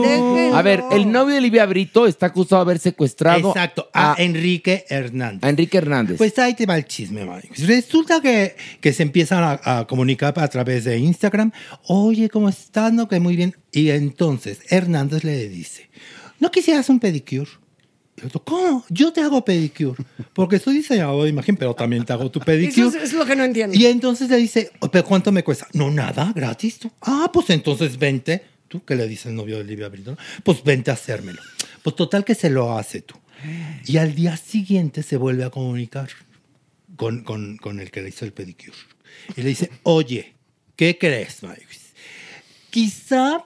[0.54, 4.84] A ver, el novio de Livia Brito está acusado de haber secuestrado Exacto, a, Enrique
[4.88, 5.44] Hernández.
[5.44, 6.18] a Enrique Hernández.
[6.18, 7.48] Pues ahí te va el chisme, Mike.
[7.66, 11.52] Resulta que, que se empiezan a, a comunicar a través de Instagram.
[11.88, 12.92] Oye, ¿cómo estás?
[12.92, 13.56] No, que muy bien.
[13.72, 15.88] Y entonces Hernández le dice,
[16.40, 17.48] ¿no quisieras un pedicure?
[18.20, 18.84] Y otro, ¿cómo?
[18.88, 20.02] Yo te hago pedicure.
[20.32, 22.88] Porque soy diseñador de imagen, pero también te hago tu Eso pedicure.
[22.88, 23.76] es, es lo que no entiendo.
[23.76, 25.66] Y entonces le dice, ¿pero cuánto me cuesta?
[25.74, 26.78] No, nada, gratis.
[26.78, 26.90] tú.
[27.02, 28.42] Ah, pues entonces vente.
[28.68, 30.16] ¿Tú qué le dice el novio de Livia Brito?
[30.42, 31.40] Pues vente a hacérmelo.
[31.82, 33.14] Pues total que se lo hace tú.
[33.84, 36.08] Y al día siguiente se vuelve a comunicar
[36.96, 38.76] con, con- con el que le hizo el pedicure.
[39.36, 40.34] Y le dice, oye,
[40.74, 41.92] ¿qué crees, Maywis?
[42.70, 43.44] Quizá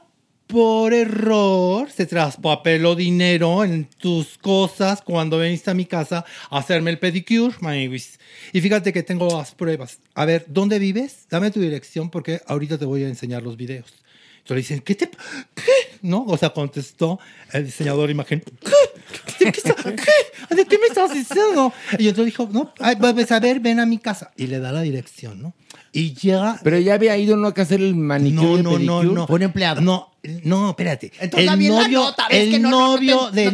[0.51, 6.90] por error se traspapeló dinero en tus cosas cuando viniste a mi casa a hacerme
[6.90, 8.18] el pedicure, Maywis.
[8.52, 10.01] Y fíjate que tengo las pruebas.
[10.14, 11.27] A ver, ¿dónde vives?
[11.31, 13.93] Dame tu dirección porque ahorita te voy a enseñar los videos.
[14.39, 15.10] Entonces le dicen, ¿qué te...
[15.55, 15.98] ¿Qué?
[16.02, 16.24] ¿No?
[16.27, 17.20] O sea, contestó
[17.52, 19.44] el diseñador de imagen, ¿qué?
[19.44, 20.55] ¿De qué, está- qué?
[20.56, 21.72] ¿De qué me estás diciendo?
[21.98, 24.32] Y entonces dijo, no, ay, pues, a ver, ven a mi casa.
[24.36, 25.55] Y le da la dirección, ¿no?
[25.93, 26.59] Y llega...
[26.62, 28.62] Pero ya había ido no a hacer el manicure.
[28.62, 29.27] No, no, no, no.
[29.29, 29.81] Un empleado.
[29.81, 30.11] No,
[30.45, 31.12] no, espérate.
[31.21, 33.45] Entonces, bien la nota, ves el que no, no, no te- novio de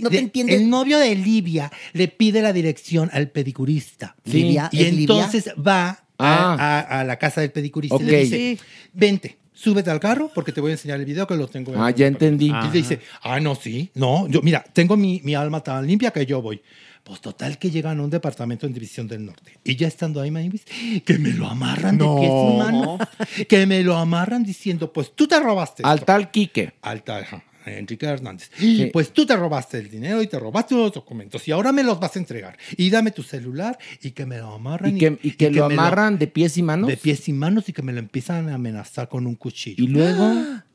[0.00, 4.16] no te de- el novio de Livia le pide la dirección al pedicurista.
[4.24, 4.32] Sí.
[4.44, 4.68] ¿Livia?
[4.72, 6.56] Y entonces va a, Ah.
[6.88, 8.10] a- a la casa del pedicurista y Ok.
[8.10, 8.58] le dice, Sí.
[8.94, 11.74] vente, súbete al carro porque te voy a enseñar el video que lo tengo.
[11.74, 12.46] en- Ah, ya entendí.
[12.46, 16.10] Y le dice, ah, no, sí, no, yo, mira, tengo mi, mi alma tan limpia
[16.10, 16.62] que yo voy.
[17.04, 19.58] Pues total que llegan a un departamento en División del Norte.
[19.64, 20.64] Y ya estando ahí, Maywis,
[21.04, 23.00] que me lo amarran de pies y manos.
[23.48, 25.82] Que me lo amarran diciendo, pues tú te robaste.
[25.84, 26.06] Al esto".
[26.06, 26.74] tal Quique.
[26.80, 28.50] Al tal, ajá, Enrique Hernández.
[28.56, 28.90] Sí.
[28.92, 31.98] Pues tú te robaste el dinero y te robaste los documentos y ahora me los
[31.98, 32.56] vas a entregar.
[32.76, 34.96] Y dame tu celular y que me lo amarran.
[34.96, 36.88] Y que, y que lo amarran de pies y manos.
[36.88, 39.82] de pies y manos y que me lo empiezan a amenazar con un cuchillo.
[39.82, 40.34] Y luego.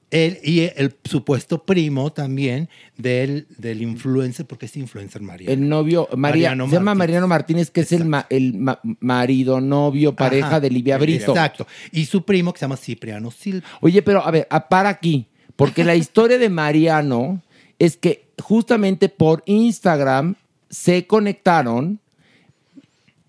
[0.10, 5.52] Él y el supuesto primo también del, del influencer, porque es influencer María.
[5.52, 6.18] El novio, María,
[6.52, 6.98] Mariano se llama Martínez.
[6.98, 10.60] Mariano Martínez, que es el, ma- el ma- marido, novio, pareja Ajá.
[10.62, 11.32] de Livia Brito.
[11.32, 11.68] Exacto.
[11.92, 13.68] Y su primo que se llama Cipriano Silva.
[13.82, 15.28] Oye, pero a ver, a- para aquí,
[15.58, 17.42] porque la historia de Mariano
[17.78, 20.36] es que justamente por Instagram
[20.70, 22.00] se conectaron,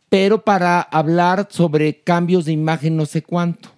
[0.09, 3.69] pero para hablar sobre cambios de imagen no sé cuánto.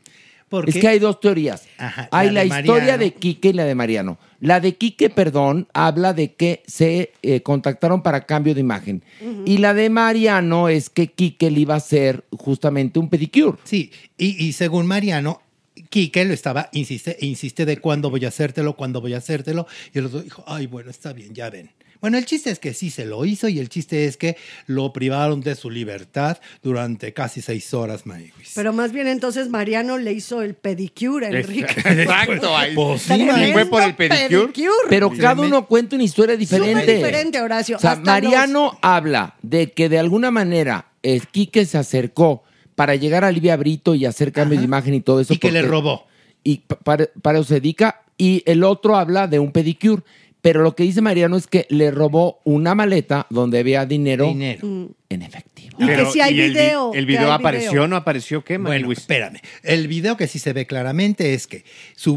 [0.51, 1.67] Porque Es que hay dos teorías.
[1.79, 4.19] Ajá, hay la historia de Quique y la de Mariano.
[4.41, 9.05] La de Quique, perdón, habla de que se eh, contactaron para cambio de imagen.
[9.47, 13.59] Y la de Mariano es que Quique le iba a hacer justamente un pedicure.
[13.63, 15.41] Sí, y, y según Mariano,
[15.89, 19.67] Quique lo estaba, insiste, insiste de cuándo voy a hacértelo, cuándo voy a hacértelo.
[19.95, 21.71] Y el otro dijo, ay, bueno, está bien, ya ven.
[22.01, 24.37] Bueno, el chiste es que sí se lo hizo y el chiste es que
[24.67, 28.53] lo privaron de su libertad durante casi seis horas, Maywis.
[28.55, 31.75] Pero más bien entonces Mariano le hizo el pedicure a Enrique.
[31.85, 32.57] Exacto.
[32.57, 32.75] ahí.
[32.81, 34.53] Pues sí, fue por el pedicure.
[34.89, 36.81] Pero cada uno cuenta una historia diferente.
[36.81, 37.77] Súper diferente, Horacio.
[37.77, 42.43] O sea, Hasta Mariano habla de que de alguna manera eh, Quique se acercó
[42.75, 45.35] para llegar a Livia Brito y hacer cambio de imagen y todo eso.
[45.35, 46.07] Y que le robó.
[46.43, 48.03] Y pa- para, para eso se dedica.
[48.17, 50.03] Y el otro habla de un pedicure.
[50.43, 54.89] Pero lo que dice Mariano es que le robó una maleta donde había dinero, Dinero.
[55.11, 55.77] en efectivo.
[55.79, 56.93] Y que Pero, si hay ¿y el vi- video.
[56.95, 57.85] ¿El que video hay apareció video.
[57.85, 58.43] o no apareció?
[58.45, 59.41] ¿Qué, Bueno, espérame.
[59.63, 61.65] El video que sí se ve claramente es que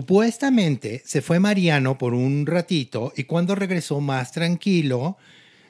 [0.07, 5.17] supuestamente se fue Mariano por un ratito y cuando regresó más tranquilo,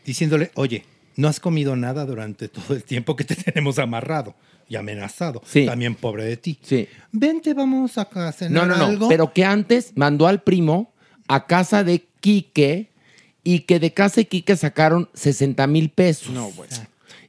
[0.06, 0.84] diciéndole, oye,
[1.16, 4.36] no has comido nada durante todo el tiempo que te tenemos amarrado
[4.68, 5.42] y amenazado.
[5.46, 5.66] Sí.
[5.66, 6.60] También pobre de ti.
[6.62, 6.88] Sí.
[7.12, 8.86] Vente, vamos a No, cenar no, no.
[8.86, 9.08] algo.
[9.10, 10.94] Pero que antes mandó al primo
[11.28, 12.90] a casa de Quique
[13.44, 16.30] y que de casa de Quique sacaron 60 mil pesos.
[16.30, 16.74] No, bueno.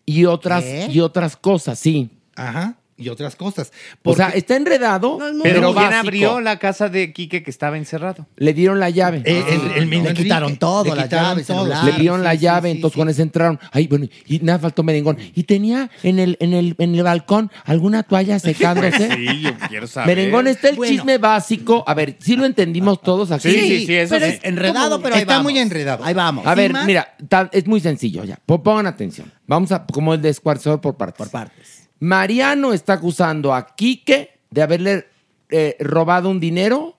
[0.06, 0.86] Y otras, ¿Qué?
[0.88, 2.10] y otras cosas, sí.
[2.36, 2.76] Ajá.
[2.96, 3.72] Y otras cosas.
[4.02, 5.98] O sea, está enredado, Pero, pero ¿quién básico.
[6.00, 8.26] abrió la casa de Quique que estaba encerrado?
[8.36, 9.22] Le dieron la llave.
[9.24, 11.58] Eh, el- el mismo Le Enrique, quitaron todo, le las quitaron llaves, todo.
[11.64, 11.84] celular.
[11.84, 15.18] Le dieron la llave, entonces cuando se entraron, ay, bueno, y nada faltó merengón.
[15.34, 19.08] Y tenía en el, en el, en el balcón alguna toalla secándose.
[19.24, 20.16] Sí, yo quiero saber.
[20.16, 20.92] Merengón, está el Bueno.
[20.94, 21.84] chisme básico.
[21.86, 23.50] A ver, sí lo entendimos todos aquí.
[23.50, 24.32] Sí, sí, sí, eso pero sí.
[24.32, 25.52] es enredado, pero ahí Está vamos.
[25.52, 26.04] muy enredado.
[26.04, 26.46] Ahí vamos.
[26.46, 27.14] A ver, mira,
[27.52, 28.38] es muy sencillo ya.
[28.46, 29.32] Po- Pongan atención.
[29.46, 31.18] Vamos a, como el descuarzador por partes.
[31.18, 31.73] Por partes.
[32.00, 35.06] Mariano está acusando a Quique de haberle
[35.50, 36.96] eh, robado un dinero,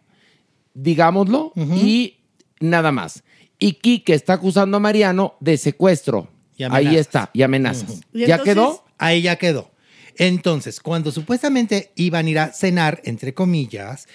[0.74, 2.18] digámoslo, y
[2.60, 3.24] nada más.
[3.60, 6.30] Y Quique está acusando a Mariano de secuestro.
[6.58, 7.90] Y Ahí está, y amenazas.
[7.90, 8.02] Ujú.
[8.14, 8.54] ¿Y ¿Ya entonces?
[8.54, 8.86] quedó?
[8.98, 9.72] Ahí ya quedó.
[10.18, 14.08] Entonces, cuando supuestamente iban a ir a cenar, entre comillas,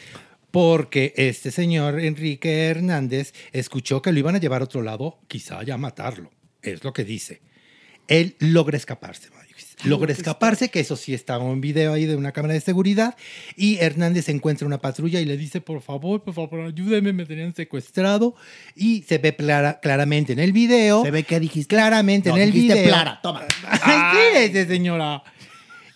[0.50, 5.62] porque este señor Enrique Hernández escuchó que lo iban a llevar a otro lado, quizá
[5.62, 6.30] ya a matarlo.
[6.62, 7.42] Es lo que dice.
[8.08, 9.28] Él logra escaparse.
[9.84, 13.16] Logra escaparse, que eso sí está en un video ahí de una cámara de seguridad.
[13.56, 17.54] Y Hernández encuentra una patrulla y le dice, por favor, por favor, ayúdeme, me tenían
[17.54, 18.34] secuestrado.
[18.76, 21.02] Y se ve clara- claramente en el video.
[21.04, 21.74] ¿Se ve qué dijiste?
[21.74, 22.88] Claramente No, en el dijiste video.
[22.88, 23.42] Clara, toma.
[23.82, 25.22] Ay, señora.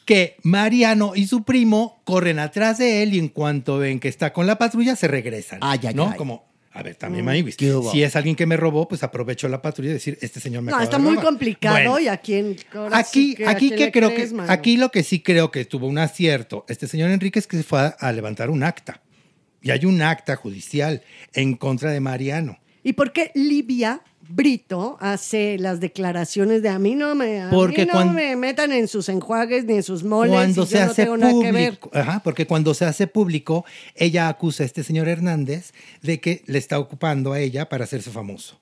[0.05, 4.32] Que Mariano y su primo corren atrás de él y en cuanto ven que está
[4.35, 5.61] con la patrulla, se regresan.
[5.62, 6.11] Ay, ay, ¿No?
[6.11, 6.19] ay.
[6.19, 6.44] Como,
[6.74, 7.48] a ver, también, Mm.
[7.56, 7.90] ¿Qué hubo?
[7.92, 10.70] Si es alguien que me robó, pues aprovecho la patrulla y decir, este señor me
[10.72, 11.24] No, acaba está de muy robar.
[11.24, 14.30] complicado Bueno, y aquí en ahora Aquí, sí que, ¿a aquí quién que creo crees,
[14.30, 14.52] que, mano?
[14.52, 17.78] aquí lo que sí creo que tuvo un acierto, este señor Enrique es que fue
[17.80, 19.01] a, a levantar un acta.
[19.62, 21.02] Y hay un acta judicial
[21.32, 22.59] en contra de Mariano.
[22.82, 27.84] ¿Y por qué Livia Brito hace las declaraciones de a mí no me, a Porque
[27.84, 30.84] mí no me metan en sus enjuagues ni en sus moles cuando y se yo
[30.84, 31.78] no hace tengo nada que ver?
[31.78, 33.64] público, ajá, porque cuando se hace público,
[33.94, 35.72] ella acusa a este señor Hernández
[36.02, 38.59] de que le está ocupando a ella para hacerse famoso.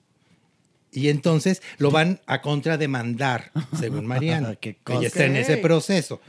[0.92, 4.54] Y entonces lo van a contrademandar, según Mariano.
[4.60, 6.20] Qué ella está en ese proceso.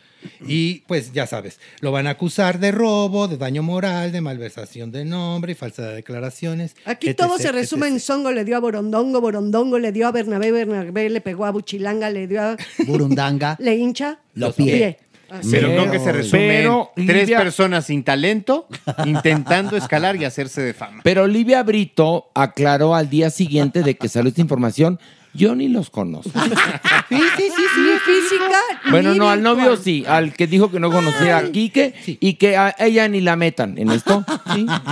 [0.47, 4.91] Y pues ya sabes, lo van a acusar de robo, de daño moral, de malversación
[4.91, 6.75] de nombre y falsedad de declaraciones.
[6.85, 7.99] Aquí etc, todo se resume en.
[7.99, 12.09] Songo le dio a Borondongo, Borondongo le dio a Bernabé, Bernabé le pegó a Buchilanga,
[12.09, 12.57] le dio a...
[12.85, 13.55] Burundanga.
[13.59, 14.97] le hincha Lo pie.
[15.29, 15.49] Así.
[15.51, 18.67] Pero Pero- creo que se resume pero, en tres Livia- personas sin talento
[19.05, 21.01] intentando escalar y hacerse de fama.
[21.03, 24.99] Pero Olivia Brito aclaró al día siguiente de que salió esta información.
[25.33, 26.31] Yo ni los conozco.
[27.09, 27.81] Sí, sí, sí, sí.
[27.81, 31.51] Ni física, Bueno, ni no, al novio sí, al que dijo que no conocía a
[31.51, 34.25] Quique y que a ella ni la metan en esto,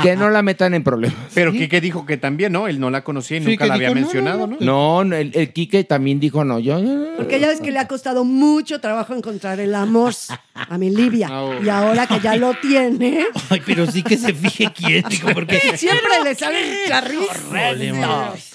[0.03, 1.17] que no la metan en problemas.
[1.33, 2.67] Pero Quique dijo que también, ¿no?
[2.67, 4.57] Él no la conocía y Sí, nunca la había dijo, no, mencionado, ¿no?
[4.59, 6.79] No, no, el, el Quique también dijo no, yo...
[7.17, 10.13] Porque ya ves que le ha costado mucho trabajo encontrar el amor
[10.53, 11.27] a mi Livia.
[11.63, 15.03] Y ahora que ya lo tiene, Ay, pero sí que se fije quién,
[15.33, 18.50] porque siempre le salen charritos.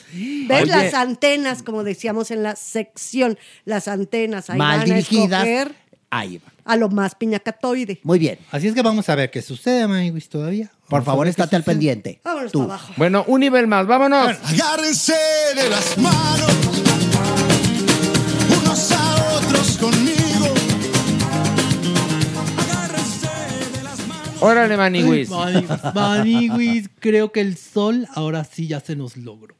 [0.47, 0.71] ¿Ves Oye.
[0.71, 3.39] las antenas, como decíamos en la sección?
[3.65, 5.47] Las antenas ahí Mal van a dirigidas.
[5.47, 5.75] escoger
[6.11, 6.53] Ahí va.
[6.65, 8.01] a lo más piñacatoide.
[8.05, 8.39] Muy bien.
[8.51, 10.71] Así es que vamos a ver qué sucede, Maniwis, todavía.
[10.89, 11.75] Por Vamos a favor, ver qué estate al sucede.
[11.75, 12.21] pendiente.
[12.25, 12.61] Vámonos Tú.
[12.61, 12.93] para abajo.
[12.97, 14.37] Bueno, un nivel más, vámonos.
[14.45, 15.15] Agárrense
[15.57, 16.53] de las manos,
[18.63, 20.55] unos a otros conmigo.
[22.57, 23.29] Agárrense
[23.77, 24.43] de las manos.
[24.43, 24.77] Órale.
[24.77, 25.29] Maniwis,
[25.95, 29.57] Maniwis, creo que el sol ahora sí ya se nos logró.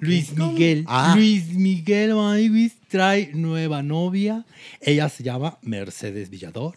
[0.00, 0.84] Luis Miguel.
[0.86, 1.14] Ah.
[1.16, 4.44] Luis Miguel Maniwis trae nueva novia.
[4.80, 6.76] Ella se llama Mercedes Villador.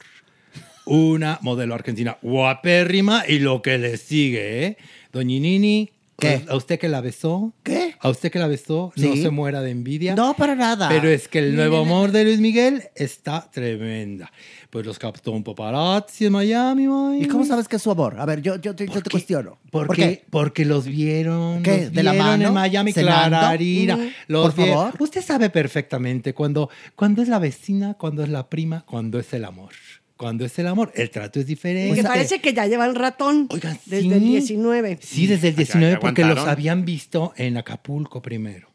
[0.86, 4.78] Una modelo argentina guapérrima y lo que le sigue, ¿eh?
[5.12, 6.46] Doñinini, ¿Qué?
[6.50, 7.54] ¿A usted que la besó?
[7.64, 7.94] ¿Qué?
[8.00, 8.92] ¿A usted que la besó?
[8.96, 10.16] No se muera de envidia.
[10.16, 10.90] No, para nada.
[10.90, 14.32] Pero es que el nuevo amor de Luis Miguel está tremenda.
[14.72, 17.26] Pues los captó un paparazzi en Miami, Maniwis.
[17.26, 18.20] ¿Y cómo sabes que es su amor?
[18.20, 19.60] A ver, yo, yo, te- yo te cuestiono.
[19.72, 20.02] ¿Por, ¿Por qué?
[20.02, 20.26] qué?
[20.30, 21.62] Porque los vieron.
[21.64, 21.84] ¿Qué?
[21.86, 22.48] los ¿De la vieron mano?
[22.48, 22.94] En Miami.
[22.94, 23.96] Clararira.
[23.96, 24.10] Mm.
[24.28, 24.94] Los Por vie- favor.
[25.00, 29.46] Usted sabe perfectamente cuando, cuando es la vecina, cuando es la prima, cuando es el
[29.46, 29.70] amor.
[30.18, 31.96] Cuando es el amor, el trato es diferente.
[32.02, 34.14] Que parece que ya llevan ratón Oigan, desde sí.
[34.14, 35.00] el 19.
[35.02, 38.68] Sí, desde el Ya- ya 19, porque los habían visto en Acapulco primero.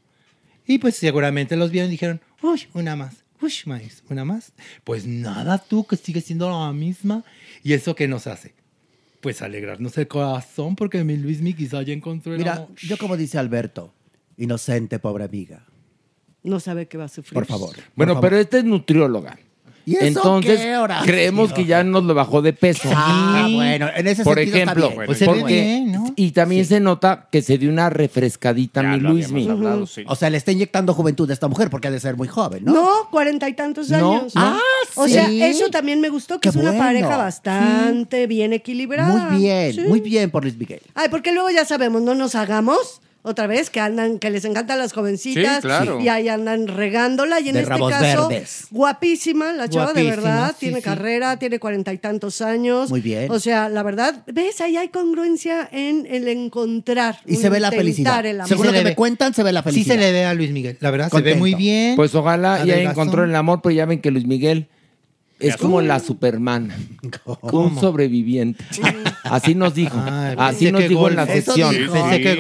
[0.67, 4.53] Y pues seguramente los vieron y dijeron, uy, una más, uy, maíz, una más.
[4.85, 7.25] Pues nada, tú que sigues siendo la misma.
[7.65, 8.55] ¿Y eso qué nos hace?
[9.21, 12.69] Pues alegrarnos el corazón porque mi Luis Mi quizá ya encontró el Mira, amor.
[12.77, 13.93] yo como dice Alberto,
[14.37, 15.67] inocente, pobre amiga.
[16.45, 17.35] No sabe que va a sufrir.
[17.35, 17.71] Por favor.
[17.97, 18.21] Bueno, por favor.
[18.31, 19.39] pero esta es nutrióloga.
[19.85, 21.07] ¿Y eso Entonces, qué, Horacio?
[21.07, 22.89] creemos que ya nos lo bajó de peso.
[22.95, 25.07] Ah, bueno, en ese Por sentido está ejemplo, bien.
[25.07, 26.05] Pues se ve porque- bien, ¿no?
[26.15, 29.43] y también se nota que se dio una refrescadita Ya mi Luismi.
[29.43, 30.05] habíamos hablado, sí.
[30.07, 32.65] O sea, le está inyectando juventud a esta mujer porque ha de ser muy joven,
[32.65, 32.73] ¿no?
[32.75, 34.19] No, cuarenta y tantos No.
[34.19, 34.33] años.
[34.37, 34.59] Ah,
[34.95, 35.15] O sí.
[35.15, 36.85] sea, eso también me gustó, que Qué es una bueno.
[36.85, 39.31] pareja bastante bien equilibrada.
[39.31, 39.81] Muy bien, Sí.
[39.89, 40.81] muy bien por Luis Miguel.
[40.95, 44.79] Ay, porque luego ya sabemos, no nos hagamos otra vez, que andan, que les encantan
[44.79, 45.57] las jovencitas.
[45.57, 46.01] Sí, claro.
[46.01, 47.41] Y ahí andan regándola.
[47.41, 48.67] Y en De este rabos caso, verdes.
[48.71, 50.83] guapísima, la chava de verdad, sí, tiene sí.
[50.83, 52.91] carrera, tiene cuarenta y tantos años.
[52.91, 53.31] Muy bien.
[53.31, 57.21] O sea, la verdad, ves, ahí hay congruencia en el encontrar.
[57.27, 58.25] Y se ve la felicidad.
[58.47, 59.95] Según lo que me cuentan, se ve la Sí felicidad.
[59.95, 60.77] se le ve a Luis Miguel.
[60.81, 61.97] La verdad, se ve muy bien.
[61.97, 64.69] Pues ojalá ya encontró el amor, pero ya ven que Luis Miguel
[65.43, 66.73] es como la Superman,
[67.41, 67.67] ¿Cómo?
[67.69, 68.65] un sobreviviente.
[69.25, 71.69] Así nos dijo, Ay, así nos dijo en la dijo.
[71.71, 72.33] Pensé que.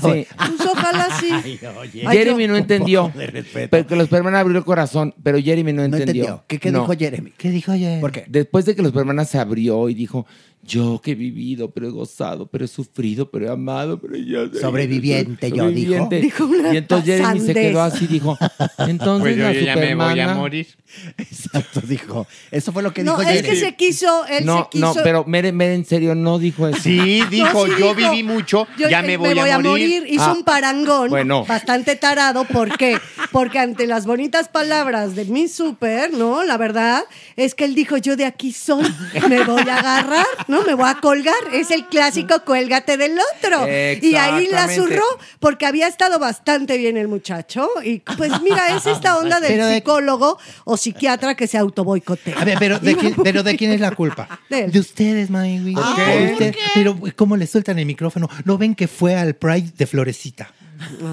[0.00, 0.26] Sí.
[0.36, 1.30] Pues ojalá sí.
[1.80, 2.04] oye.
[2.10, 3.68] Jeremy yo- no entendió, poco de respeto.
[3.70, 6.22] pero que los Superman abrió el corazón, pero Jeremy no No entendió.
[6.24, 6.44] entendió.
[6.46, 6.80] ¿Qué, qué No.
[6.80, 7.32] dijo Jeremy?
[7.36, 8.00] ¿Qué dijo ayer?
[8.00, 8.24] ¿Por qué?
[8.28, 10.26] Después de que los Superman se abrió y dijo,
[10.62, 14.48] yo que he vivido, pero he gozado, pero he sufrido, pero he amado, pero ya...
[14.60, 15.94] Sobreviviente, yo, dijo.
[15.94, 16.20] Sobreviviente.
[16.20, 18.38] Dijo una Y entonces Jeremy se quedó así, dijo,
[18.78, 20.66] entonces Pues yo la ya me voy a morir.
[21.18, 22.26] Exacto, dijo.
[22.50, 23.48] Eso fue lo que No, dijo es Jeremy.
[23.48, 24.94] que se quiso, él No, se quiso.
[24.94, 26.80] no, pero Mere, Mere, en serio, no dijo eso.
[26.80, 30.04] Sí, dijo, sí yo dijo, viví mucho, yo, ya eh, me voy, a, morir.
[30.08, 31.44] Hizo Ah, un parangón bueno.
[31.46, 32.44] bastante tarado.
[32.44, 32.98] ¿Por qué?
[33.32, 36.42] Porque ante las bonitas palabras de mi súper, ¿no?
[36.44, 37.04] La verdad
[37.36, 38.84] es que él dijo, yo de aquí soy,
[39.28, 40.62] me voy a agarrar, ¿no?
[40.64, 41.34] Me voy a colgar.
[41.52, 43.66] Es el clásico cuélgate del otro.
[43.68, 45.04] Y ahí la zurró
[45.38, 47.68] porque había estado bastante bien el muchacho.
[47.82, 52.36] Y pues mira, es esta onda del Pero de- psicólogo o psiquiatra que se autoboicotea.
[52.38, 54.40] A ver, pero ¿de, quién, pero ¿de quién es la culpa?
[54.50, 55.74] De ustedes, Maywin.
[55.74, 56.28] ¿Por De qué?
[56.32, 58.28] usted- Pero ¿cómo le sueltan el micrófono?
[58.44, 60.52] ¿No ven que fue al Pride de Florecita?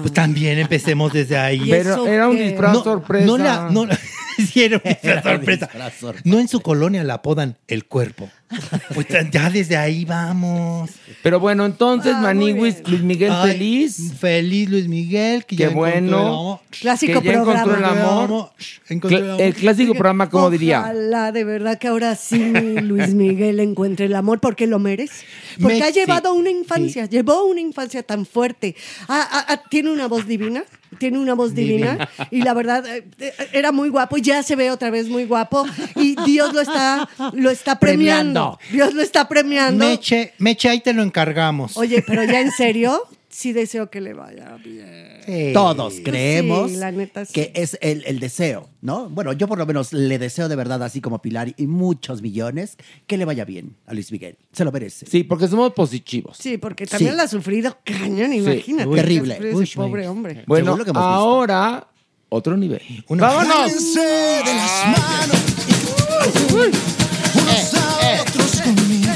[0.00, 1.60] Pues también empecemos desde ahí.
[1.62, 3.26] ¿Y Pero era un disfraz no, sorpresa.
[3.26, 3.98] No, la, no, sí,
[4.54, 5.68] Era un sorpresa.
[6.24, 8.30] No en su colonia la apodan el cuerpo.
[8.94, 10.90] Pues ya desde ahí vamos.
[11.22, 12.76] Pero bueno, entonces, Ah, Maniwis.
[12.88, 14.14] Luis Miguel Ay, feliz.
[14.18, 15.44] Feliz Luis Miguel.
[15.44, 16.62] Que Qué ya bueno.
[16.80, 18.22] Clásico que ya encontró el programa.
[18.24, 18.50] amor.
[18.88, 19.40] Encontró el Cla- amor.
[19.42, 20.80] El clásico programa, ¿cómo diría?
[20.80, 22.38] Ojalá, de verdad, que ahora sí
[22.80, 25.26] Luis Miguel encuentre el amor porque lo merece.
[25.60, 28.74] Porque Me- ha llevado sí, una infancia, llevó una infancia tan fuerte.
[29.08, 30.64] Ah, ah, ah, tiene una voz divina,
[30.98, 32.08] tiene una voz divina.
[32.30, 35.24] Y la verdad, eh, eh, era muy guapo y ya se ve otra vez muy
[35.24, 35.66] guapo.
[35.96, 38.58] Y Dios lo está, lo está premiando.
[38.58, 38.58] Premiando.
[38.70, 39.84] Dios lo está premiando.
[39.84, 41.76] Meche, Meche, ahí te lo encargamos.
[41.76, 45.20] Oye, pero ya en serio, sí deseo que le vaya bien.
[45.26, 45.50] Sí.
[45.52, 47.32] Todos creemos Sí, la neta, sí.
[47.32, 49.08] que es el, el deseo, ¿no?
[49.10, 52.76] Bueno, yo por lo menos le deseo de verdad, así como Pilar y muchos millones,
[53.06, 54.38] que le vaya bien a Luis Miguel.
[54.52, 55.06] Se lo merece.
[55.06, 56.36] Sí, porque somos positivos.
[56.40, 57.16] Sí, porque también Sí.
[57.16, 58.88] la ha sufrido cañón, imagínate.
[58.88, 59.36] Uy, terrible.
[59.36, 60.44] Ese Uy, pobre hombre.
[60.46, 61.14] Bueno, Según lo que hemos visto.
[61.14, 61.88] ahora,
[62.30, 62.82] otro nivel.
[63.08, 63.94] Una- ¡Vámonos!
[63.94, 65.44] De las manos.
[67.34, 69.12] Unos a otros conmigo.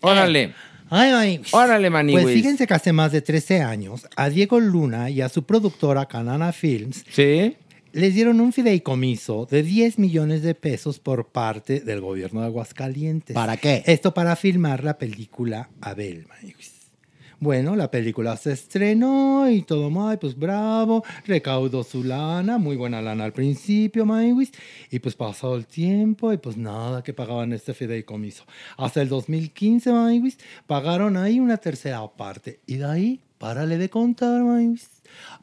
[0.00, 0.54] Órale,
[0.90, 1.42] Ay, ay.
[1.52, 2.22] órale, Maniwis.
[2.22, 6.06] Pues fíjense que hace más de 13 años a Diego Luna y a su productora
[6.06, 7.56] Canana Films Sí.
[7.92, 13.34] les dieron un fideicomiso de 10 millones de pesos por parte del gobierno de Aguascalientes.
[13.34, 13.82] ¿Para qué?
[13.86, 16.26] Esto para filmar la película Abel.
[16.28, 16.72] Maniwis.
[17.40, 23.00] Bueno, la película se estrenó y todo, ay, pues bravo, recaudó su lana, muy buena
[23.00, 24.50] lana al principio, Maywis,
[24.90, 28.44] y pues pasó el tiempo y pues nada que pagaban este fideicomiso.
[28.76, 30.36] Hasta el 2015, Maywis,
[30.66, 34.97] pagaron ahí una tercera parte, y de ahí, párale de contar, Maywis.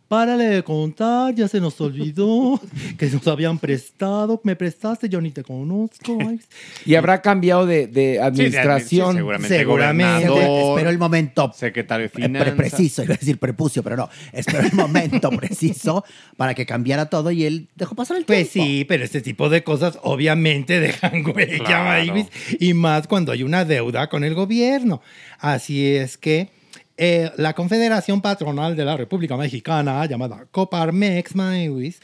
[0.08, 2.62] Párale de contar, ya se nos olvidó
[2.98, 4.40] que nos habían prestado.
[4.44, 6.18] Me prestaste, yo ni te conozco.
[6.86, 9.12] Y habrá cambiado de, de administración.
[9.14, 9.58] Sí, seguramente.
[9.58, 10.70] Seguramente.
[10.70, 14.10] Espero el momento secretario de eh, pre- preciso, iba a decir prepucio, pero no.
[14.32, 16.06] Espero el momento preciso
[16.38, 18.44] para que cambiara todo y él dejó pasar el tiempo.
[18.44, 22.14] Pues sí, pero este tipo de cosas obviamente dejan huella, Claro.
[22.60, 25.02] Y más cuando hay una deuda con el gobierno.
[25.40, 26.50] Así es que
[26.98, 32.00] eh, la Confederación Patronal de la República Mexicana, llamada Coparmex, Maywis,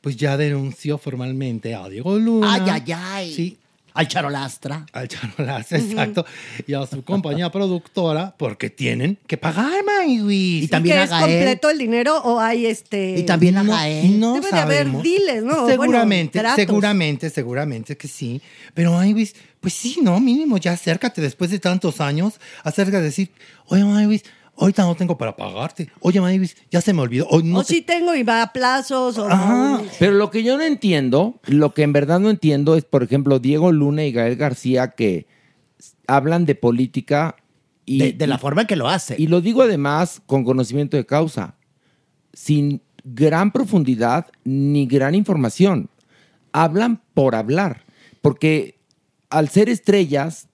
[0.00, 2.54] pues ya denunció formalmente a Diego Luna.
[2.54, 3.32] Ay, ay, ay.
[3.32, 3.58] Sí,
[3.96, 4.86] Al charolastra.
[4.92, 6.24] al Charolas, exacto,
[6.66, 10.64] y a su compañía productora, porque tienen que pagar, Maywis.
[10.64, 11.22] Y también ¿Que a es Gael.
[11.24, 13.18] completo el dinero o hay este...
[13.18, 14.20] Y también a No, Gael.
[14.20, 15.02] no Debe de haber sabemos.
[15.02, 15.66] diles, ¿no?
[15.66, 18.40] Seguramente, seguramente, seguramente que sí.
[18.74, 20.20] Pero, Maywis, pues sí, ¿no?
[20.20, 22.34] Mínimo ya acércate después de tantos años.
[22.62, 23.30] Acerca de decir,
[23.66, 24.22] oye, Maywis,
[24.58, 25.90] ahorita no tengo para pagarte.
[26.00, 27.26] Oye, Maywis, ya se me olvidó.
[27.28, 29.28] O no o te- sí tengo y va a plazos o...
[29.28, 29.82] Ajá.
[29.98, 33.38] Pero lo que yo no entiendo, lo que en verdad no entiendo es, por ejemplo,
[33.38, 35.26] Diego Luna y Gael García que
[36.06, 37.36] hablan de política
[37.84, 39.14] y, de, de la y- forma en que lo hace.
[39.18, 41.56] y lo digo además con conocimiento de causa,
[42.32, 45.88] sin gran profundidad ni gran información.
[46.52, 47.84] Hablan por hablar,
[48.22, 48.78] porque
[49.30, 50.48] al ser estrellas,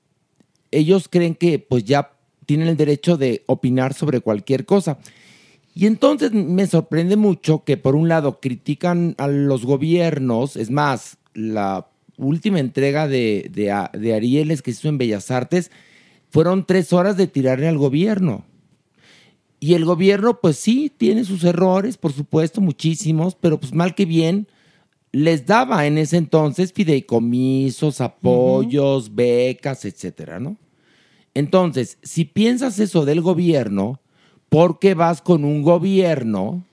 [0.70, 2.11] ellos creen que pues ya
[2.46, 4.98] tienen el derecho de opinar sobre cualquier cosa.
[5.74, 11.16] Y entonces me sorprende mucho que por un lado critican a los gobiernos, es más,
[11.34, 11.88] la
[12.18, 15.70] última entrega de, de, Arieles que se hizo en Bellas Artes
[16.30, 18.44] fueron tres horas de tirarle al gobierno.
[19.60, 24.06] Y el gobierno, pues sí, tiene sus errores, por supuesto, muchísimos, pero pues mal que
[24.06, 24.48] bien,
[25.12, 30.56] les daba en ese entonces fideicomisos, apoyos, becas, etcétera, ¿no?
[31.34, 34.00] Entonces, si piensas eso del gobierno,
[34.48, 36.64] ¿por qué vas con un gobierno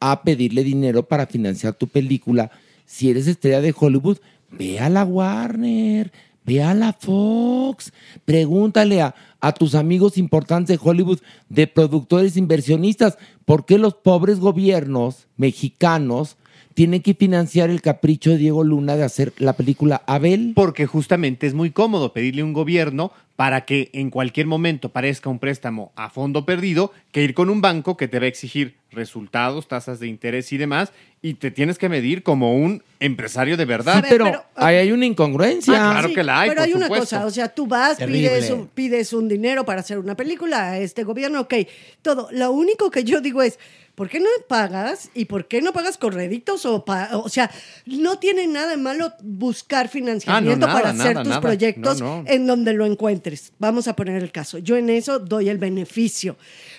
[0.00, 2.50] a pedirle dinero para financiar tu película?
[2.86, 4.18] Si eres estrella de Hollywood,
[4.50, 6.12] ve a la Warner,
[6.44, 7.92] ve a la Fox,
[8.24, 9.14] pregúntale a,
[9.58, 16.36] tus amigos importantes de Hollywood, de productores inversionistas, ¿por qué los pobres gobiernos mexicanos
[16.78, 20.52] tienen que financiar el capricho de Diego Luna de hacer la película Abel?
[20.54, 25.28] Porque justamente es muy cómodo pedirle a un gobierno para que en cualquier momento parezca
[25.28, 28.76] un préstamo a fondo perdido que ir con un banco que te va a exigir
[28.92, 33.64] resultados, tasas de interés y demás, y te tienes que medir como un empresario de
[33.64, 34.00] verdad.
[34.00, 35.74] Sí, pero, ahí hay una incongruencia.
[35.74, 37.16] Ah, claro que la hay, Pero por hay una supuesto.
[37.16, 40.78] cosa, o sea, tú vas, pides un, pides un dinero para hacer una película a
[40.78, 41.54] este gobierno, ok,
[42.02, 42.28] todo.
[42.30, 43.58] Lo único que yo digo es,
[43.98, 46.64] ¿por qué no pagas y por qué no pagas con réditos?
[46.66, 47.50] O, pa- o sea,
[47.84, 51.40] no tiene nada de malo buscar financiamiento Ah, nada, para hacer nada, tus nada.
[51.40, 52.30] proyectos No, no.
[52.30, 53.52] en donde lo encuentres.
[53.58, 54.58] Vamos a poner el caso.
[54.58, 56.36] Yo en eso doy el beneficio.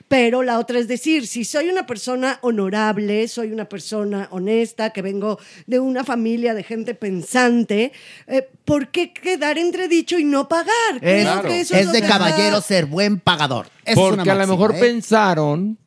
[0.07, 5.01] Pero la otra es decir, si soy una persona honorable, soy una persona honesta, que
[5.01, 5.37] vengo
[5.67, 7.91] de una familia de gente pensante,
[8.27, 10.71] eh, ¿por qué quedar entredicho y no pagar?
[11.01, 13.67] Creo que eso es de caballero ser buen pagador.
[13.83, 14.79] Esa es una Porque a lo mejor ¿eh?
[14.79, 15.77] pensaron,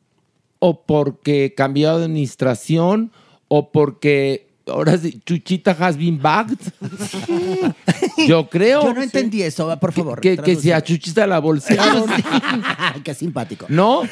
[0.65, 3.11] o porque cambió de administración,
[3.49, 6.57] o porque ahora sí, Chuchita has been bagged.
[8.25, 8.81] Yo creo.
[8.81, 10.21] Yo no entendí eso, por favor.
[10.21, 12.05] Que, que si a Chuchita la bolsearon.
[13.03, 13.65] Qué simpático.
[13.67, 14.03] ¿No?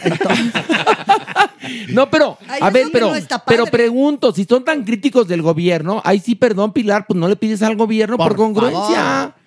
[1.88, 6.20] no, pero, a ver, pero, no pero pregunto, si son tan críticos del gobierno, ahí
[6.20, 9.02] sí, perdón, Pilar, pues no le pides al gobierno por, Por congruencia.
[9.02, 9.41] favor.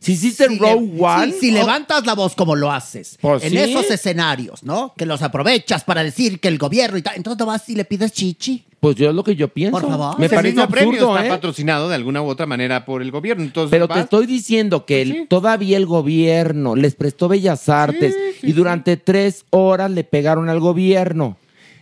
[0.00, 1.32] Si hiciste en Row One.
[1.32, 3.58] Si, si levantas la voz como lo haces Pues en sí.
[3.58, 4.94] esos escenarios, ¿no?
[4.96, 7.16] Que los aprovechas para decir que el gobierno y tal.
[7.16, 8.64] Entonces te vas y le pides chichi.
[8.80, 9.78] Pues yo es lo que yo pienso.
[9.78, 10.18] Por favor.
[10.18, 11.28] Me parece mismo premio absurdo, está ¿eh?
[11.28, 13.44] patrocinado de alguna u otra manera por el gobierno.
[13.44, 18.16] Entonces, Pero te estoy diciendo que Pues el- todavía el gobierno les prestó Bellas Artes
[18.42, 21.36] y durante tres horas le pegaron al gobierno,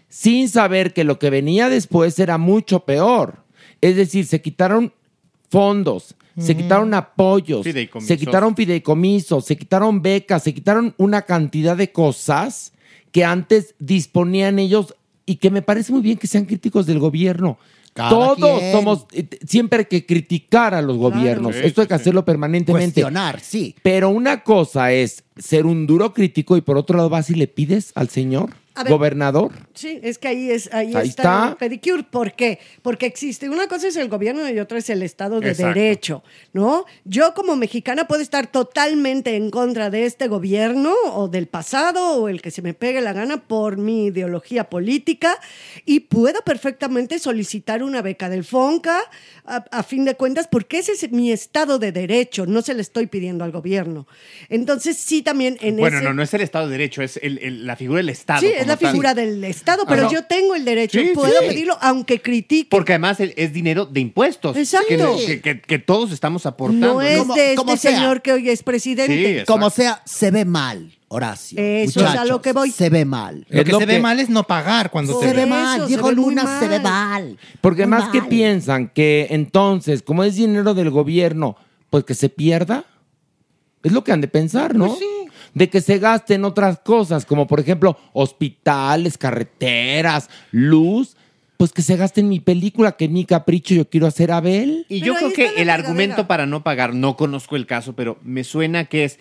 [0.09, 3.45] sin saber que lo que venía después era mucho peor.
[3.81, 4.93] Es decir, se quitaron
[5.51, 6.63] fondos, se Ujú.
[6.63, 12.73] quitaron apoyos, se quitaron fideicomisos, se quitaron becas, se quitaron una cantidad de cosas
[13.13, 14.95] que antes disponían ellos
[15.27, 17.59] y que me parece muy bien que sean críticos del gobierno.
[17.93, 18.73] Cada Todos quien.
[18.73, 21.57] somos, eh, siempre hay que criticar a los gobiernos.
[21.57, 23.01] Sí, Esto hay que sí, hacerlo permanentemente.
[23.03, 23.75] Cuestionar, sí.
[23.83, 27.49] Pero una cosa es ser un duro crítico y por otro lado vas y le
[27.49, 28.51] pides al señor
[28.85, 28.93] ver.
[28.93, 29.53] gobernador.
[29.75, 31.49] Sí, es que ahí, es, ahí, Ahí está, está.
[31.51, 32.03] el pedicure.
[32.05, 32.59] ¿Por qué?
[32.83, 33.49] Porque existe.
[33.49, 35.75] Una cosa es el gobierno y otra es el Estado de Exacto.
[35.75, 36.23] Derecho,
[36.53, 36.85] ¿no?
[37.05, 42.29] Yo como mexicana puedo estar totalmente en contra de este gobierno o del pasado o
[42.29, 45.39] el que se me pegue la gana por mi ideología política
[45.85, 48.99] y puedo perfectamente solicitar una beca del FONCA
[49.49, 52.83] a, a fin de cuentas porque ese es mi Estado de Derecho, no se le
[52.83, 54.07] estoy pidiendo al gobierno.
[54.49, 56.05] Entonces sí también en Bueno, ese...
[56.07, 58.41] no, no es el Estado de Derecho, es el- el- la figura del Estado.
[58.41, 58.91] Sí, es como la tal.
[58.91, 60.13] figura del Estado, Ah, pero no.
[60.13, 61.47] yo tengo el derecho, Sí, puedo sí.
[61.49, 62.69] pedirlo aunque critique.
[62.71, 64.57] Porque además es dinero de impuestos.
[64.57, 64.89] Exacto.
[64.89, 66.95] Que, que- que- que todos estamos aportando.
[66.95, 67.99] No es Como- de como este sea.
[67.99, 69.45] señor que hoy es presidente.
[69.47, 71.59] Como sea, se ve mal, Horacio.
[71.59, 72.71] Eso es a lo que voy.
[72.71, 73.47] Se ve mal.
[73.49, 75.49] Lo que lo se ve que- mal es no pagar cuando te Se ve eso,
[75.51, 75.81] mal.
[75.81, 77.39] se Diego Luna se ve mal.
[77.63, 81.57] Porque Muy más que piensan que entonces, como es dinero del gobierno,
[81.91, 82.85] pues que se pierda.
[83.83, 84.89] Es lo que han de pensar, ¿no?
[84.89, 85.01] Pues
[85.55, 91.17] De que se gaste en otras cosas, como por ejemplo hospitales, carreteras, luz.
[91.57, 94.87] Pues que se gaste en mi película, que mi capricho, yo quiero hacer Abel.
[94.89, 98.45] Y yo creo que el argumento para no pagar, no conozco el caso, pero me
[98.45, 99.19] suena que es,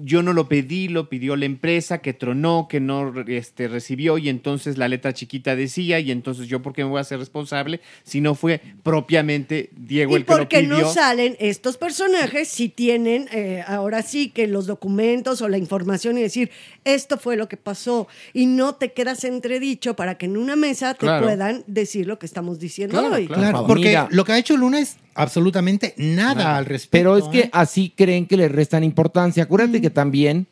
[0.00, 4.28] yo no lo pedí, lo pidió la empresa, que tronó, que no este, recibió, y
[4.28, 7.80] entonces la letra chiquita decía, y entonces yo, ¿por qué me voy a ser responsable
[8.04, 10.78] si no fue propiamente Diego Y el que lo porque pidió?
[10.78, 16.18] no salen estos personajes si tienen eh, ahora sí que los documentos o la información
[16.18, 16.50] y decir
[16.84, 20.94] esto fue lo que pasó y no te quedas entredicho para que en una mesa
[20.94, 21.24] te Claro.
[21.26, 23.26] puedan decir lo que estamos diciendo Claro, hoy.
[23.26, 23.42] claro.
[23.42, 24.08] Claro, porque Mira.
[24.10, 26.90] lo que ha hecho Luna es absolutamente nada al respecto.
[26.92, 27.50] Pero es que ¿eh?
[27.52, 29.42] así creen que le restan importancia.
[29.42, 30.46] Acuérdate que también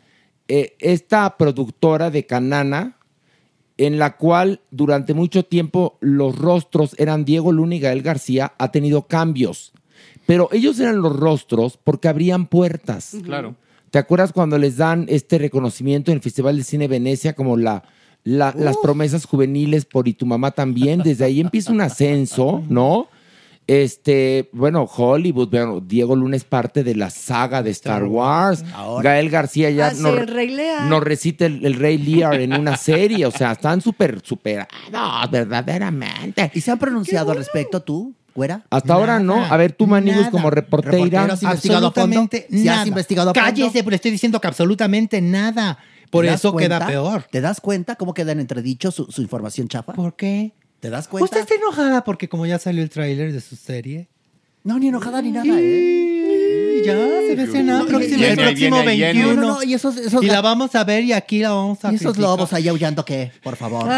[0.49, 2.97] eh, esta productora de Canana,
[3.79, 8.71] en la cual durante mucho tiempo los rostros eran Diego Luna y Gael García, ha
[8.73, 9.73] tenido cambios.
[10.27, 13.17] Pero ellos eran los rostros porque abrían puertas.
[13.25, 13.55] Claro.
[13.91, 17.85] ¿Te acuerdas cuando les dan este reconocimiento en el Festival de Cine Venecia como la,
[18.25, 21.01] la- las promesas juveniles por y tu mamá también?
[21.03, 23.09] Desde ahí empieza un ascenso, ¿no?
[23.69, 28.65] Este, bueno, Hollywood, bueno, Diego Luna es parte de la saga de Star Wars.
[28.73, 29.11] Ahora.
[29.11, 30.83] Gael García ya Ah, sí, nos, el Rey Lear.
[30.85, 33.27] nos recita el, el Rey Lear en una serie.
[33.27, 34.69] O sea, están súper, súper.
[34.93, 36.51] No, verdaderamente.
[36.55, 38.65] ¿Y se han pronunciado al respecto tú, güera?
[38.71, 39.45] Hasta ahora no.
[39.45, 40.93] A ver, tú, Manigus, como reportera.
[40.93, 42.21] Reportero, ¿has investigado a fondo?
[42.21, 42.87] Absolutamente ¿Si has nada.
[42.89, 43.45] investigado a fondo?
[43.49, 45.79] Cállese, pero estoy diciendo que absolutamente nada.
[46.11, 46.87] Por ¿Te das eso queda cuenta?
[46.87, 47.25] peor.
[47.33, 49.93] ¿Te das cuenta cómo queda en entredicho su, su información chafa?
[49.93, 50.53] ¿Por qué?
[50.87, 51.25] ¿Te das cuenta?
[51.25, 54.07] ¿Usted está enojada porque como ya salió el tráiler de su serie?
[54.63, 56.83] No, ni enojada ni nada, ¿eh?
[56.87, 59.13] Ya, se ve cena No, próximo, viene, el próximo viene, viene.
[59.25, 59.35] 21.
[59.43, 61.91] No, no, y esos- esos y la vamos a ver y aquí la vamos a
[61.91, 62.31] ¿Y esos criticar.
[62.31, 63.33] lobos ahí aullando qué?
[63.43, 63.91] Por favor.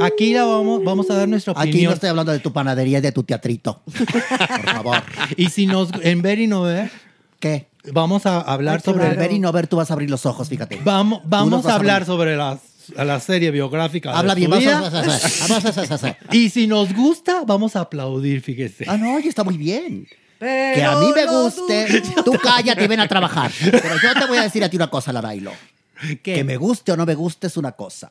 [0.00, 1.76] Aquí la vamos, vamos a dar nuestra opinión.
[1.76, 3.82] Aquí no estoy hablando de tu panadería y de tu teatrito.
[3.86, 4.96] Por favor.
[5.36, 6.90] Y si nos, en ver y no ver,
[7.38, 7.68] ¿qué?
[7.92, 10.48] Vamos a hablar sobre Al ver y no ver, tú vas a abrir los ojos,
[10.48, 10.80] fíjate.
[10.82, 12.58] Vamos, vamos a hablar sobre las-
[12.96, 14.16] a la serie biográfica.
[14.16, 15.86] Habla de bien, su vas a- vida.
[15.88, 18.84] vas a- Y si nos gusta, vamos a aplaudir, fíjese.
[18.88, 20.06] Ah, no, y está muy bien.
[20.38, 23.52] Pero Que a mí me lo guste, tú cállate y ven a trabajar.
[23.60, 25.52] Pero yo te voy a decir a ti una cosa, Larailo.
[26.22, 28.10] Que me guste o no me guste es una cosa.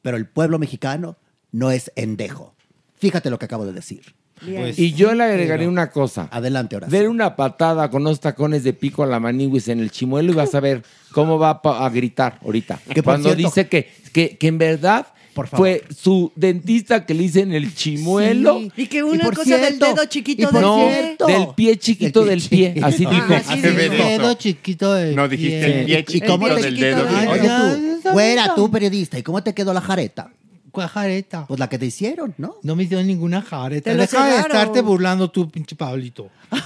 [0.00, 1.16] Pero el pueblo mexicano
[1.52, 2.54] no es endejo.
[2.96, 4.14] Fíjate lo que acabo de decir.
[4.44, 6.28] Pues y yo le agregaría una cosa.
[6.30, 6.88] Adelante, ahora.
[6.88, 10.34] Ver una patada con unos tacones de pico a la maniguis en el chimuelo y
[10.34, 10.82] vas a ver
[11.12, 12.78] cómo va a gritar ahorita.
[12.92, 15.48] Que Cuando cierto- dice que, que, que en verdad favor.
[15.56, 18.60] fue su dentista que le hice en el chimuelo.
[18.76, 21.16] Y que una por cosa del dedo y chiquito del no, pie.
[21.26, 22.74] del pie chiquito del pie.
[22.82, 23.34] Así Ah, dijo.
[23.34, 23.74] así dijo.
[23.76, 24.04] dedo.
[24.04, 27.06] Dedo chiquito de No, dijiste el pie ¿Y chiquito cómo te- del dedo.
[27.06, 30.30] chiquito del- Oye, tú, fuera tú, periodista, ¿y cómo te quedó la jareta?
[30.70, 31.46] Cuajareta.
[31.46, 32.56] Pues la que te hicieron, ¿no?
[32.62, 33.90] No me dio ninguna jareta.
[33.90, 36.30] Te lo Deja de estarte burlando tú, pinche Pablito.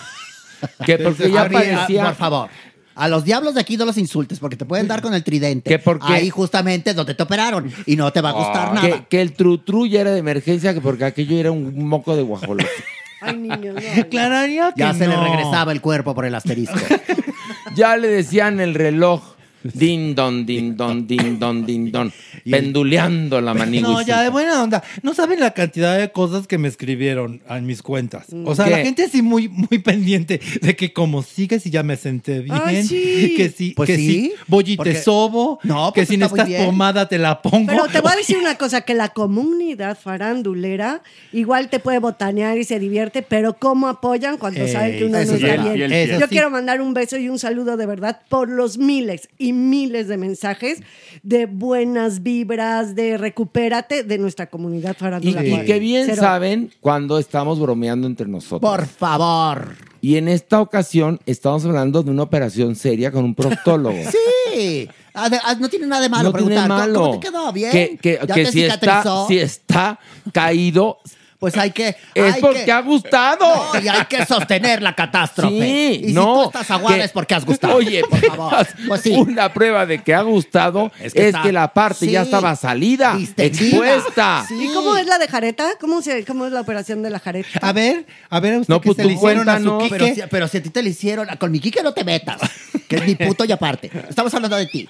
[0.86, 2.04] Que porque ya ah, parecía.
[2.04, 2.48] Por favor.
[2.94, 5.68] A los diablos de aquí no los insultes porque te pueden dar con el tridente.
[5.68, 8.86] Que porque- Ahí justamente donde te operaron y no te va a gustar nada.
[8.86, 12.22] Que, que el trutru ya era de emergencia, que porque aquello era un moco de
[12.22, 12.68] guajolote.
[13.20, 14.02] Ay, niños, no.
[14.02, 15.24] Aclararía que Ya se le no.
[15.24, 16.76] regresaba el cuerpo por el asterisco.
[17.74, 19.22] Ya le decían el reloj.
[19.74, 22.12] Din don, din don, din don, din don.
[22.50, 23.90] Penduleando la manigua.
[23.90, 24.82] No, ya de buena onda.
[25.02, 28.26] No saben la cantidad de cosas que me escribieron en mis cuentas.
[28.44, 28.70] O sea, ¿Qué?
[28.70, 32.58] la gente sí muy, muy pendiente de que como sigues y ya me senté bien.
[32.64, 33.34] Ay, sí.
[33.36, 35.58] Que sí, Pues que sí, sí, voy y te porque- sobo.
[35.62, 37.66] No, que pues si está muy necesitas pomada te la pongo.
[37.66, 41.02] Pero te voy a decir una cosa, que la comunidad farandulera
[41.32, 45.24] igual te puede botanear y se divierte, pero cómo apoyan cuando saben que uno no
[45.26, 45.90] sí, está bien.
[46.18, 46.28] Yo sí.
[46.28, 50.16] quiero mandar un beso y un saludo de verdad por los miles y miles de
[50.16, 50.80] mensajes
[51.22, 55.62] de buenas vibras, de recupérate de nuestra comunidad Y, farandulera.
[55.62, 56.22] y que bien Cero.
[56.22, 58.60] saben cuando estamos bromeando entre nosotros.
[58.70, 59.76] Por favor.
[60.00, 63.96] Y en esta ocasión estamos hablando de una operación seria con un proctólogo.
[64.54, 64.86] Sí.
[65.14, 66.68] Ah, No tiene nada de malo no tiene preguntar.
[66.68, 67.00] ¿cómo- malo.
[67.00, 67.52] ¿Cómo te quedó?
[67.52, 67.70] ¿Bien?
[67.72, 69.98] Que, que- ¿Ya que te si, está, si está
[70.30, 70.98] caído,
[71.42, 71.96] Pues hay que.
[72.14, 73.72] es hay porque que- ha gustado.
[73.74, 75.58] No, y hay que sostener la catástrofe.
[75.58, 76.22] Sí, y no.
[76.22, 77.74] si tú estás aguada que- es porque has gustado.
[77.74, 78.66] Oye, por favor.
[78.86, 79.10] Pues sí.
[79.10, 83.66] una prueba de que ha gustado es Es que, la parte ya estaba salida, distendida.
[83.66, 84.44] expuesta.
[84.46, 84.68] Sí.
[84.70, 85.70] ¿Y cómo es la de jareta?
[85.80, 87.58] ¿Cómo, se, ¿Cómo es la operación de la jareta?
[87.60, 89.64] A ver, a ver, a usted No, que pues se tú le hicieron a su
[89.64, 89.82] cuéntanos.
[89.82, 89.96] Quique.
[89.98, 92.40] Pero si, pero si a ti te lo hicieron, con mi Kike no te metas.
[92.86, 93.90] Que es mi puto y aparte.
[94.08, 94.88] Estamos hablando de ti.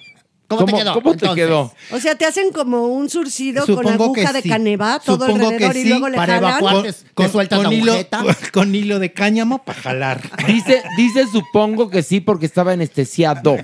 [0.57, 0.95] ¿Cómo, te ¿Cómo- quedó?
[0.95, 1.73] cómo te quedó?
[1.91, 4.49] O sea, te hacen como un surcido con Supongo que aguja de sí.
[4.49, 6.51] canevá todo Supongo que alrededor y sí, luego le para jalan.
[6.59, 6.95] evacuar.
[7.15, 8.23] ¿Te sueltas la hilo, agujeta?
[8.53, 10.21] con hilo de cáñamo para jalar.
[10.47, 13.57] Dice, dice supongo que sí porque estaba anestesiado.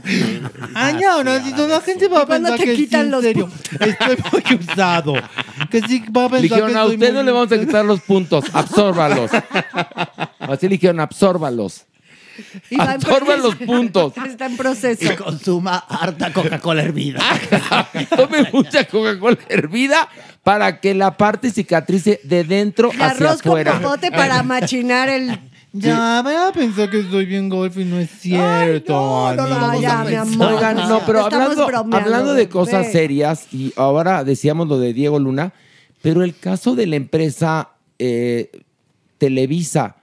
[0.74, 3.01] Ah, no, no, si toda la gente va a ¿Y pensar te que sí, quitan
[3.06, 3.51] en los serio.
[3.81, 5.15] Estoy muy usado.
[5.70, 7.59] Que sí va a Le pensar dijeron, que a usted muy no le vamos a
[7.59, 9.31] quitar los puntos, absórbalos.
[10.39, 11.85] Así le dijeron, absórbalos.
[12.70, 13.47] Y va en Absorba proceso.
[13.47, 14.12] los puntos.
[14.27, 15.05] Está en proceso.
[15.12, 17.20] Y consuma harta Coca-Cola hervida.
[18.16, 20.09] Tome mucha Coca-Cola hervida
[20.43, 23.81] para que la parte cicatrice de dentro Y hacia arroz con afuera.
[23.81, 25.39] popote para machinar el...
[25.70, 28.94] Ya, voy a pensar que estoy bien golf y no es cierto.
[28.94, 30.55] no, no vamos ya, mi amor.
[30.55, 32.93] Oigan, no, pero Estamos hablando, hablando de cosas ve.
[32.93, 35.52] serias, y ahora decíamos lo de Diego Luna,
[36.01, 38.51] pero el caso de la empresa eh,
[39.19, 39.97] Televisa,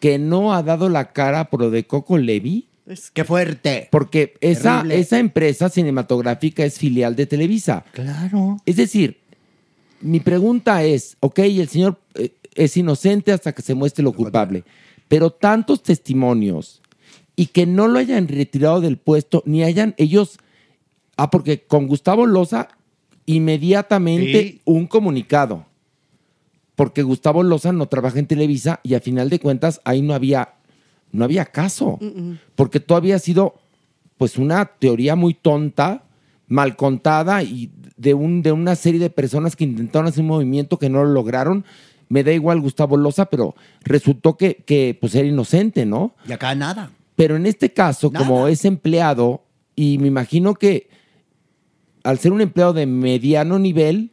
[0.00, 2.66] que no ha dado la cara por lo de Coco Levi,
[3.14, 3.86] Qué fuerte.
[3.92, 7.84] porque esa, esa empresa cinematográfica es filial de Televisa.
[7.92, 8.56] Claro.
[8.66, 9.18] Es decir,
[10.00, 14.64] mi pregunta es, ok, el señor eh, es inocente hasta que se muestre lo culpable,
[15.06, 16.80] pero tantos testimonios
[17.36, 20.38] y que no lo hayan retirado del puesto, ni hayan ellos,
[21.16, 22.68] ah, porque con Gustavo Loza
[23.26, 24.60] inmediatamente Sí.
[24.64, 25.66] un comunicado,
[26.80, 30.54] porque Gustavo Loza no trabaja en Televisa y a final de cuentas ahí no había,
[31.12, 31.98] no había caso,
[32.54, 33.56] porque todo había sido
[34.16, 36.04] pues una teoría muy tonta,
[36.48, 40.78] mal contada y de, un, de una serie de personas que intentaron hacer un movimiento
[40.78, 41.66] que no lo lograron
[42.08, 46.14] me da igual Gustavo Loza, pero resultó que, que pues era inocente, ¿no?
[46.26, 46.92] Y acá nada.
[47.14, 49.44] Pero en este caso, como es empleado,
[49.76, 50.88] y me imagino que
[52.04, 54.12] al ser un empleado de mediano nivel,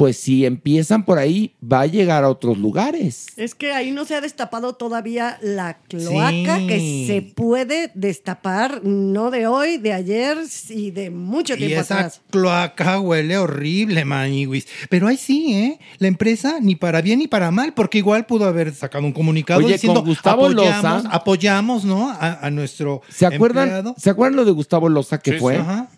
[0.00, 3.26] pues si empiezan por ahí, va a llegar a otros lugares.
[3.36, 6.66] Es que ahí no se ha destapado todavía la cloaca Sí.
[6.66, 10.38] que se puede destapar, no de hoy, de ayer
[10.70, 12.22] y de mucho Y tiempo esa atrás.
[12.30, 14.66] cloaca huele horrible, Maniwis.
[14.88, 15.78] Pero ahí sí, ¿eh?
[15.98, 19.60] La empresa ni para bien ni para mal, porque igual pudo haber sacado un comunicado
[19.62, 22.08] Oye, diciendo con Gustavo apoyamos, Loza- apoyamos, ¿no?
[22.10, 23.94] A, a nuestro ¿Se acuerdan, empleado.
[23.98, 25.56] ¿Se acuerdan lo de Gustavo Loza que Sí, fue?
[25.56, 25.60] sí.
[25.60, 25.88] Ajá.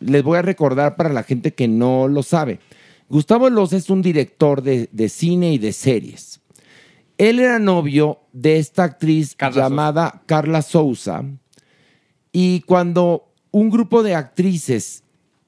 [0.00, 2.58] Les voy a recordar para la gente que no lo sabe.
[3.12, 6.40] Gustavo Loza es un director de, de cine y de series.
[7.18, 11.22] Él era novio de esta actriz llamada Carla Souza.
[12.32, 15.04] Y cuando un grupo de actrices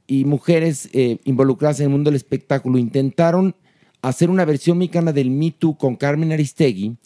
[0.06, 3.56] y mujeres eh, involucradas en el mundo del espectáculo intentaron
[4.02, 6.98] hacer una versión mexicana del Me Too con Carmen Aristegui,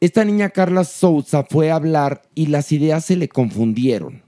[0.00, 4.25] esta niña Carla Souza fue a hablar y las ideas se le confundieron.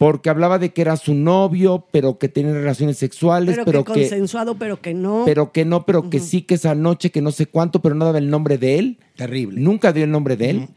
[0.00, 3.92] Porque hablaba de que era su novio, pero que tenía relaciones sexuales, Pero, pero, que
[3.92, 5.24] que, consensuado, pero que no.
[5.26, 8.06] pero que no, pero que sí, que esa noche, que no sé cuánto, pero no
[8.06, 8.98] daba el nombre de él.
[9.14, 9.60] Terrible.
[9.60, 10.68] Nunca dio el nombre de él.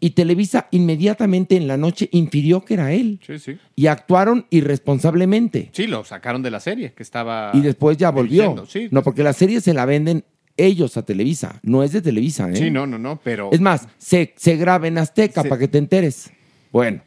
[0.00, 3.20] Y Televisa inmediatamente en la noche infirió que era él.
[3.24, 3.58] Sí, sí.
[3.76, 5.70] Y actuaron irresponsablemente.
[5.70, 7.52] Sí, lo sacaron de la serie, que estaba...
[7.54, 8.66] Y después ya volvió.
[8.66, 8.88] sí.
[8.90, 10.24] No, porque la serie se la venden
[10.56, 11.60] ellos a Televisa.
[11.62, 12.56] No es de Televisa, ¿eh?
[12.56, 13.50] Sí, no, no, no, pero...
[13.52, 16.32] Es más, se, se graba en Azteca para que te enteres.
[16.72, 17.02] Bueno,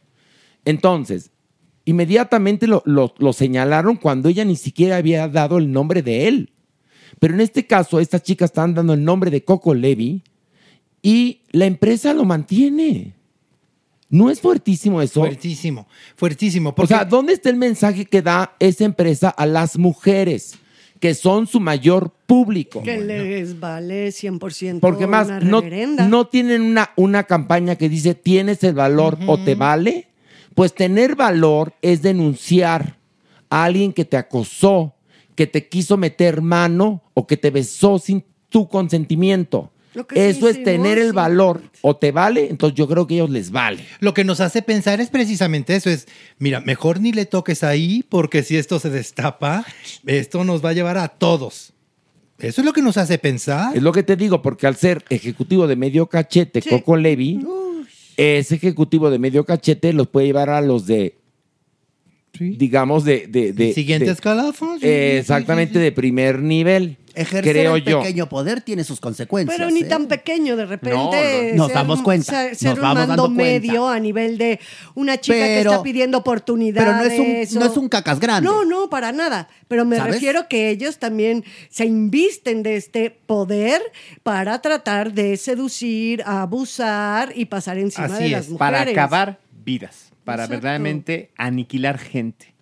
[0.64, 1.32] entonces,
[1.88, 6.52] inmediatamente lo, lo- lo señalaron cuando ella ni siquiera había dado el nombre de él.
[7.20, 10.22] Pero en este caso, estas chicas están dando el nombre de Coco Levy
[11.02, 13.14] y la empresa lo mantiene.
[14.10, 15.20] ¿No es fuertísimo eso?
[15.22, 16.74] Fuertísimo, fuertísimo.
[16.78, 20.56] O sea, ¿dónde está el mensaje que da esa empresa a las mujeres,
[21.00, 22.82] que son su mayor público?
[22.84, 26.08] Que les vale 100% Porque más, una no, reverenda.
[26.08, 30.08] no tienen una, una campaña que dice tienes el valor o te vale.
[30.58, 32.98] Pues tener valor es denunciar
[33.48, 34.96] a alguien que te acosó,
[35.36, 39.72] que te quiso meter mano o que te besó sin tu consentimiento.
[40.16, 41.16] Eso es tener el sí.
[41.16, 41.62] valor.
[41.84, 43.86] O te vale, entonces yo creo que a ellos les vale.
[44.00, 46.08] Lo que nos hace pensar es precisamente eso, es,
[46.40, 49.64] mira, mejor ni le toques ahí porque si esto se destapa,
[50.08, 51.74] esto nos va a llevar a todos.
[52.40, 53.78] Eso es lo que nos hace pensar.
[53.78, 57.46] Es lo que te digo, porque al ser ejecutivo de medio cachete, Coco Levy,
[58.18, 61.17] ese ejecutivo de medio cachete los puede llevar a los de,
[62.40, 63.28] digamos, de...
[63.28, 66.98] de, de- Siguiente de- escalafón, sí, Eh, sí, exactamente, de primer nivel.
[67.16, 68.00] Ejercer creo el yo.
[68.02, 69.58] pequeño poder tiene sus consecuencias.
[69.58, 69.86] Pero ni ¿eh?
[69.86, 70.96] tan pequeño, de repente.
[70.96, 71.56] No, no.
[71.56, 73.44] Nos ser damos un- cuenta, Ser, nos ser un vamos mando dando cuenta.
[73.44, 74.60] medio a nivel de
[74.94, 76.88] una chica que está pidiendo oportunidades.
[76.88, 78.48] pero no es un- no es un cacas grande.
[78.48, 79.48] No, no, para nada.
[79.68, 80.14] Pero me ¿Sabes?
[80.14, 83.82] refiero que ellos también se invisten de este poder
[84.22, 88.58] para tratar de seducir, abusar y pasar encima de las mujeres.
[88.60, 90.56] para acabar vidas, para Exacto.
[90.58, 92.54] verdaderamente aniquilar gente.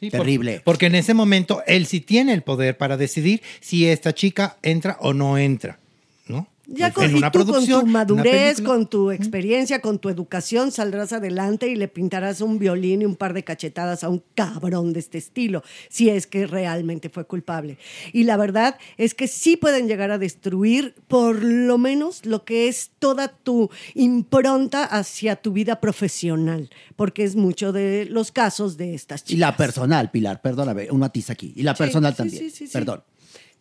[0.00, 0.26] Sí, por-
[0.64, 4.96] porque en ese momento él sí tiene el poder para decidir si esta chica entra
[5.00, 5.78] o no entra,
[6.26, 6.48] ¿no?
[6.66, 10.08] Ya En con, y una tú con tu una madurez, con tu experiencia, con tu
[10.08, 14.22] educación, saldrás adelante y le pintarás un violín y un par de cachetadas a un
[14.34, 17.76] cabrón de este estilo, si es que realmente fue culpable.
[18.12, 22.68] Y la verdad es que sí pueden llegar a destruir por lo menos lo que
[22.68, 28.94] es toda tu impronta hacia tu vida profesional, porque es mucho de los casos de
[28.94, 29.40] estas Y chicas.
[29.40, 31.52] la personal, Pilar, perdóname, un matiz aquí.
[31.56, 32.38] Y la Sí, personal sí, también.
[32.44, 32.72] sí, sí, sí.
[32.72, 33.02] Perdón.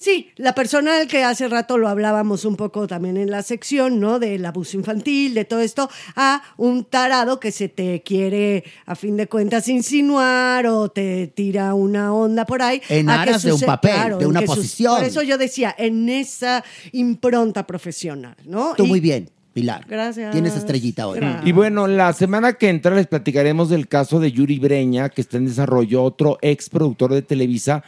[0.03, 4.19] Sí, la personal que hace rato lo hablábamos un poco también en la sección, ¿no?
[4.19, 9.15] Del abuso infantil, de todo esto, a un tarado que se te quiere, a fin
[9.15, 12.81] de cuentas, insinuar o te tira una onda por ahí.
[12.89, 14.97] En a que aras de un papel, de una posición.
[14.97, 18.73] Por eso yo decía, en esa impronta profesional, ¿no?
[18.75, 19.85] Tú Y- muy bien, Pilar.
[19.87, 20.33] Gracias.
[20.33, 21.21] Tienes estrellita hoy.
[21.45, 25.37] Y bueno, la semana que entra les platicaremos del caso de Yuri Breña, que está
[25.37, 27.85] en desarrollo, otro ex productor de Televisa,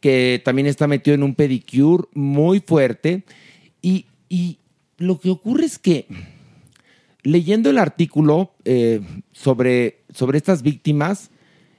[0.00, 3.24] que también está metido en un pedicure muy fuerte.
[3.82, 4.58] Y, y
[4.98, 6.06] lo que ocurre es que,
[7.22, 9.00] leyendo el artículo eh,
[9.32, 11.30] sobre, sobre estas víctimas,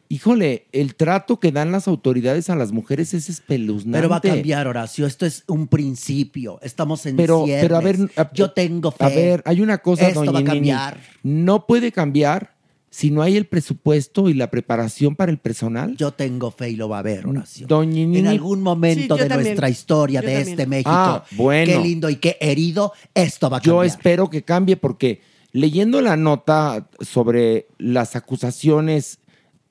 [0.10, 3.98] híjole, el trato que dan las autoridades a las mujeres es espeluznante.
[3.98, 5.06] Pero va a cambiar, Horacio.
[5.08, 6.60] Esto es un principio.
[6.62, 7.64] Estamos en Pero, ciernes.
[7.64, 9.04] pero a ver, a- yo tengo fe.
[9.04, 10.54] A ver, hay una cosa, Esto doña va a Nini.
[10.56, 11.00] cambiar.
[11.24, 12.56] No puede cambiar
[12.94, 15.96] si no hay el presupuesto y la preparación para el personal.
[15.96, 17.66] Yo tengo fe y lo va a haber, Horacio.
[17.66, 18.20] Doña Nini.
[18.20, 19.48] En algún momento Sí, yo de también.
[19.48, 20.50] nuestra historia, Yo de también.
[20.60, 21.72] este México, Ah, bueno.
[21.72, 23.86] qué lindo y qué herido, esto va a Yo cambiar.
[23.98, 25.22] espero que cambie porque
[25.54, 29.20] leyendo la nota sobre las acusaciones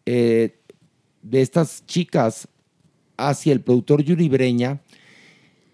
[0.07, 0.59] eh,
[1.23, 2.49] de estas chicas
[3.19, 4.81] hacia el productor Yuri Breña,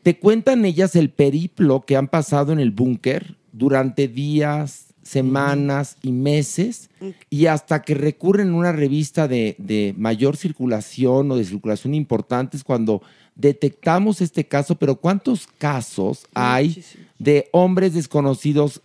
[0.03, 6.13] te cuentan ellas el periplo que han pasado en el búnker durante días, semanas y
[6.13, 6.91] meses,
[7.31, 12.57] y hasta que recurren a una revista de, de mayor circulación o de circulación importante
[12.57, 13.03] es cuando
[13.37, 16.83] detectamos este caso, pero ¿cuántos casos hay
[17.19, 18.81] de hombres desconocidos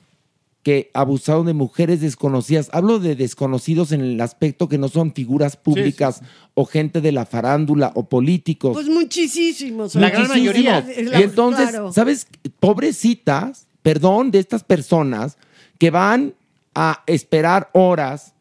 [0.64, 2.69] que abusaron de mujeres desconocidas?
[2.73, 6.22] Hablo de desconocidos en el aspecto que no son figuras públicas
[6.53, 8.73] o gente de la farándula o políticos.
[8.73, 9.95] Pues muchísimos.
[9.95, 10.38] Muchísimos.
[10.38, 11.91] Y entonces, Claro.
[11.93, 12.27] ¿sabes?
[12.60, 15.38] Pobrecitas, perdón, de estas personas
[15.82, 16.36] que van
[16.76, 18.36] a esperar horas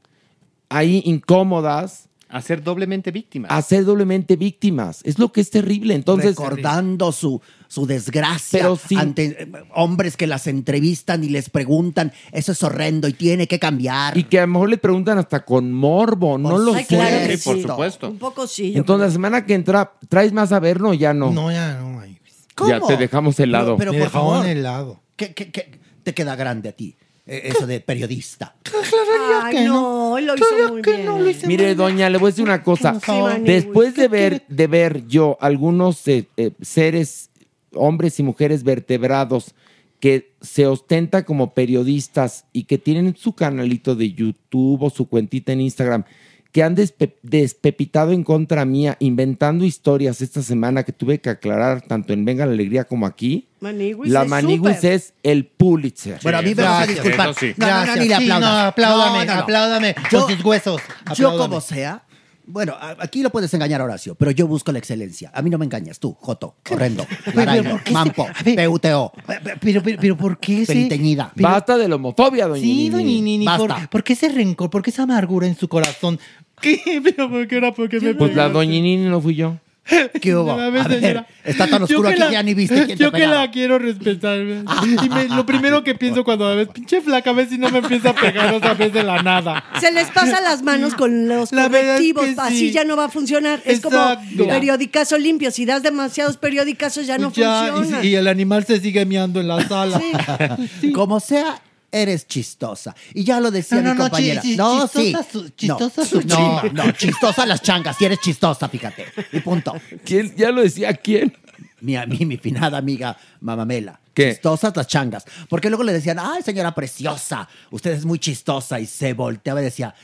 [0.69, 2.11] ahí incómodas.
[2.29, 3.51] A ser doblemente víctimas.
[3.51, 5.01] A ser doblemente víctimas.
[5.05, 5.95] Es lo que es terrible.
[5.95, 8.95] Entonces, recordando su, su desgracia Pero sí.
[8.95, 13.59] ante eh, hombres que las entrevistan y les preguntan, eso es horrendo y tiene que
[13.59, 14.19] cambiar.
[14.19, 16.95] y que a lo mejor le preguntan hasta con morbo, no lo Ay, sé.
[16.95, 17.65] claro que sí.
[18.03, 18.75] Un poco sí.
[18.77, 20.79] Entonces, la semana que entra, ¿traes más a ver?
[20.79, 21.31] No, ya no.
[21.31, 22.21] No, ya no, Maywis.
[22.69, 23.79] Ya te dejamos helado.
[23.79, 25.01] Pero, Me por favor, helado.
[25.17, 26.97] ¿qué, qué, qué te queda grande a ti?
[27.31, 28.57] Eh, Eso de periodista.
[29.44, 31.07] Ay, no, él lo hizo muy bien.
[31.47, 32.98] Mire, doña, le voy a decir una cosa.
[32.98, 33.12] Sí,
[33.43, 37.31] Después de ver, de ver yo algunos eh, eh, seres,
[37.73, 39.55] hombres y mujeres vertebrados
[40.01, 45.52] que se ostenta como periodistas y que tienen su canalito de YouTube o su cuentita
[45.52, 46.05] en Instagram,
[46.53, 51.81] que han despe- despepitado en contra mía, inventando historias esta semana que tuve que aclarar
[51.83, 53.47] tanto en Venga la Alegría como aquí.
[53.61, 56.19] Maniguis la Maniguis es el Pulitzer.
[56.23, 57.29] Bueno, a mí me vas a disculpar.
[57.29, 57.97] No, no, no, Gracias.
[57.99, 58.51] ni le Sí, aplaudas.
[58.51, 59.41] no, apláudame, No, no, no.
[59.43, 60.81] apláudame Yo- con sus huesos.
[61.07, 61.39] Yo apláudame.
[61.39, 62.03] como sea,
[62.51, 65.31] bueno, aquí lo puedes engañar Horacio, pero yo busco la excelencia.
[65.35, 68.27] A mí no me engañas, tú, Joto, horrendo, Laraño, ¿por qué se- Mampo,
[68.67, 69.13] PUTO,
[69.61, 70.89] Pero, pero, pero, ¿por qué ese...?
[71.37, 72.91] Basta de la homofobia, doña Sí, Nini.
[72.91, 73.91] doña Nini, ¿por, Basta.
[73.91, 74.71] por qué ese rencor?
[74.71, 76.19] ¿Por qué esa amargura en su corazón?
[76.61, 76.81] ¿Qué?
[77.05, 77.73] ¿Pero por qué era?
[77.73, 79.57] ¿Por qué me Pues la doña Nini no fui yo.
[80.21, 80.53] ¿Qué hubo?
[80.53, 83.11] A ver, está tan oscuro que aquí la- que ya ni viste quién te Yo
[83.11, 83.35] que pegaba.
[83.47, 84.39] la quiero respetar.
[84.45, 84.65] ¿ves?
[85.05, 87.69] Y me- lo primero que pienso cuando la ves, pinche flaca, a ver si no
[87.71, 89.65] me empieza a pegar otra vez de la nada.
[89.81, 92.71] Se les pasa las manos con los La es que así sí.
[92.73, 93.61] ya no va a funcionar.
[93.65, 94.21] Es Exacto.
[94.37, 95.51] como periodicazo limpio.
[95.51, 98.05] Si das demasiados periodicazos ya no Ya, funciona.
[98.05, 100.01] y, y el animal se sigue miando en la sala.
[100.95, 101.61] Como sea,
[101.93, 102.95] eres chistosa.
[103.15, 104.41] Y ya lo decía No, no, mi no, compañera.
[104.43, 105.12] chi- chi- no, sí.
[105.12, 107.97] chistosa su- chistosa no, su no, no, chistosa las changas.
[107.97, 109.07] Si eres chistosa, fíjate.
[109.33, 109.75] Y punto.
[110.05, 110.35] ¿Quién?
[110.37, 111.37] Ya lo decía quién.
[111.81, 113.99] Mi, mi, mi finada amiga Mamamela.
[114.12, 114.33] ¿Qué?
[114.35, 115.25] Chistosas las changas.
[115.49, 118.79] Porque luego le decían, ay, señora preciosa, usted es muy chistosa.
[118.81, 119.95] Y se volteaba y decía,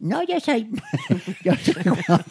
[0.00, 0.68] no, yo soy,
[1.44, 1.74] yo soy,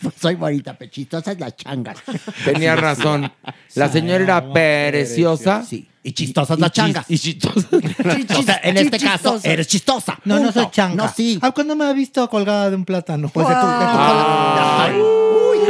[0.01, 1.97] pues soy bonita, pero chistosas las changas.
[2.45, 3.31] Tenía razón.
[3.75, 5.63] La señora era preciosa.
[5.63, 5.87] Sí.
[6.03, 7.05] Y chistosas las changas.
[7.09, 7.65] Y chistosas.
[8.37, 10.19] O sea, en este caso, eres chistosa.
[10.25, 10.61] No, no Punto.
[10.61, 10.95] soy changa.
[10.95, 11.39] No, sí.
[11.41, 13.29] Ah, ¿Cuándo me ha visto colgada de un plátano?
[13.29, 14.83] Pues de tu, de tu cola.
[14.85, 14.93] Ay,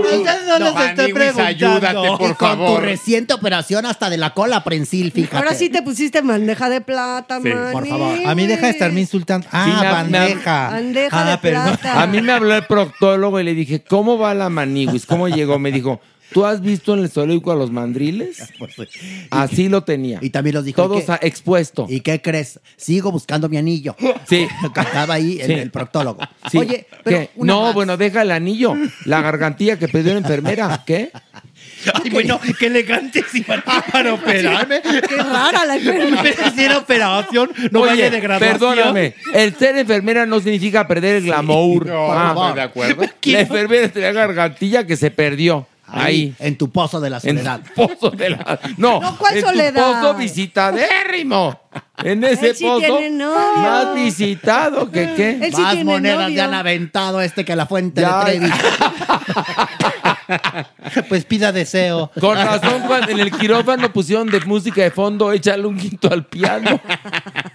[0.02, 1.44] ustedes no, les estoy preguntando.
[1.44, 2.82] ayúdate, por y con tu favor.
[2.84, 5.38] reciente operación hasta de la cola prensil, fíjate.
[5.38, 8.18] Ahora sí te pusiste bandeja de plata, Sí, por favor.
[8.26, 9.48] A mí deja de estarme insultando.
[9.52, 10.70] Ah, Sí, me- me- bandeja.
[10.70, 11.64] Bandeja ah, de perdón.
[11.78, 12.02] plata.
[12.02, 15.06] A mí me habló el proctólogo y le dije, ¿cómo va la maniguis?
[15.06, 15.60] ¿Cómo llegó?
[15.60, 15.99] Me dijo,
[16.34, 18.38] ¿tú has visto en el zoológico a los mandriles?
[19.30, 20.19] Así lo tenía.
[20.22, 20.81] Y también los dijo.
[20.81, 21.85] Todos ¿y expuesto.
[21.89, 22.60] ¿Y qué crees?
[22.77, 23.95] Sigo buscando mi anillo.
[24.27, 24.47] Sí.
[24.76, 25.51] Estaba ahí Sí.
[25.51, 26.22] el proctólogo.
[26.49, 26.57] Sí.
[26.57, 27.73] Oye, pero No, más.
[27.73, 28.73] bueno, deja el anillo.
[29.05, 30.84] La gargantilla que pidió la enfermera.
[30.85, 31.11] ¿Qué?
[31.93, 34.81] Ay, bueno, qué elegante si para operarme.
[34.81, 36.23] Qué rara la enfermera.
[36.23, 38.60] Me hicieron operación, no Oye, vaya de graduación.
[38.76, 39.15] perdóname.
[39.34, 41.85] El ser enfermera no significa perder el glamour.
[41.88, 43.03] No, Ah, no de acuerdo.
[43.26, 45.68] La enfermera tenía gargantilla que se perdió.
[45.85, 46.34] Ahí.
[46.39, 47.61] En tu pozo de la En soledad.
[47.76, 48.60] tu pozo de la.
[48.77, 49.73] No, No, ¿cuál en soledad?
[49.85, 51.60] tu pozo visitadérrimo.
[52.03, 52.99] En ese sí pozo
[53.57, 55.39] más visitado que qué.
[55.41, 56.35] Él sí Más monedas novio.
[56.35, 58.23] le han aventado este que la fuente Ya.
[58.23, 58.51] de Trevi.
[61.10, 62.10] Pues pida deseo.
[62.19, 66.26] Con razón, cuando en el quirófano pusieron de música de fondo, échale un quinto al
[66.26, 66.80] piano.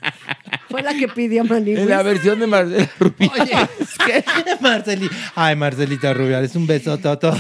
[0.69, 1.79] Fue la que pidió Maniguis.
[1.79, 3.31] En la versión de Marcela Rubí.
[4.61, 5.09] Marceli.
[5.35, 7.35] Ay, Marcelita Rubiales, un beso, Toto.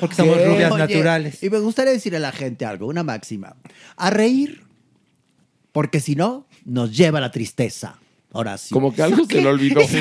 [0.00, 0.46] Porque somos ¿Qué?
[0.46, 1.42] rubias Oye, naturales.
[1.42, 3.56] Y me gustaría decirle a la gente algo, una máxima.
[3.96, 4.64] A reír,
[5.72, 7.98] porque si no, nos lleva a la tristeza.
[8.34, 8.72] Horacio.
[8.74, 9.80] Como que algo se le olvidó.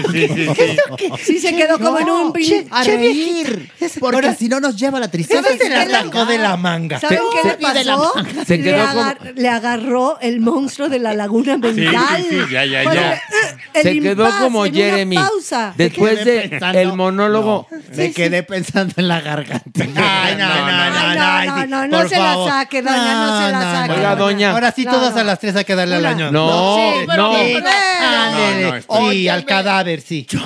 [1.23, 2.67] Sí, se quedó como en un pin.
[2.71, 5.41] A reír, porque Ahora- si no nos lleva la tristeza.
[5.43, 5.57] ¿Sabes?
[5.59, 6.99] Se la qué le- sacó de la manga.
[6.99, 8.13] ¿Saben qué le se- de la pasó?
[8.45, 12.25] Se le, quedó le agarró el monstruo de la laguna mental.
[12.29, 13.13] sí, ya, ya, ya.
[13.73, 15.15] "Eh, Se quedó como Jeremy.
[15.17, 15.73] pausa.
[15.77, 17.67] Después de el monólogo.
[17.71, 19.69] No, me quedé pensando en la garganta.
[19.95, 22.81] Ay, no, no, no, no, no, ay, no, sí, no, no por se la saque,
[22.81, 23.93] doña, no se la saque.
[23.93, 24.51] Oiga, doña.
[24.51, 26.31] Ahora sí, todas a las tres hay que darle al año.
[26.31, 27.33] No, Sí, no,
[28.29, 29.29] está- sí, Óyeme.
[29.29, 30.25] al cadáver, sí.
[30.31, 30.39] Yo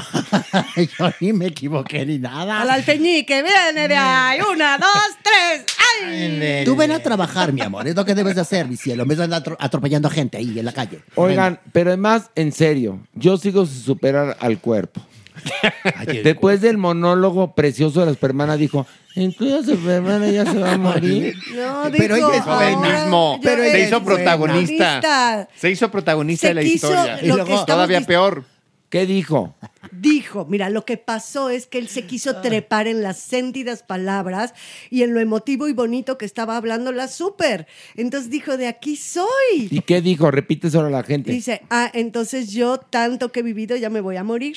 [1.20, 2.62] ni me equivoqué ni nada.
[2.62, 4.40] Al alfeñique, viene de ahí.
[4.52, 4.90] Una, dos,
[5.24, 5.66] tres.
[6.02, 6.64] ¡Ay!
[6.66, 7.88] Tú ven a trabajar, mi amor.
[7.88, 9.04] Es lo que debes de hacer, mi cielo.
[9.04, 11.00] En vez de andar atro- atropellando a gente ahí en la calle.
[11.16, 15.02] Oigan, pero además, en serio, yo sigo sin superar al cuerpo.
[16.24, 20.78] Después del monólogo precioso de la Supermana, dijo: Entonces la Supermana ya se va a
[20.78, 21.36] morir.
[21.56, 23.40] No, Pero dijo, ella es mismo.
[23.42, 25.48] yo se hizo protagonista.
[25.56, 27.16] Se hizo protagonista Se de la historia.
[27.24, 28.46] lo que estamos todavía peor.
[28.90, 29.56] ¿Qué dijo?
[29.92, 34.54] Dijo, mira, lo que pasó es que él se quiso trepar en las sentidas palabras
[34.90, 37.68] y en lo emotivo y bonito que estaba hablando la súper.
[37.96, 39.26] Entonces dijo, de aquí soy.
[39.70, 40.30] ¿Y qué dijo?
[40.32, 41.32] Repíteselo a la gente.
[41.32, 44.56] Dice, ah, entonces yo tanto que he vivido ya me voy a morir.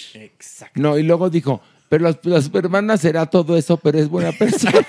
[0.74, 4.73] No, y luego dijo: Pero la, la Supermana será todo eso, pero es buena persona.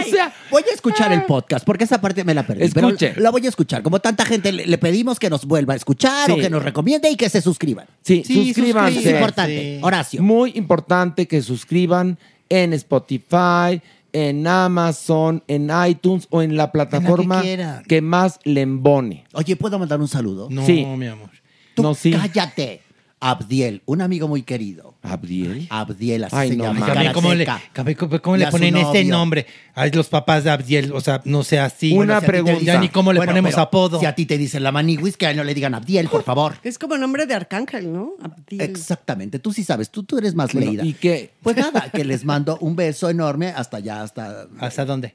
[0.00, 2.68] o sea, voy a escuchar el podcast porque esa parte me la perdí.
[2.72, 3.14] pero Escuche.
[3.20, 3.82] la voy a escuchar.
[3.82, 6.32] Como tanta gente le, le pedimos que nos vuelva a escuchar Sí.
[6.32, 7.86] o que nos recomiende y que se suscriban.
[8.02, 9.00] Sí, suscríbanse.
[9.00, 9.80] Es importante.
[9.82, 10.22] Horacio.
[10.22, 12.18] Muy importante que suscriban
[12.48, 13.80] en Spotify,
[14.12, 17.82] en Amazon, en iTunes o en la plataforma quieran.
[17.84, 19.24] que más le embone.
[19.32, 20.48] Oye, ¿puedo mandar un saludo?
[20.50, 20.84] No, Sí.
[20.84, 21.30] mi amor.
[21.74, 22.12] Tú No, sí.
[22.12, 22.82] cállate.
[23.24, 24.96] Abdiel, un amigo muy querido.
[25.00, 25.68] ¿Abdiel?
[25.70, 26.88] Abdiel, así Ay, se no, llama.
[26.88, 27.12] mames.
[27.12, 27.62] ¿Cómo le, Seca.
[27.72, 29.16] cabe, ¿cómo- cómo Y le a su ponen este novio.
[29.16, 29.46] nombre?
[29.76, 31.92] A los papás de Abdiel, o sea, no sea así.
[31.92, 32.64] Una Bueno, si a ti te- pregunta.
[32.64, 34.00] Ya ni cómo le Bueno, ponemos pero apodo.
[34.00, 36.22] Si a ti te dicen la maniwis, que a él no le digan Abdiel, por
[36.24, 36.56] favor.
[36.64, 38.14] Es como nombre de arcángel, ¿no?
[38.20, 38.60] Abdiel.
[38.62, 40.84] Exactamente, tú sí sabes, tú, tú eres más Bueno, leída.
[40.84, 41.30] ¿Y qué?
[41.44, 45.14] Pues nada, que les mando un beso enorme hasta allá, hasta ¿Hasta dónde?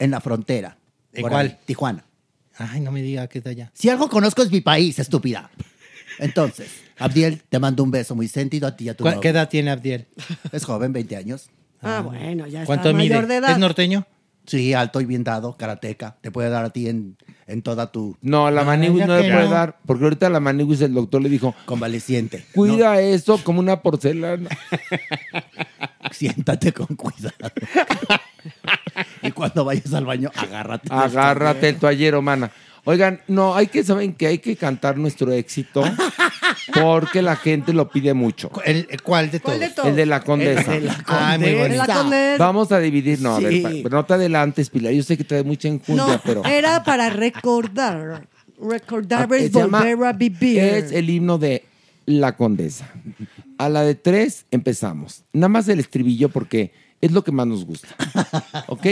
[0.00, 0.76] en la frontera.
[1.12, 1.46] ¿En Por cuál?
[1.46, 2.04] ahí, Tijuana.
[2.56, 3.70] Ay, no me diga que está allá.
[3.74, 5.48] Si algo conozco es mi país, estúpida.
[6.18, 6.68] Entonces,
[6.98, 9.20] Abdiel, te mando un beso muy sentido a ti y a tu ¿Cuál- novio.
[9.22, 10.06] ¿Qué edad tiene Abdiel?
[10.52, 11.50] Es joven, 20 años.
[11.82, 13.10] Ah, bueno, ya está ¿Cuánto mide?
[13.14, 13.50] mayor de edad.
[13.52, 14.06] ¿Es norteño?
[14.46, 16.16] Sí, alto y bien dado, karateca.
[16.22, 19.30] Te puede dar a ti en, en toda tu No, la Maniguis ya no le
[19.30, 19.50] puede no.
[19.50, 22.46] dar, porque ahorita la Maniguis el doctor le dijo, convaleciente.
[22.54, 24.48] cuida eso como una porcelana.
[26.10, 27.34] Siéntate con cuidado.
[29.22, 30.88] y cuando vayas al baño, agárrate.
[30.90, 32.50] Agárrate el toallero, mana.
[32.84, 35.82] Oigan, no, hay que saber que hay que cantar nuestro éxito
[36.74, 38.50] porque la gente lo pide mucho.
[38.64, 39.68] ¿El, ¿Cuál de ¿Cuál todos?
[39.68, 39.88] de todos?
[39.90, 40.74] El de la condesa.
[40.74, 41.62] El de la Ay, muy condesa.
[41.68, 41.86] bonito.
[41.86, 42.36] La condesa.
[42.44, 44.92] Vamos a dividir, no, a ver, pa- no te adelantes, Pilar.
[44.92, 46.44] Yo sé que traes mucha enjundia, No, pero.
[46.44, 48.26] era para recordar.
[48.60, 50.58] Recordar Ah, es se llama- volver a vivir.
[50.58, 51.62] Es el himno de
[52.06, 52.90] la condesa.
[53.58, 55.22] A la de tres empezamos.
[55.32, 57.88] Nada más el estribillo porque es lo que más nos gusta.
[58.68, 58.86] ¿Ok?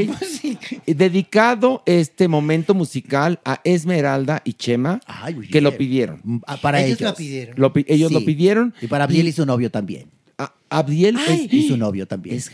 [0.86, 6.20] Y Dedicado este momento musical a Esmeralda y Chema, Ay, que lo pidieron.
[6.46, 7.10] Ah, Para Ellos ellos.
[7.10, 7.54] lo pidieron.
[7.58, 8.14] Lo pi- ellos Sí.
[8.14, 8.74] lo pidieron.
[8.80, 10.08] Y para Abdiel y su novio también.
[10.38, 11.46] A- Abdiel Ay.
[11.46, 12.36] es- Y su novio también.
[12.36, 12.50] Es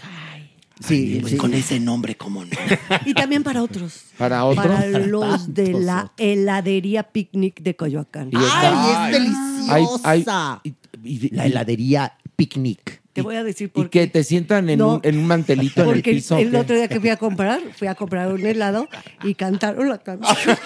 [0.81, 1.37] Sí, sí.
[1.37, 2.51] Con ese nombre, ¿cómo no?
[3.07, 4.07] Y también para otros.
[4.19, 4.63] para otro.
[4.65, 6.11] Para los de tantos la otros.
[6.17, 8.31] heladería picnic de Coyoacán.
[8.33, 10.11] Y está- ¡Ay, es deliciosa!
[10.11, 10.25] Hay-
[10.65, 10.75] hay-
[11.05, 13.02] y- y- La heladería Picnic.
[13.13, 14.07] Te voy a decir y por que qué.
[14.07, 14.95] te sientan en, No.
[14.95, 16.39] un, en un mantelito en el Porque piso.
[16.39, 18.89] el, otro día que fui a comprar, fui a comprar un helado
[19.23, 20.57] y cantaron la canción.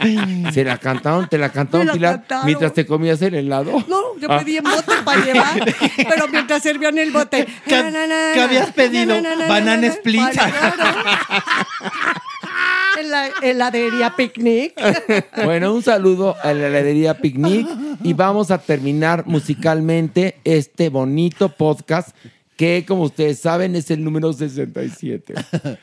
[0.54, 2.46] Se la cantaron, te la cantaron, Me la Pilar, cantaron.
[2.46, 3.84] mientras te comías el helado.
[3.86, 4.38] No, yo Ah.
[4.38, 5.62] pedí en bote para llevar,
[6.08, 7.46] pero mientras servían el bote.
[7.66, 9.20] ¿Qué- na, na, na, qué habías pedido?
[9.20, 10.22] na, na, na, Banana na, na, split.
[12.98, 14.74] En la heladería picnic.
[15.44, 17.66] Bueno, un saludo a la heladería Picnic
[18.02, 22.14] y vamos a terminar musicalmente este bonito podcast
[22.56, 25.34] que, como ustedes saben, es el número 67.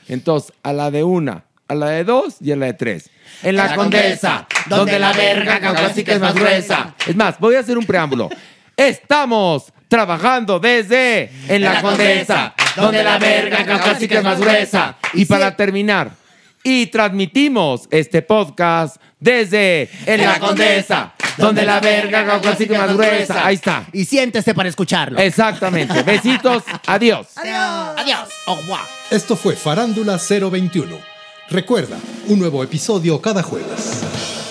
[0.08, 3.10] Entonces, a la de una, a la de dos y a la de tres.
[3.44, 6.96] En la, La condesa, Condesa, donde la verga caucásica es más gruesa.
[7.06, 8.30] Es más, voy a hacer un preámbulo.
[8.78, 14.96] Estamos trabajando desde en la, condesa, donde la verga caucásica es más gruesa.
[15.14, 16.21] Y para terminar,
[16.64, 23.46] y transmitimos este podcast desde en la condesa, donde la verga caucásica es más gruesa.
[23.46, 23.86] Ahí está.
[23.94, 25.20] Y siéntese para escucharlo.
[25.20, 26.04] Exactamente.
[26.04, 26.64] Besitos.
[26.88, 27.28] Adiós.
[27.36, 28.30] Adiós.
[28.46, 28.86] Au revoir.
[29.10, 30.98] Esto fue Farándula 021.
[31.50, 31.98] Recuerda,
[32.28, 34.51] un nuevo episodio cada jueves.